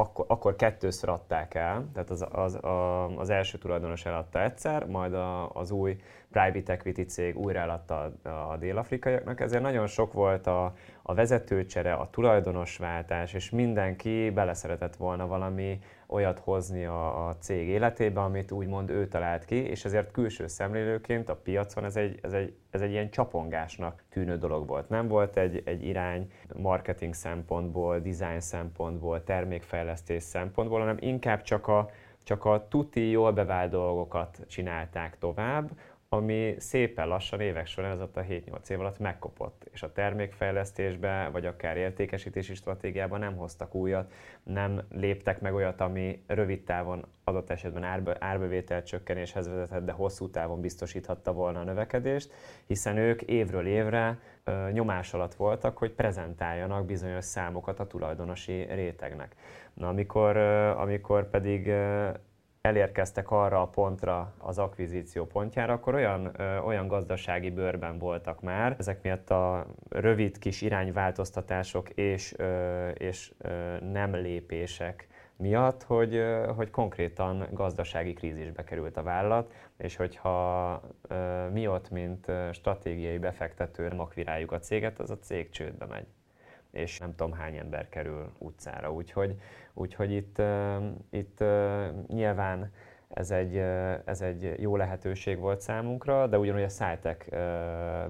akkor, 0.00 0.24
akkor 0.28 0.56
kettőször 0.56 1.08
adták 1.08 1.54
el, 1.54 1.88
tehát 1.92 2.10
az, 2.10 2.26
az, 2.30 2.54
a, 2.54 3.06
az 3.16 3.30
első 3.30 3.58
tulajdonos 3.58 4.06
eladta 4.06 4.42
egyszer, 4.42 4.86
majd 4.86 5.14
a, 5.14 5.50
az 5.50 5.70
új 5.70 5.96
private 6.30 6.72
equity 6.72 7.00
cég 7.00 7.36
újra 7.36 7.58
eladta 7.58 8.12
a, 8.22 8.28
a 8.28 8.56
dél-afrikaiaknak, 8.56 9.40
ezért 9.40 9.62
nagyon 9.62 9.86
sok 9.86 10.12
volt 10.12 10.46
a, 10.46 10.72
a 11.02 11.14
vezetőcsere, 11.14 11.92
a 11.92 12.08
tulajdonosváltás, 12.10 13.34
és 13.34 13.50
mindenki 13.50 14.30
beleszeretett 14.30 14.96
volna 14.96 15.26
valami 15.26 15.78
olyat 16.08 16.38
hozni 16.38 16.84
a, 16.84 17.28
a 17.28 17.36
cég 17.36 17.68
életébe, 17.68 18.20
amit 18.20 18.50
úgymond 18.50 18.90
ő 18.90 19.08
talált 19.08 19.44
ki, 19.44 19.54
és 19.54 19.84
ezért 19.84 20.10
külső 20.10 20.46
szemlélőként 20.46 21.28
a 21.28 21.36
piacon 21.36 21.84
ez 21.84 21.96
egy, 21.96 22.18
ez 22.22 22.32
egy, 22.32 22.54
ez 22.70 22.80
egy 22.80 22.90
ilyen 22.90 23.10
csapongásnak 23.10 24.04
tűnő 24.10 24.36
dolog 24.36 24.66
volt. 24.66 24.88
Nem 24.88 25.08
volt 25.08 25.36
egy, 25.36 25.62
egy 25.64 25.84
irány 25.84 26.30
marketing 26.56 27.14
szempontból, 27.14 27.98
design 27.98 28.40
szempontból, 28.40 29.24
termékfejlesztés 29.24 30.22
szempontból, 30.22 30.78
hanem 30.78 30.96
inkább 31.00 31.42
csak 31.42 31.68
a, 31.68 31.90
csak 32.22 32.44
a 32.44 32.66
tuti, 32.68 33.10
jól 33.10 33.32
bevált 33.32 33.70
dolgokat 33.70 34.38
csinálták 34.46 35.18
tovább, 35.18 35.70
ami 36.10 36.54
szépen 36.58 37.08
lassan 37.08 37.40
évek 37.40 37.66
során 37.66 37.90
ez 37.90 38.00
a 38.00 38.10
7-8 38.14 38.68
év 38.68 38.80
alatt 38.80 38.98
megkopott, 38.98 39.68
és 39.72 39.82
a 39.82 39.92
termékfejlesztésbe, 39.92 41.28
vagy 41.32 41.46
akár 41.46 41.76
értékesítési 41.76 42.54
stratégiában 42.54 43.18
nem 43.18 43.36
hoztak 43.36 43.74
újat, 43.74 44.12
nem 44.42 44.82
léptek 44.90 45.40
meg 45.40 45.54
olyat, 45.54 45.80
ami 45.80 46.22
rövid 46.26 46.64
távon 46.64 47.06
adott 47.24 47.50
esetben 47.50 47.82
árbe, 47.82 48.16
árbevétel 48.20 48.82
csökkenéshez 48.82 49.48
vezetett, 49.48 49.84
de 49.84 49.92
hosszú 49.92 50.30
távon 50.30 50.60
biztosíthatta 50.60 51.32
volna 51.32 51.60
a 51.60 51.64
növekedést, 51.64 52.32
hiszen 52.66 52.96
ők 52.96 53.22
évről 53.22 53.66
évre 53.66 54.18
ö, 54.44 54.70
nyomás 54.70 55.14
alatt 55.14 55.34
voltak, 55.34 55.78
hogy 55.78 55.92
prezentáljanak 55.92 56.86
bizonyos 56.86 57.24
számokat 57.24 57.80
a 57.80 57.86
tulajdonosi 57.86 58.62
rétegnek. 58.62 59.34
Na, 59.74 59.88
amikor, 59.88 60.36
ö, 60.36 60.70
amikor 60.70 61.30
pedig 61.30 61.66
ö, 61.66 62.08
elérkeztek 62.68 63.30
arra 63.30 63.62
a 63.62 63.66
pontra 63.66 64.32
az 64.38 64.58
akvizíció 64.58 65.26
pontjára, 65.26 65.72
akkor 65.72 65.94
olyan, 65.94 66.36
olyan 66.64 66.86
gazdasági 66.86 67.50
bőrben 67.50 67.98
voltak 67.98 68.40
már, 68.40 68.74
ezek 68.78 69.02
miatt 69.02 69.30
a 69.30 69.66
rövid 69.88 70.38
kis 70.38 70.62
irányváltoztatások 70.62 71.90
és, 71.90 72.34
és 72.94 73.32
nem 73.92 74.14
lépések 74.14 75.06
miatt, 75.36 75.82
hogy, 75.82 76.22
hogy 76.56 76.70
konkrétan 76.70 77.48
gazdasági 77.52 78.12
krízisbe 78.12 78.64
került 78.64 78.96
a 78.96 79.02
vállalat, 79.02 79.52
és 79.76 79.96
hogyha 79.96 80.80
mi 81.52 81.66
ott, 81.66 81.90
mint 81.90 82.26
stratégiai 82.52 83.18
befektető 83.18 83.88
nem 83.88 84.00
a 84.00 84.58
céget, 84.58 84.98
az 84.98 85.10
a 85.10 85.18
cég 85.18 85.50
csődbe 85.50 85.86
megy 85.86 86.06
és 86.70 86.98
nem 86.98 87.14
tudom 87.14 87.32
hány 87.32 87.56
ember 87.56 87.88
kerül 87.88 88.30
utcára. 88.38 88.92
Úgyhogy, 88.92 89.40
úgyhogy 89.78 90.12
itt, 90.12 90.42
itt 91.10 91.44
nyilván 92.06 92.70
ez 93.08 93.30
egy, 93.30 93.56
ez 94.04 94.20
egy 94.20 94.54
jó 94.60 94.76
lehetőség 94.76 95.38
volt 95.38 95.60
számunkra, 95.60 96.26
de 96.26 96.38
ugyanúgy 96.38 96.62
a 96.62 96.68
Szájtek 96.68 97.28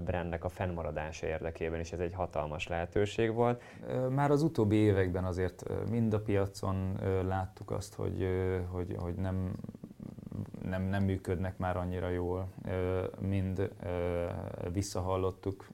brandnek 0.05 0.45
a 0.45 0.49
fennmaradása 0.49 1.27
érdekében 1.27 1.81
is 1.81 1.93
ez 1.93 2.01
egy 2.01 2.15
hatalmas 2.15 2.69
lehetőség 2.69 3.35
volt. 3.35 3.63
Már 4.11 4.31
az 4.31 4.43
utóbbi 4.43 4.77
években 4.77 5.25
azért 5.25 5.63
mind 5.91 6.13
a 6.13 6.21
piacon 6.21 6.99
láttuk 7.27 7.71
azt, 7.71 7.95
hogy, 7.95 8.29
hogy, 8.71 8.97
hogy 8.99 9.15
nem, 9.15 9.53
nem, 10.63 10.83
nem 10.83 11.05
működnek 11.05 11.59
már 11.59 11.77
annyira 11.77 12.09
jól, 12.09 12.49
mind 13.21 13.73
visszahallottuk, 14.73 15.69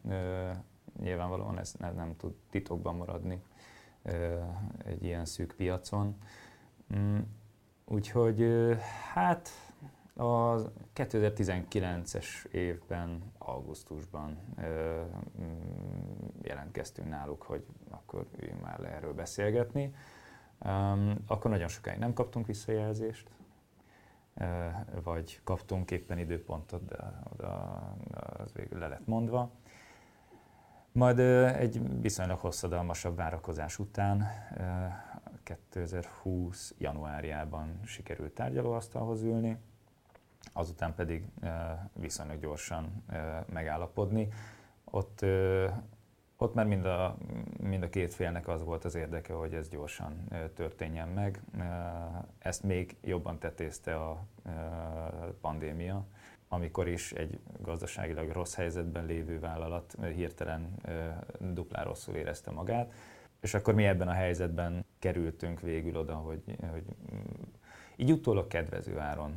nyilvánvalóan 1.00 1.58
ez 1.58 1.74
nem 1.78 2.14
tud 2.16 2.32
titokban 2.50 2.96
maradni 2.96 3.42
egy 4.84 5.04
ilyen 5.04 5.24
szűk 5.24 5.54
piacon. 5.56 6.16
Mm, 6.96 7.18
Úgyhogy 7.84 8.46
hát 9.12 9.48
a 10.14 10.56
2019-es 10.94 12.44
évben, 12.50 13.32
augusztusban 13.38 14.38
mm, 15.40 15.52
jelentkeztünk 16.42 17.08
náluk, 17.08 17.42
hogy 17.42 17.64
akkor 17.90 18.26
üljünk 18.40 18.60
már 18.60 18.78
le 18.78 18.88
erről 18.88 19.14
beszélgetni. 19.14 19.94
Akkor 21.26 21.50
nagyon 21.50 21.68
sokáig 21.68 21.98
nem 21.98 22.12
kaptunk 22.12 22.46
visszajelzést, 22.46 23.30
vagy 25.02 25.40
kaptunk 25.44 25.90
éppen 25.90 26.18
időpontot, 26.18 26.84
de 26.84 27.22
oda 27.32 27.62
az 28.10 28.52
végül 28.52 28.78
le 28.78 28.88
lett 28.88 29.06
mondva. 29.06 29.50
Majd 30.94 31.18
egy 31.18 32.00
viszonylag 32.00 32.38
hosszadalmasabb 32.38 33.16
várakozás 33.16 33.78
után 33.78 34.26
2020. 35.42 36.74
januárjában 36.78 37.80
sikerült 37.84 38.32
tárgyalóasztalhoz 38.32 39.22
ülni, 39.22 39.56
azután 40.52 40.94
pedig 40.94 41.24
viszonylag 41.92 42.40
gyorsan 42.40 43.04
megállapodni. 43.52 44.28
Ott, 44.84 45.24
ott 46.36 46.54
már 46.54 46.66
mind 46.66 46.84
a, 46.84 47.16
mind 47.60 47.82
a 47.82 47.88
két 47.88 48.14
félnek 48.14 48.48
az 48.48 48.62
volt 48.62 48.84
az 48.84 48.94
érdeke, 48.94 49.32
hogy 49.32 49.54
ez 49.54 49.68
gyorsan 49.68 50.28
történjen 50.54 51.08
meg. 51.08 51.42
Ezt 52.38 52.62
még 52.62 52.96
jobban 53.00 53.38
tetézte 53.38 53.96
a 53.96 54.24
pandémia, 55.40 56.06
amikor 56.48 56.88
is 56.88 57.12
egy 57.12 57.38
gazdaságilag 57.60 58.30
rossz 58.30 58.54
helyzetben 58.54 59.06
lévő 59.06 59.40
vállalat 59.40 59.96
hirtelen 60.14 60.74
duplán 61.38 61.84
rosszul 61.84 62.14
érezte 62.14 62.50
magát. 62.50 62.92
És 63.40 63.54
akkor 63.54 63.74
mi 63.74 63.84
ebben 63.84 64.08
a 64.08 64.12
helyzetben 64.12 64.84
kerültünk 64.98 65.60
végül 65.60 65.96
oda, 65.96 66.14
hogy, 66.14 66.42
hogy 66.70 66.84
mm, 67.14 67.18
így 67.96 68.12
utólag 68.12 68.46
kedvező 68.46 68.98
áron 68.98 69.34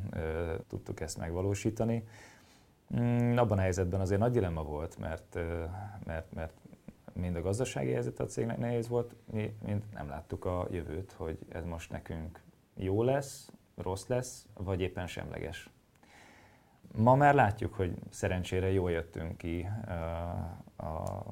tudtuk 0.68 1.00
ezt 1.00 1.18
megvalósítani. 1.18 2.08
Mm, 3.00 3.36
abban 3.36 3.58
a 3.58 3.60
helyzetben 3.60 4.00
azért 4.00 4.20
nagy 4.20 4.32
dilemma 4.32 4.62
volt, 4.62 4.98
mert, 4.98 5.38
mert, 6.04 6.32
mert 6.32 6.52
mind 7.12 7.36
a 7.36 7.42
gazdasági 7.42 7.92
helyzet 7.92 8.20
a 8.20 8.26
cégnek 8.26 8.58
nehéz 8.58 8.88
volt, 8.88 9.14
mi 9.32 9.56
mind 9.64 9.82
nem 9.92 10.08
láttuk 10.08 10.44
a 10.44 10.66
jövőt, 10.70 11.12
hogy 11.12 11.38
ez 11.48 11.64
most 11.64 11.90
nekünk 11.90 12.40
jó 12.74 13.02
lesz, 13.02 13.52
rossz 13.74 14.06
lesz, 14.06 14.46
vagy 14.54 14.80
éppen 14.80 15.06
semleges. 15.06 15.70
Ma 16.96 17.14
már 17.14 17.34
látjuk, 17.34 17.74
hogy 17.74 17.94
szerencsére 18.10 18.70
jól 18.70 18.90
jöttünk 18.90 19.36
ki 19.36 19.68
a 20.76 21.22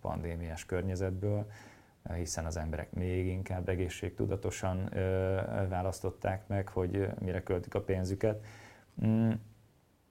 pandémiás 0.00 0.66
környezetből, 0.66 1.46
hiszen 2.14 2.44
az 2.44 2.56
emberek 2.56 2.92
még 2.92 3.26
inkább 3.26 3.68
egészségtudatosan 3.68 4.90
választották 5.68 6.46
meg, 6.46 6.68
hogy 6.68 7.08
mire 7.20 7.42
költik 7.42 7.74
a 7.74 7.82
pénzüket. 7.82 8.44
Mm, 9.06 9.30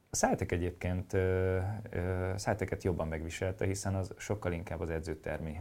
szájtek 0.09 0.51
egyébként 0.51 1.17
szájteket 2.35 2.83
jobban 2.83 3.07
megviselte, 3.07 3.65
a 3.65 3.95
az 3.95 4.13
sokkal 4.17 4.51
inkább 4.51 4.79
az 4.79 4.89
edzőtermi 4.89 5.59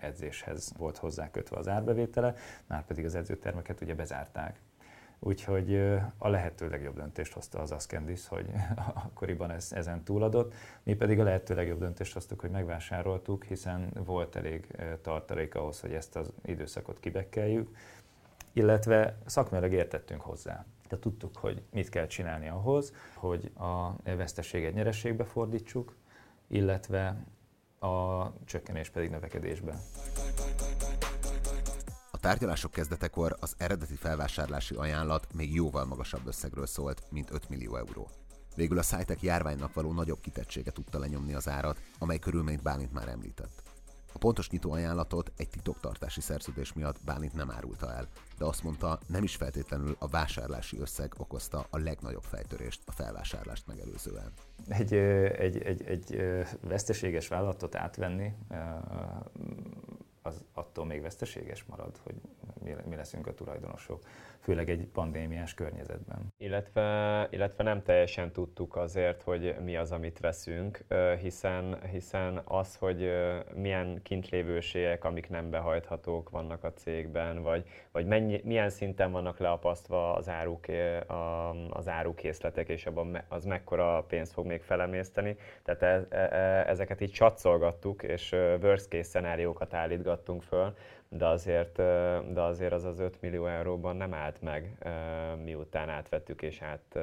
edzéshez 0.00 0.72
volt 0.76 0.96
hozzá 0.96 1.30
kötve 1.30 1.56
az 1.56 1.68
árbevétele, 1.68 2.34
már 2.66 2.84
pedig 2.84 3.04
az 3.04 3.14
edzőtermeket 3.14 3.80
ugye 3.80 3.94
bezárták. 3.94 4.60
Úgyhogy 5.22 5.76
a 6.18 6.28
lehető 6.28 6.68
legjobb 6.68 6.94
döntést 6.94 7.32
hozta 7.32 7.60
az 7.60 7.72
Ascendis, 7.72 8.28
hogy 8.28 8.50
akkoriban 9.04 9.50
ez, 9.50 9.72
ezen 9.72 10.04
túladott. 10.04 10.54
Mi 10.82 10.94
pedig 10.94 11.20
a 11.20 11.22
lehető 11.22 11.54
legjobb 11.54 11.78
döntést 11.78 12.12
hoztuk, 12.12 12.40
hogy 12.40 12.50
megvásároltuk, 12.50 13.44
hiszen 13.44 13.90
volt 14.04 14.36
elég 14.36 14.66
tartalék 15.02 15.54
ahhoz, 15.54 15.80
hogy 15.80 15.92
ezt 15.92 16.16
az 16.16 16.32
időszakot 16.44 17.00
kibekkeljük, 17.00 17.76
illetve 18.52 19.16
szakmailag 19.26 19.72
értettünk 19.72 20.20
hozzá. 20.20 20.64
De 20.88 20.98
tudtuk, 20.98 21.36
hogy 21.36 21.62
mit 21.70 21.88
kell 21.88 22.06
csinálni 22.06 22.48
ahhoz, 22.48 22.94
hogy 23.14 23.50
a 23.54 23.92
veszteséget 24.02 24.74
nyerességbe 24.74 25.24
fordítsuk, 25.24 25.96
illetve 26.46 27.24
a 27.78 28.24
csökkenés 28.44 28.90
pedig 28.90 29.10
növekedésbe 29.10 29.74
tárgyalások 32.20 32.70
kezdetekor 32.70 33.36
az 33.40 33.54
eredeti 33.58 33.94
felvásárlási 33.94 34.74
ajánlat 34.74 35.26
még 35.34 35.54
jóval 35.54 35.84
magasabb 35.84 36.26
összegről 36.26 36.66
szólt, 36.66 37.02
mint 37.10 37.30
5 37.30 37.48
millió 37.48 37.76
euró. 37.76 38.08
Végül 38.56 38.78
a 38.78 38.82
szájtek 38.82 39.22
járványnak 39.22 39.74
való 39.74 39.92
nagyobb 39.92 40.20
kitettsége 40.20 40.70
tudta 40.70 40.98
lenyomni 40.98 41.34
az 41.34 41.48
árat, 41.48 41.80
amely 41.98 42.18
körülményt 42.18 42.62
Bálint 42.62 42.92
már 42.92 43.08
említett. 43.08 43.62
A 44.12 44.18
pontos 44.18 44.50
nyitó 44.50 44.72
ajánlatot 44.72 45.32
egy 45.36 45.48
titoktartási 45.48 46.20
szerződés 46.20 46.72
miatt 46.72 47.04
Bálint 47.04 47.32
nem 47.32 47.50
árulta 47.50 47.92
el, 47.92 48.08
de 48.38 48.44
azt 48.44 48.62
mondta, 48.62 48.98
nem 49.06 49.22
is 49.22 49.36
feltétlenül 49.36 49.96
a 49.98 50.08
vásárlási 50.08 50.78
összeg 50.78 51.14
okozta 51.16 51.66
a 51.70 51.78
legnagyobb 51.78 52.22
fejtörést 52.22 52.82
a 52.86 52.92
felvásárlást 52.92 53.66
megelőzően. 53.66 54.32
Egy, 54.68 54.94
egy, 54.94 55.58
egy, 55.58 55.82
egy 55.82 56.22
veszteséges 56.60 57.28
vállalatot 57.28 57.74
átvenni 57.74 58.34
az 60.22 60.44
attól 60.52 60.84
még 60.84 61.00
veszteséges 61.00 61.64
marad, 61.64 62.00
hogy 62.02 62.14
mi 62.84 62.94
leszünk 62.94 63.26
a 63.26 63.34
tulajdonosok, 63.34 64.02
főleg 64.40 64.70
egy 64.70 64.86
pandémiás 64.92 65.54
környezetben. 65.54 66.32
Illetve, 66.36 67.26
illetve 67.30 67.64
nem 67.64 67.82
teljesen 67.82 68.32
tudtuk 68.32 68.76
azért, 68.76 69.22
hogy 69.22 69.54
mi 69.64 69.76
az, 69.76 69.92
amit 69.92 70.18
veszünk, 70.18 70.84
hiszen, 71.20 71.78
hiszen 71.90 72.40
az, 72.44 72.76
hogy 72.76 73.12
milyen 73.54 74.00
kintlévőségek, 74.02 75.04
amik 75.04 75.28
nem 75.28 75.50
behajthatók 75.50 76.30
vannak 76.30 76.64
a 76.64 76.72
cégben, 76.72 77.42
vagy, 77.42 77.68
vagy 77.92 78.06
mennyi, 78.06 78.40
milyen 78.44 78.70
szinten 78.70 79.12
vannak 79.12 79.38
leapasztva 79.38 80.14
az, 80.14 80.28
áruk, 80.28 80.64
az 81.70 81.88
árukészletek, 81.88 82.68
és 82.68 82.86
abban 82.86 83.22
az 83.28 83.44
mekkora 83.44 84.04
pénzt 84.08 84.32
fog 84.32 84.46
még 84.46 84.62
felemészteni. 84.62 85.36
Tehát 85.62 85.82
e, 85.82 86.16
e, 86.16 86.36
e, 86.36 86.68
ezeket 86.68 87.00
így 87.00 87.12
csatszolgattuk, 87.12 88.02
és 88.02 88.32
worst 88.32 88.88
case 88.88 89.02
szenáriókat 89.02 89.74
állítgattunk 89.74 90.42
föl, 90.42 90.74
de 91.10 91.26
azért, 91.26 91.76
de 92.32 92.40
azért 92.40 92.72
az 92.72 92.84
az 92.84 92.98
5 92.98 93.20
millió 93.20 93.46
euróban 93.46 93.96
nem 93.96 94.14
állt 94.14 94.42
meg, 94.42 94.78
miután 95.44 95.88
átvettük 95.88 96.42
és 96.42 96.62
át, 96.62 96.98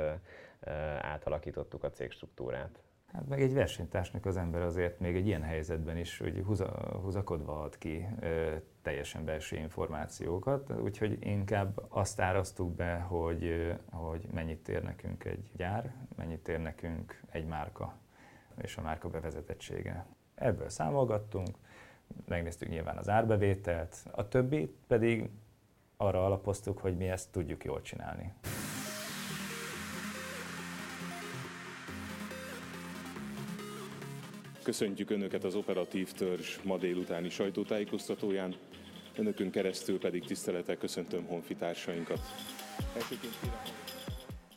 átalakítottuk 1.01 1.83
a 1.83 1.89
cég 1.89 2.11
struktúrát. 2.11 2.81
Hát 3.13 3.27
meg 3.27 3.41
egy 3.41 3.53
versenytársnak 3.53 4.25
az 4.25 4.37
ember 4.37 4.61
azért 4.61 4.99
még 4.99 5.15
egy 5.15 5.27
ilyen 5.27 5.41
helyzetben 5.41 5.97
is 5.97 6.17
hogy 6.17 6.43
húza, 6.45 6.99
húzakodva 7.01 7.61
ad 7.61 7.77
ki 7.77 8.07
ö, 8.19 8.55
teljesen 8.81 9.25
belső 9.25 9.55
információkat, 9.55 10.71
úgyhogy 10.71 11.17
inkább 11.19 11.85
azt 11.89 12.21
árasztuk 12.21 12.75
be, 12.75 12.95
hogy, 12.95 13.73
hogy 13.91 14.27
mennyit 14.31 14.69
ér 14.69 14.83
nekünk 14.83 15.25
egy 15.25 15.51
gyár, 15.55 15.93
mennyit 16.15 16.47
ér 16.47 16.59
nekünk 16.59 17.21
egy 17.29 17.45
márka 17.45 17.97
és 18.61 18.77
a 18.77 18.81
márka 18.81 19.09
bevezetettsége. 19.09 20.05
Ebből 20.35 20.69
számolgattunk, 20.69 21.57
megnéztük 22.27 22.69
nyilván 22.69 22.97
az 22.97 23.09
árbevételt, 23.09 23.95
a 24.11 24.27
többit 24.27 24.75
pedig 24.87 25.29
arra 25.97 26.25
alapoztuk, 26.25 26.77
hogy 26.77 26.97
mi 26.97 27.07
ezt 27.09 27.31
tudjuk 27.31 27.63
jól 27.63 27.81
csinálni. 27.81 28.33
Köszöntjük 34.63 35.09
Önöket 35.09 35.43
az 35.43 35.55
operatív 35.55 36.11
törzs 36.11 36.59
ma 36.63 36.77
délutáni 36.77 37.29
sajtótájékoztatóján, 37.29 38.55
Önökön 39.17 39.51
keresztül 39.51 39.99
pedig 39.99 40.25
tisztelettel 40.25 40.77
köszöntöm 40.77 41.25
honfitársainkat. 41.25 42.19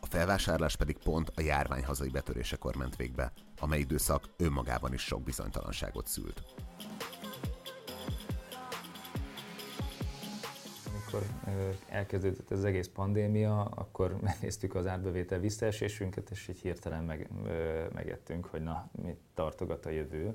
A 0.00 0.06
felvásárlás 0.06 0.76
pedig 0.76 0.96
pont 0.98 1.32
a 1.34 1.40
járvány 1.40 1.84
hazai 1.84 2.08
betörésekor 2.08 2.76
ment 2.76 2.96
végbe, 2.96 3.32
amely 3.58 3.78
időszak 3.78 4.28
önmagában 4.36 4.92
is 4.92 5.02
sok 5.02 5.22
bizonytalanságot 5.22 6.06
szült. 6.06 6.42
Amikor 11.12 11.28
elkezdődött 11.88 12.50
az 12.50 12.64
egész 12.64 12.88
pandémia, 12.88 13.62
akkor 13.64 14.16
megnéztük 14.20 14.74
az 14.74 14.86
árbevétel 14.86 15.38
visszaesésünket, 15.38 16.30
és 16.30 16.48
így 16.48 16.60
hirtelen 16.60 17.04
meg, 17.04 17.28
megettünk, 17.94 18.46
hogy 18.46 18.62
na, 18.62 18.88
mit 19.02 19.18
tartogat 19.34 19.86
a 19.86 19.90
jövő, 19.90 20.34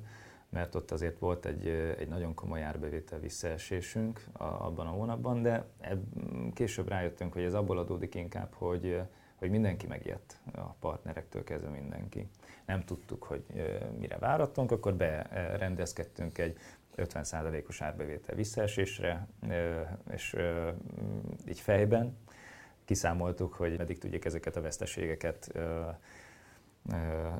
mert 0.49 0.75
ott 0.75 0.91
azért 0.91 1.19
volt 1.19 1.45
egy, 1.45 1.67
egy 1.97 2.07
nagyon 2.07 2.33
komoly 2.33 2.63
árbevétel 2.63 3.19
visszaesésünk 3.19 4.25
abban 4.37 4.87
a 4.87 4.89
hónapban, 4.89 5.41
de 5.41 5.65
ebb, 5.79 6.03
később 6.53 6.87
rájöttünk, 6.87 7.33
hogy 7.33 7.43
ez 7.43 7.53
abból 7.53 7.77
adódik 7.77 8.15
inkább, 8.15 8.53
hogy, 8.53 9.01
hogy 9.35 9.49
mindenki 9.49 9.87
megijedt 9.87 10.39
a 10.53 10.73
partnerektől 10.79 11.43
kezdve 11.43 11.69
mindenki. 11.69 12.27
Nem 12.65 12.83
tudtuk, 12.83 13.23
hogy 13.23 13.43
mire 13.99 14.17
váratunk, 14.17 14.71
akkor 14.71 14.93
berendezkedtünk 14.93 16.37
egy 16.37 16.57
50%-os 16.97 17.81
árbevétel 17.81 18.35
visszaesésre, 18.35 19.27
és 20.09 20.35
így 21.47 21.59
fejben 21.59 22.17
kiszámoltuk, 22.85 23.53
hogy 23.53 23.77
meddig 23.77 23.97
tudjuk 23.97 24.25
ezeket 24.25 24.55
a 24.55 24.61
veszteségeket 24.61 25.51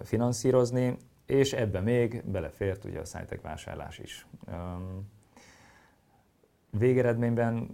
finanszírozni, 0.03 0.97
és 1.26 1.53
ebbe 1.53 1.80
még 1.80 2.24
belefért 2.26 2.86
ugye 2.86 2.99
a 2.99 3.06
szájtek 3.06 3.41
vásárlás 3.41 3.99
is. 3.99 4.28
Végeredményben 6.70 7.70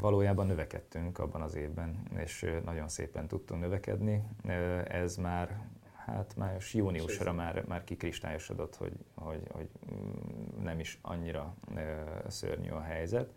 valójában 0.00 0.46
növekedtünk 0.46 1.18
abban 1.18 1.42
az 1.42 1.54
évben, 1.54 2.02
és 2.16 2.46
nagyon 2.64 2.88
szépen 2.88 3.28
tudtunk 3.28 3.60
növekedni. 3.60 4.22
Ez 4.84 5.16
már 5.16 5.60
hát 6.06 6.36
május, 6.36 6.74
júniusra 6.74 7.32
már, 7.32 7.64
már 7.66 7.84
kikristályosodott, 7.84 8.76
hogy, 8.76 8.92
hogy, 9.14 9.42
hogy 9.50 9.68
mm, 9.94 10.62
nem 10.62 10.78
is 10.78 10.98
annyira 11.02 11.54
szörnyű 12.26 12.70
a 12.70 12.80
helyzet. 12.80 13.32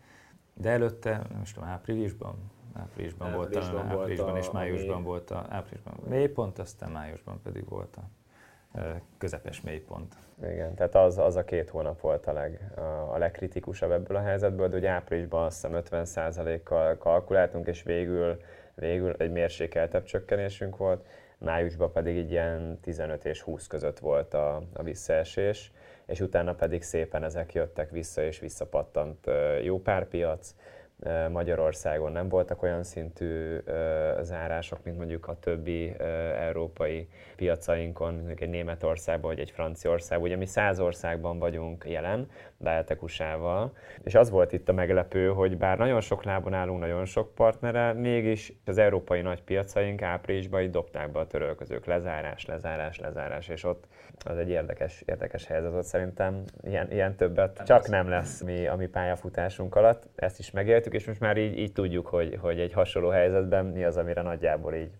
De 0.54 0.70
előtte, 0.70 1.22
nem 1.30 1.40
is 1.42 1.52
tudom, 1.52 1.68
áprilisban, 1.68 2.50
áprilisban, 2.72 3.28
áprilisban 3.28 3.76
volt, 3.76 3.90
a, 3.90 3.98
áprilisban 3.98 4.36
és 4.36 4.50
májusban 4.50 5.02
volt 5.02 5.30
a, 5.30 5.46
áprilisban 5.48 5.94
mélypont, 6.08 6.58
aztán 6.58 6.90
májusban 6.90 7.40
pedig 7.42 7.68
volt 7.68 7.96
a 7.96 8.08
közepes 9.18 9.60
mélypont. 9.60 10.14
Igen, 10.42 10.74
tehát 10.74 10.94
az, 10.94 11.18
az 11.18 11.36
a 11.36 11.44
két 11.44 11.70
hónap 11.70 12.00
volt 12.00 12.26
a, 12.26 12.32
leg, 12.32 12.72
a, 12.76 12.80
a 13.14 13.18
legkritikusabb 13.18 13.90
ebből 13.90 14.16
a 14.16 14.22
helyzetből, 14.22 14.68
de 14.68 14.76
ugye 14.76 14.88
áprilisban 14.88 15.44
azt 15.44 15.66
hiszem 15.66 15.82
50%-kal 16.04 16.98
kalkuláltunk, 16.98 17.66
és 17.66 17.82
végül, 17.82 18.40
végül 18.74 19.12
egy 19.12 19.30
mérsékeltebb 19.30 20.04
csökkenésünk 20.04 20.76
volt, 20.76 21.06
májusban 21.38 21.92
pedig 21.92 22.16
egy 22.16 22.30
ilyen 22.30 22.78
15 22.80 23.24
és 23.24 23.40
20 23.40 23.66
között 23.66 23.98
volt 23.98 24.34
a, 24.34 24.62
a 24.72 24.82
visszaesés, 24.82 25.72
és 26.06 26.20
utána 26.20 26.54
pedig 26.54 26.82
szépen 26.82 27.24
ezek 27.24 27.54
jöttek 27.54 27.90
vissza, 27.90 28.22
és 28.22 28.38
visszapattant 28.38 29.26
jó 29.62 29.80
pár 29.80 30.08
piac, 30.08 30.54
Magyarországon 31.30 32.12
nem 32.12 32.28
voltak 32.28 32.62
olyan 32.62 32.82
szintű 32.82 33.58
zárások, 34.20 34.84
mint 34.84 34.96
mondjuk 34.96 35.28
a 35.28 35.38
többi 35.38 35.94
európai 36.38 37.08
piacainkon, 37.36 38.14
mondjuk 38.14 38.40
egy 38.40 38.48
Németországban 38.48 39.30
vagy 39.30 39.40
egy 39.40 39.50
Franciaországban. 39.50 40.26
Ugye 40.26 40.36
mi 40.36 40.46
száz 40.46 40.80
országban 40.80 41.38
vagyunk 41.38 41.84
jelen, 41.88 42.28
Diatek 42.58 43.00
és 44.02 44.14
az 44.14 44.30
volt 44.30 44.52
itt 44.52 44.68
a 44.68 44.72
meglepő, 44.72 45.28
hogy 45.28 45.56
bár 45.56 45.78
nagyon 45.78 46.00
sok 46.00 46.24
lábon 46.24 46.54
állunk, 46.54 46.80
nagyon 46.80 47.04
sok 47.04 47.34
partnere, 47.34 47.92
mégis 47.92 48.52
az 48.64 48.78
európai 48.78 49.20
nagy 49.20 49.42
piacaink 49.42 50.02
áprilisban 50.02 50.60
így 50.60 50.70
dobták 50.70 51.12
be 51.12 51.18
a 51.18 51.26
törölközők, 51.26 51.86
lezárás, 51.86 52.46
lezárás, 52.46 52.98
lezárás, 52.98 53.48
és 53.48 53.64
ott 53.64 53.84
az 54.24 54.38
egy 54.38 54.48
érdekes, 54.48 55.02
érdekes 55.06 55.46
helyzet 55.46 55.72
volt 55.72 55.84
szerintem. 55.84 56.42
Ilyen, 56.62 56.92
ilyen 56.92 57.16
többet 57.16 57.62
csak 57.64 57.88
nem 57.88 58.08
lesz 58.08 58.42
mi 58.42 58.66
a 58.66 58.76
mi 58.76 58.86
pályafutásunk 58.86 59.74
alatt. 59.74 60.08
Ezt 60.14 60.38
is 60.38 60.50
megéltük, 60.50 60.94
és 60.94 61.06
most 61.06 61.20
már 61.20 61.36
így, 61.36 61.58
így 61.58 61.72
tudjuk, 61.72 62.06
hogy, 62.06 62.38
hogy 62.40 62.60
egy 62.60 62.72
hasonló 62.72 63.08
helyzetben 63.08 63.64
mi 63.64 63.84
az, 63.84 63.96
amire 63.96 64.22
nagyjából 64.22 64.74
így 64.74 64.90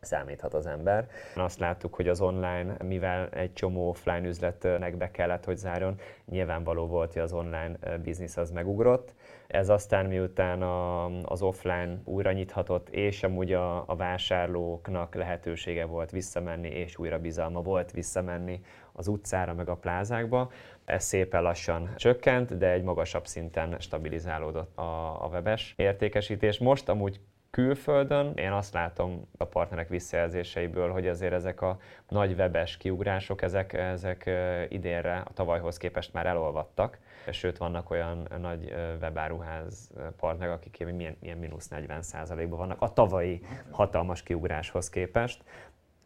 számíthat 0.00 0.54
az 0.54 0.66
ember. 0.66 1.08
Azt 1.36 1.58
láttuk, 1.58 1.94
hogy 1.94 2.08
az 2.08 2.20
online, 2.20 2.76
mivel 2.84 3.28
egy 3.28 3.52
csomó 3.52 3.88
offline 3.88 4.26
üzletnek 4.26 4.96
be 4.96 5.10
kellett, 5.10 5.44
hogy 5.44 5.56
zárjon, 5.56 5.98
nyilvánvaló 6.24 6.86
volt, 6.86 7.12
hogy 7.12 7.22
az 7.22 7.32
online 7.32 7.76
biznisz 8.02 8.36
az 8.36 8.50
megugrott. 8.50 9.14
Ez 9.46 9.68
aztán 9.68 10.06
miután 10.06 10.62
a, 10.62 11.04
az 11.22 11.42
offline 11.42 11.98
újra 12.04 12.32
nyithatott, 12.32 12.88
és 12.88 13.22
amúgy 13.22 13.52
a, 13.52 13.88
a 13.88 13.96
vásárlóknak 13.96 15.14
lehetősége 15.14 15.84
volt 15.84 16.10
visszamenni, 16.10 16.68
és 16.68 16.98
újra 16.98 17.18
bizalma 17.18 17.62
volt 17.62 17.90
visszamenni 17.90 18.60
az 18.92 19.08
utcára, 19.08 19.54
meg 19.54 19.68
a 19.68 19.76
plázákba, 19.76 20.50
ez 20.84 21.04
szépen 21.04 21.42
lassan 21.42 21.94
csökkent, 21.96 22.58
de 22.58 22.70
egy 22.70 22.82
magasabb 22.82 23.26
szinten 23.26 23.76
stabilizálódott 23.78 24.78
a, 24.78 25.24
a 25.24 25.28
webes 25.28 25.74
értékesítés. 25.76 26.58
Most 26.58 26.88
amúgy 26.88 27.20
külföldön. 27.56 28.32
Én 28.34 28.52
azt 28.52 28.72
látom 28.72 29.28
a 29.38 29.44
partnerek 29.44 29.88
visszajelzéseiből, 29.88 30.92
hogy 30.92 31.06
azért 31.08 31.32
ezek 31.32 31.60
a 31.60 31.78
nagy 32.08 32.32
webes 32.32 32.76
kiugrások, 32.76 33.42
ezek, 33.42 33.72
ezek 33.72 34.30
idénre 34.68 35.16
a 35.16 35.32
tavalyhoz 35.32 35.76
képest 35.76 36.12
már 36.12 36.26
elolvadtak. 36.26 36.98
Sőt, 37.30 37.58
vannak 37.58 37.90
olyan 37.90 38.28
nagy 38.40 38.74
webáruház 39.00 39.90
partnerek, 40.16 40.54
akik 40.54 40.94
milyen, 40.94 41.16
milyen 41.20 41.38
mínusz 41.38 41.68
40 41.68 42.02
ban 42.36 42.48
vannak 42.48 42.82
a 42.82 42.92
tavalyi 42.92 43.40
hatalmas 43.70 44.22
kiugráshoz 44.22 44.90
képest 44.90 45.42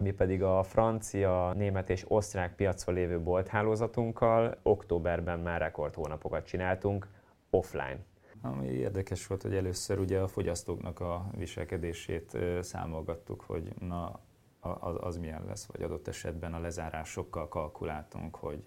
mi 0.03 0.11
pedig 0.11 0.43
a 0.43 0.63
francia, 0.63 1.53
német 1.53 1.91
és 1.91 2.05
osztrák 2.09 2.55
piacon 2.55 2.95
lévő 2.95 3.21
bolthálózatunkkal 3.21 4.57
októberben 4.63 5.39
már 5.39 5.61
rekord 5.61 5.95
hónapokat 5.95 6.47
csináltunk 6.47 7.07
offline. 7.51 7.99
Ami 8.43 8.67
érdekes 8.67 9.27
volt, 9.27 9.43
hogy 9.43 9.55
először 9.55 9.99
ugye 9.99 10.21
a 10.21 10.29
fogyasztóknak 10.29 11.01
a 11.01 11.31
viselkedését 11.37 12.37
számolgattuk, 12.61 13.41
hogy 13.41 13.73
na 13.79 14.21
az, 14.61 14.97
az 15.01 15.17
milyen 15.17 15.45
lesz, 15.47 15.67
vagy 15.67 15.83
adott 15.83 16.09
esetben 16.09 16.55
a 16.55 16.59
lezárásokkal 16.59 17.49
kalkuláltunk, 17.49 18.37
hogy, 18.37 18.63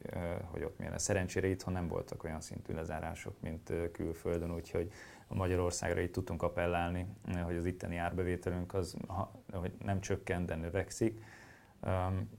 hogy 0.52 0.64
ott 0.64 0.78
milyen 0.78 0.92
lesz. 0.92 1.04
Szerencsére 1.04 1.48
itthon 1.48 1.74
nem 1.74 1.88
voltak 1.88 2.24
olyan 2.24 2.42
szintű 2.42 2.74
lezárások, 2.74 3.42
mint 3.42 3.74
külföldön, 3.92 4.54
úgyhogy 4.54 4.92
Magyarországra 5.28 6.02
itt 6.02 6.12
tudtunk 6.12 6.42
appellálni, 6.42 7.08
hogy 7.44 7.56
az 7.56 7.66
itteni 7.66 7.98
árbevételünk 7.98 8.74
az 8.74 8.96
hogy 9.52 9.74
nem 9.84 10.02
csökken, 10.02 10.46
de 10.46 10.56
növekszik. 10.56 11.24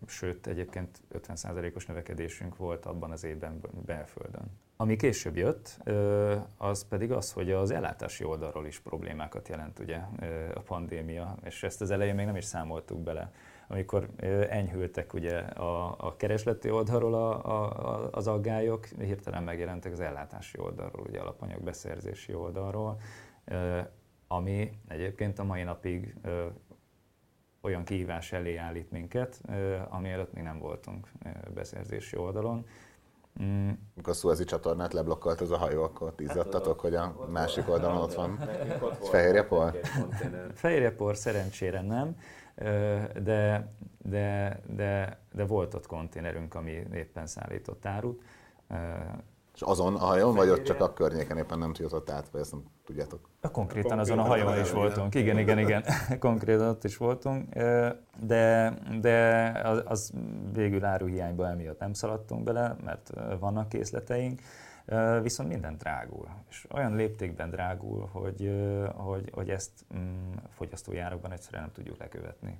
Sőt, 0.06 0.46
egyébként 0.46 1.00
50%-os 1.12 1.86
növekedésünk 1.86 2.56
volt 2.56 2.86
abban 2.86 3.10
az 3.10 3.24
évben 3.24 3.60
belföldön. 3.86 4.50
Ami 4.76 4.96
később 4.96 5.36
jött, 5.36 5.78
az 6.56 6.88
pedig 6.88 7.12
az, 7.12 7.32
hogy 7.32 7.52
az 7.52 7.70
ellátási 7.70 8.24
oldalról 8.24 8.66
is 8.66 8.80
problémákat 8.80 9.48
jelent 9.48 9.78
ugye 9.78 10.00
a 10.54 10.60
pandémia, 10.60 11.36
és 11.44 11.62
ezt 11.62 11.80
az 11.80 11.90
elején 11.90 12.14
még 12.14 12.26
nem 12.26 12.36
is 12.36 12.44
számoltuk 12.44 13.00
bele. 13.00 13.32
Amikor 13.68 14.08
enyhültek 14.48 15.14
ugye 15.14 15.38
a, 15.38 15.94
a 15.98 16.16
keresleti 16.16 16.70
oldalról 16.70 17.14
a, 17.14 17.44
a, 17.44 18.08
az 18.12 18.26
aggályok, 18.26 18.86
hirtelen 18.86 19.42
megjelentek 19.42 19.92
az 19.92 20.00
ellátási 20.00 20.58
oldalról, 20.58 21.06
ugye 21.06 21.20
alapanyag 21.20 21.62
beszerzési 21.62 22.34
oldalról, 22.34 23.00
ami 24.28 24.70
egyébként 24.88 25.38
a 25.38 25.44
mai 25.44 25.62
napig 25.62 26.14
olyan 27.60 27.84
kihívás 27.84 28.32
elé 28.32 28.56
állít 28.56 28.90
minket, 28.90 29.40
ami 29.88 30.10
előtt 30.10 30.32
még 30.32 30.44
nem 30.44 30.58
voltunk 30.58 31.08
beszerzési 31.54 32.16
oldalon 32.16 32.66
Mm. 33.42 33.70
Amikor 33.94 34.12
a 34.12 34.16
Suezi 34.16 34.44
csatornát 34.44 34.92
leblokkolt 34.92 35.40
az 35.40 35.50
a 35.50 35.56
hajó, 35.56 35.82
akkor 35.82 36.14
tízattatok, 36.14 36.72
hát, 36.72 36.80
hogy 36.80 36.94
a 36.94 37.26
másik 37.30 37.68
oldalon 37.68 38.02
ott 38.02 38.14
van 38.14 38.48
fehérjepor? 39.00 39.80
Fehérjepor 40.54 41.16
szerencsére 41.16 41.80
nem, 41.80 42.16
de, 43.22 43.72
de, 43.98 44.60
de, 44.66 45.20
de 45.32 45.44
volt 45.44 45.74
ott 45.74 45.86
konténerünk, 45.86 46.54
ami 46.54 46.82
éppen 46.92 47.26
szállított 47.26 47.86
árut. 47.86 48.22
És 49.54 49.60
azon 49.60 49.94
a 49.94 49.98
hajón, 49.98 50.34
vagy 50.34 50.48
ott 50.48 50.62
csak 50.62 50.80
a 50.80 50.92
környéken 50.92 51.38
éppen 51.38 51.58
nem 51.58 51.72
jutott 51.74 52.10
át, 52.10 52.28
vagy 52.28 52.40
ezt 52.40 52.52
nem 52.52 52.62
tudjátok? 52.84 53.28
A 53.40 53.50
konkrétan 53.50 53.98
azon 53.98 54.18
a 54.18 54.22
hajón 54.22 54.58
is 54.58 54.70
voltunk, 54.70 55.14
igen, 55.14 55.38
igen, 55.38 55.58
igen, 55.58 55.84
konkrétan 56.18 56.68
ott 56.68 56.84
is 56.84 56.96
voltunk, 56.96 57.54
de, 58.20 58.74
de 59.00 59.50
az, 59.64 59.82
az 59.84 60.12
végül 60.52 60.84
áruhiányba 60.84 61.48
emiatt 61.48 61.78
nem 61.78 61.92
szaladtunk 61.92 62.44
bele, 62.44 62.76
mert 62.84 63.10
vannak 63.38 63.68
készleteink, 63.68 64.40
viszont 65.22 65.48
minden 65.48 65.76
drágul, 65.78 66.28
és 66.48 66.66
olyan 66.72 66.94
léptékben 66.94 67.50
drágul, 67.50 68.08
hogy, 68.12 68.52
hogy, 68.94 69.30
hogy 69.32 69.50
ezt 69.50 69.84
mm, 69.96 70.32
fogyasztói 70.48 70.98
árakban 70.98 71.32
egyszerűen 71.32 71.62
nem 71.62 71.72
tudjuk 71.72 71.98
lekövetni. 71.98 72.58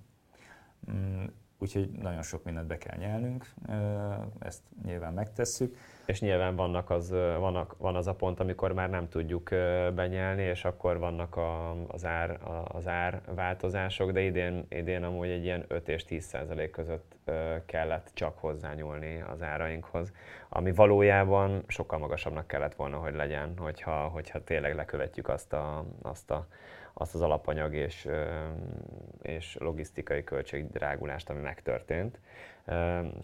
Úgyhogy 1.58 1.90
nagyon 1.90 2.22
sok 2.22 2.44
mindent 2.44 2.66
be 2.66 2.78
kell 2.78 2.96
nyelnünk, 2.96 3.46
ezt 4.38 4.62
nyilván 4.84 5.12
megtesszük. 5.12 5.76
És 6.06 6.20
nyilván 6.20 6.56
vannak 6.56 6.90
az, 6.90 7.10
vannak, 7.38 7.74
van 7.78 7.96
az 7.96 8.06
a 8.06 8.14
pont, 8.14 8.40
amikor 8.40 8.72
már 8.72 8.90
nem 8.90 9.08
tudjuk 9.08 9.48
benyelni, 9.94 10.42
és 10.42 10.64
akkor 10.64 10.98
vannak 10.98 11.36
a, 11.36 11.76
az, 11.88 12.04
ár, 12.04 12.38
az 12.64 12.86
ár 12.86 13.20
változások, 13.34 14.10
de 14.10 14.20
idén, 14.20 14.66
idén 14.68 15.02
amúgy 15.02 15.28
egy 15.28 15.44
ilyen 15.44 15.64
5 15.68 15.88
és 15.88 16.04
10 16.04 16.24
százalék 16.24 16.70
között 16.70 17.14
kellett 17.66 18.10
csak 18.14 18.38
hozzányúlni 18.38 19.24
az 19.32 19.42
árainkhoz, 19.42 20.12
ami 20.48 20.72
valójában 20.72 21.64
sokkal 21.66 21.98
magasabbnak 21.98 22.46
kellett 22.46 22.74
volna, 22.74 22.96
hogy 22.96 23.14
legyen, 23.14 23.52
hogyha, 23.58 24.08
hogyha 24.08 24.44
tényleg 24.44 24.74
lekövetjük 24.74 25.28
azt 25.28 25.52
a, 25.52 25.84
azt 26.02 26.30
a 26.30 26.46
azt 26.94 27.14
az 27.14 27.20
alapanyag 27.20 27.74
és, 27.74 28.08
és 29.22 29.56
logisztikai 29.60 30.24
költségdrágulást, 30.24 31.30
ami 31.30 31.40
megtörtént. 31.40 32.18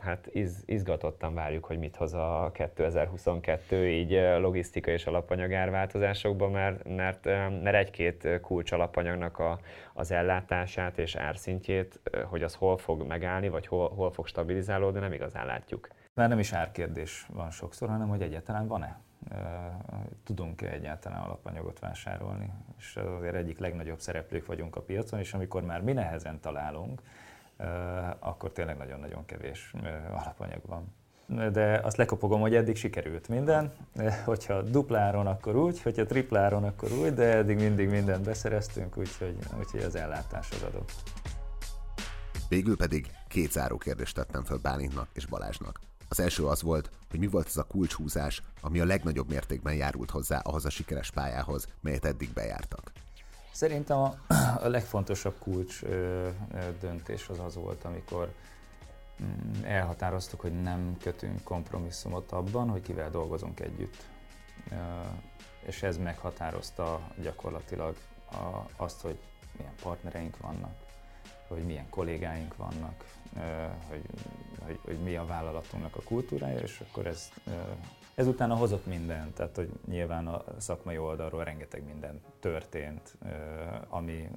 Hát 0.01 0.29
iz, 0.33 0.63
izgatottan 0.67 1.35
várjuk, 1.35 1.65
hogy 1.65 1.79
mit 1.79 1.97
hoz 1.97 2.15
a 2.15 2.51
2022 2.55 3.89
így 3.89 4.11
logisztikai 4.39 4.95
és 4.95 5.07
alapanyag 5.07 5.53
árváltozásokban, 5.53 6.51
mert, 6.51 6.89
mert, 6.89 7.25
mert 7.63 7.75
egy-két 7.75 8.41
kulcs 8.41 8.73
alapanyagnak 8.73 9.39
a, 9.39 9.59
az 9.95 10.11
ellátását 10.11 10.99
és 10.99 11.15
árszintjét, 11.15 12.01
hogy 12.25 12.43
az 12.43 12.55
hol 12.55 12.77
fog 12.77 13.07
megállni, 13.07 13.49
vagy 13.49 13.67
hol, 13.67 13.89
hol 13.89 14.13
fog 14.13 14.27
stabilizálódni, 14.27 15.01
nem 15.01 15.13
igazán 15.13 15.47
látjuk. 15.47 15.89
Már 16.15 16.29
nem 16.29 16.39
is 16.39 16.53
árkérdés 16.53 17.27
van 17.33 17.51
sokszor, 17.51 17.89
hanem 17.89 18.09
hogy 18.09 18.23
egyáltalán 18.23 18.67
van-e 18.67 19.01
tudunk-e 20.25 20.71
egyáltalán 20.71 21.21
alapanyagot 21.21 21.79
vásárolni. 21.79 22.53
És 22.79 22.97
azért 22.97 23.35
egyik 23.35 23.59
legnagyobb 23.59 24.01
szereplők 24.01 24.47
vagyunk 24.47 24.77
a 24.77 24.81
piacon, 24.81 25.19
és 25.19 25.35
amikor 25.35 25.63
már 25.63 25.83
mi 25.83 25.93
nehezen 25.93 26.41
találunk, 26.41 27.03
akkor 28.19 28.53
tényleg 28.53 28.77
nagyon-nagyon 28.77 29.25
kevés 29.25 29.75
alapanyag 30.11 30.61
van. 30.67 30.95
De 31.53 31.81
azt 31.83 31.97
lekopogom, 31.97 32.41
hogy 32.41 32.55
eddig 32.55 32.77
sikerült 32.77 33.29
minden. 33.29 33.73
Hogyha 34.25 34.63
dupláron, 34.63 35.27
akkor 35.27 35.57
úgy, 35.57 35.83
hogyha 35.83 36.07
tripláron, 36.07 36.65
akkor 36.65 36.93
úgy, 36.93 37.15
de 37.15 37.35
eddig 37.37 37.57
mindig 37.57 37.89
mindent 37.89 38.25
beszereztünk, 38.25 38.97
úgyhogy, 38.97 39.37
úgyhogy 39.59 39.83
az 39.83 39.95
ellátás 39.95 40.51
az 40.51 40.63
adott. 40.63 40.93
Végül 42.49 42.77
pedig 42.77 43.11
két 43.29 43.53
záró 43.53 43.77
kérdést 43.77 44.15
tettem 44.15 44.45
fel 44.45 44.59
Bálintnak 44.63 45.09
és 45.13 45.27
Balázsnak. 45.27 45.81
Az 46.11 46.21
első 46.21 46.47
az 46.47 46.63
volt, 46.63 46.91
hogy 47.11 47.19
mi 47.19 47.27
volt 47.27 47.47
az 47.47 47.57
a 47.57 47.63
kulcshúzás, 47.63 48.43
ami 48.61 48.81
a 48.81 48.85
legnagyobb 48.85 49.29
mértékben 49.29 49.75
járult 49.75 50.11
hozzá 50.11 50.39
ahhoz 50.39 50.65
a 50.65 50.71
sikeres 50.71 51.11
pályához, 51.11 51.67
melyet 51.81 52.05
eddig 52.05 52.33
bejártak. 52.33 52.93
Szerintem 53.53 53.99
a, 53.99 54.15
a 54.65 54.69
legfontosabb 54.69 55.35
kulcs 55.39 55.83
ö, 55.83 55.89
ö, 55.89 56.59
döntés 56.81 57.29
az 57.29 57.39
az 57.39 57.55
volt, 57.55 57.85
amikor 57.85 58.33
mm, 59.23 59.65
elhatároztuk, 59.65 60.41
hogy 60.41 60.63
nem 60.63 60.97
kötünk 61.03 61.43
kompromisszumot 61.43 62.33
abban, 62.33 62.69
hogy 62.69 62.83
kivel 62.83 63.11
dolgozunk 63.11 63.61
együtt. 63.61 64.05
Ö, 64.71 64.75
és 65.67 65.83
ez 65.83 65.97
meghatározta 65.97 67.01
gyakorlatilag 67.23 67.97
a, 68.33 68.67
azt, 68.77 69.01
hogy 69.01 69.19
milyen 69.57 69.75
partnereink 69.83 70.37
vannak, 70.39 70.75
hogy 71.49 71.65
milyen 71.65 71.89
kollégáink 71.91 72.57
vannak, 72.57 73.05
hogy, 73.89 74.03
hogy, 74.65 74.79
hogy 74.85 74.99
mi 74.99 75.17
a 75.17 75.27
vállalatunknak 75.27 75.97
a 75.97 76.03
kultúrája, 76.05 76.59
és 76.59 76.83
akkor 76.89 77.07
ez, 77.07 77.33
ezután 78.15 78.57
hozott 78.57 78.87
mindent, 78.87 79.35
tehát 79.35 79.57
hogy 79.57 79.71
nyilván 79.89 80.27
a 80.27 80.45
szakmai 80.59 80.99
oldalról 80.99 81.45
rengeteg 81.45 81.85
minden 81.85 82.21
történt, 82.41 83.17
ami 83.89 84.29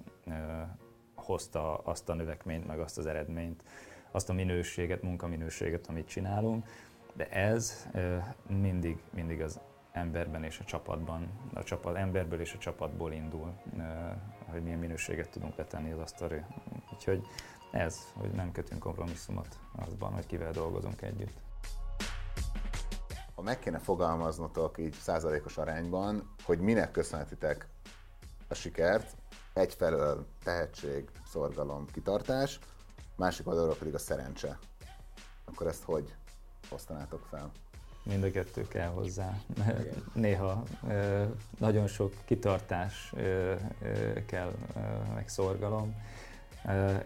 hozta 1.16 1.78
azt 1.78 2.10
a 2.10 2.14
növekményt, 2.14 2.68
meg 2.68 2.80
azt 2.80 2.98
az 2.98 3.06
eredményt, 3.06 3.64
azt 4.12 4.30
a 4.30 4.34
minőséget, 4.34 5.02
munkaminőséget, 5.02 5.88
amit 5.88 6.08
csinálunk, 6.08 6.66
de 7.14 7.30
ez 7.30 7.88
mindig, 8.48 8.98
mindig 9.14 9.42
az 9.42 9.60
emberben 9.92 10.44
és 10.44 10.60
a 10.60 10.64
csapatban, 10.64 11.28
a 11.54 11.64
csapat, 11.64 11.96
emberből 11.96 12.40
és 12.40 12.54
a 12.54 12.58
csapatból 12.58 13.12
indul, 13.12 13.54
hogy 14.52 14.64
milyen 14.64 14.80
minőséget 14.80 15.30
tudunk 15.30 15.56
letenni 15.56 15.92
az 15.92 16.00
asztalra. 16.00 16.48
Úgyhogy 16.94 17.28
ez, 17.74 17.98
hogy 18.14 18.32
nem 18.32 18.52
kötünk 18.52 18.82
kompromisszumot 18.82 19.60
azban, 19.76 20.14
hogy 20.14 20.26
kivel 20.26 20.52
dolgozunk 20.52 21.02
együtt. 21.02 21.38
Ha 23.36 23.42
meg 23.42 23.60
kéne 23.60 23.80
fogalmaznotok 23.80 24.78
így 24.78 24.94
százalékos 24.94 25.58
arányban, 25.58 26.34
hogy 26.44 26.60
minek 26.60 26.92
köszönhetitek 26.92 27.68
a 28.48 28.54
sikert, 28.54 29.16
egyfelől 29.54 30.26
tehetség, 30.44 31.10
szorgalom, 31.28 31.86
kitartás, 31.92 32.60
másik 33.16 33.48
oldalról 33.48 33.76
pedig 33.76 33.94
a 33.94 34.00
szerencse. 34.00 34.60
Akkor 35.46 35.68
ezt 35.68 35.84
hogy 35.84 36.16
osztanátok 36.70 37.26
fel? 37.30 37.52
Mind 38.04 38.24
a 38.24 38.32
kettő 38.32 38.68
kell 38.68 38.90
hozzá. 38.90 39.38
Igen. 39.56 40.04
Néha 40.14 40.64
nagyon 41.58 41.88
sok 41.88 42.14
kitartás 42.26 43.14
kell, 44.26 44.54
meg 45.14 45.30
szorgalom 45.30 45.96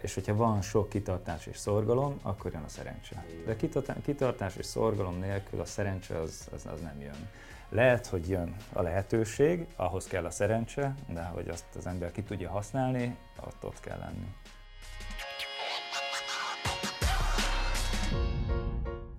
és 0.01 0.13
hogyha 0.13 0.35
van 0.35 0.61
sok 0.61 0.89
kitartás 0.89 1.45
és 1.45 1.57
szorgalom, 1.57 2.19
akkor 2.21 2.51
jön 2.53 2.63
a 2.63 2.69
szerencse. 2.69 3.25
De 3.45 3.55
kitartás 4.03 4.55
és 4.55 4.65
szorgalom 4.65 5.19
nélkül 5.19 5.59
a 5.59 5.65
szerencse 5.65 6.19
az, 6.19 6.47
az, 6.53 6.65
az 6.65 6.81
nem 6.81 7.01
jön. 7.01 7.29
Lehet, 7.69 8.07
hogy 8.07 8.29
jön 8.29 8.55
a 8.73 8.81
lehetőség, 8.81 9.65
ahhoz 9.75 10.07
kell 10.07 10.25
a 10.25 10.31
szerencse, 10.31 10.95
de 11.13 11.23
hogy 11.23 11.49
azt 11.49 11.65
az 11.77 11.87
ember 11.87 12.11
ki 12.11 12.23
tudja 12.23 12.49
használni, 12.49 13.17
ott 13.45 13.63
ott 13.65 13.79
kell 13.79 13.97
lenni. 13.97 14.35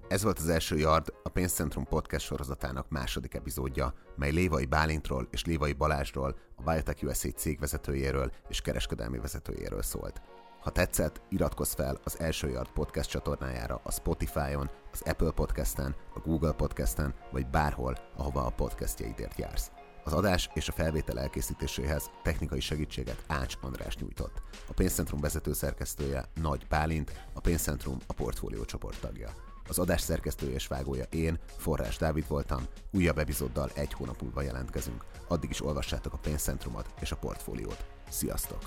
Ez 0.08 0.22
volt 0.22 0.38
az 0.38 0.48
első 0.48 0.76
Yard, 0.76 1.12
a 1.22 1.28
Pénzcentrum 1.28 1.84
podcast 1.84 2.26
sorozatának 2.26 2.90
második 2.90 3.34
epizódja, 3.34 3.94
mely 4.16 4.30
Lévai 4.30 4.64
Bálintról 4.64 5.28
és 5.30 5.44
Lévai 5.44 5.72
Balázsról, 5.72 6.36
a 6.56 6.62
Biotech 6.62 7.04
USA 7.04 7.30
cégvezetőjéről 7.30 8.32
és 8.48 8.60
kereskedelmi 8.60 9.18
vezetőjéről 9.18 9.82
szólt. 9.82 10.20
Ha 10.60 10.70
tetszett, 10.70 11.20
iratkozz 11.28 11.74
fel 11.74 12.00
az 12.04 12.20
Első 12.20 12.48
Yard 12.48 12.70
podcast 12.70 13.10
csatornájára 13.10 13.80
a 13.84 13.92
Spotify-on, 13.92 14.70
az 14.92 15.02
Apple 15.04 15.30
Podcast-en, 15.30 15.94
a 16.14 16.18
Google 16.18 16.52
Podcast-en, 16.52 17.14
vagy 17.30 17.46
bárhol, 17.46 17.98
ahova 18.16 18.46
a 18.46 18.50
podcastjaidért 18.50 19.38
jársz. 19.38 19.70
Az 20.04 20.12
adás 20.12 20.50
és 20.54 20.68
a 20.68 20.72
felvétel 20.72 21.20
elkészítéséhez 21.20 22.10
technikai 22.22 22.60
segítséget 22.60 23.24
Ács 23.26 23.54
András 23.60 23.96
nyújtott. 23.96 24.42
A 24.68 24.72
Pénzcentrum 24.72 25.20
vezető 25.20 25.52
szerkesztője 25.52 26.24
Nagy 26.34 26.66
Bálint, 26.68 27.12
a 27.32 27.40
Pénzcentrum 27.40 27.96
a 28.06 28.12
portfólió 28.12 28.64
csoport 28.64 29.00
tagja. 29.00 29.47
Az 29.68 29.78
adás 29.78 30.00
szerkesztője 30.00 30.54
és 30.54 30.66
vágója 30.66 31.04
én, 31.10 31.38
Forrás 31.56 31.96
Dávid 31.96 32.28
voltam, 32.28 32.62
újabb 32.92 33.18
epizóddal 33.18 33.70
egy 33.74 33.92
hónap 33.92 34.22
múlva 34.22 34.42
jelentkezünk. 34.42 35.04
Addig 35.28 35.50
is 35.50 35.64
olvassátok 35.64 36.12
a 36.12 36.18
pénzcentrumot 36.18 36.90
és 37.00 37.12
a 37.12 37.16
portfóliót. 37.16 37.84
Sziasztok! 38.08 38.58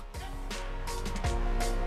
thank 1.04 1.64
you 1.64 1.81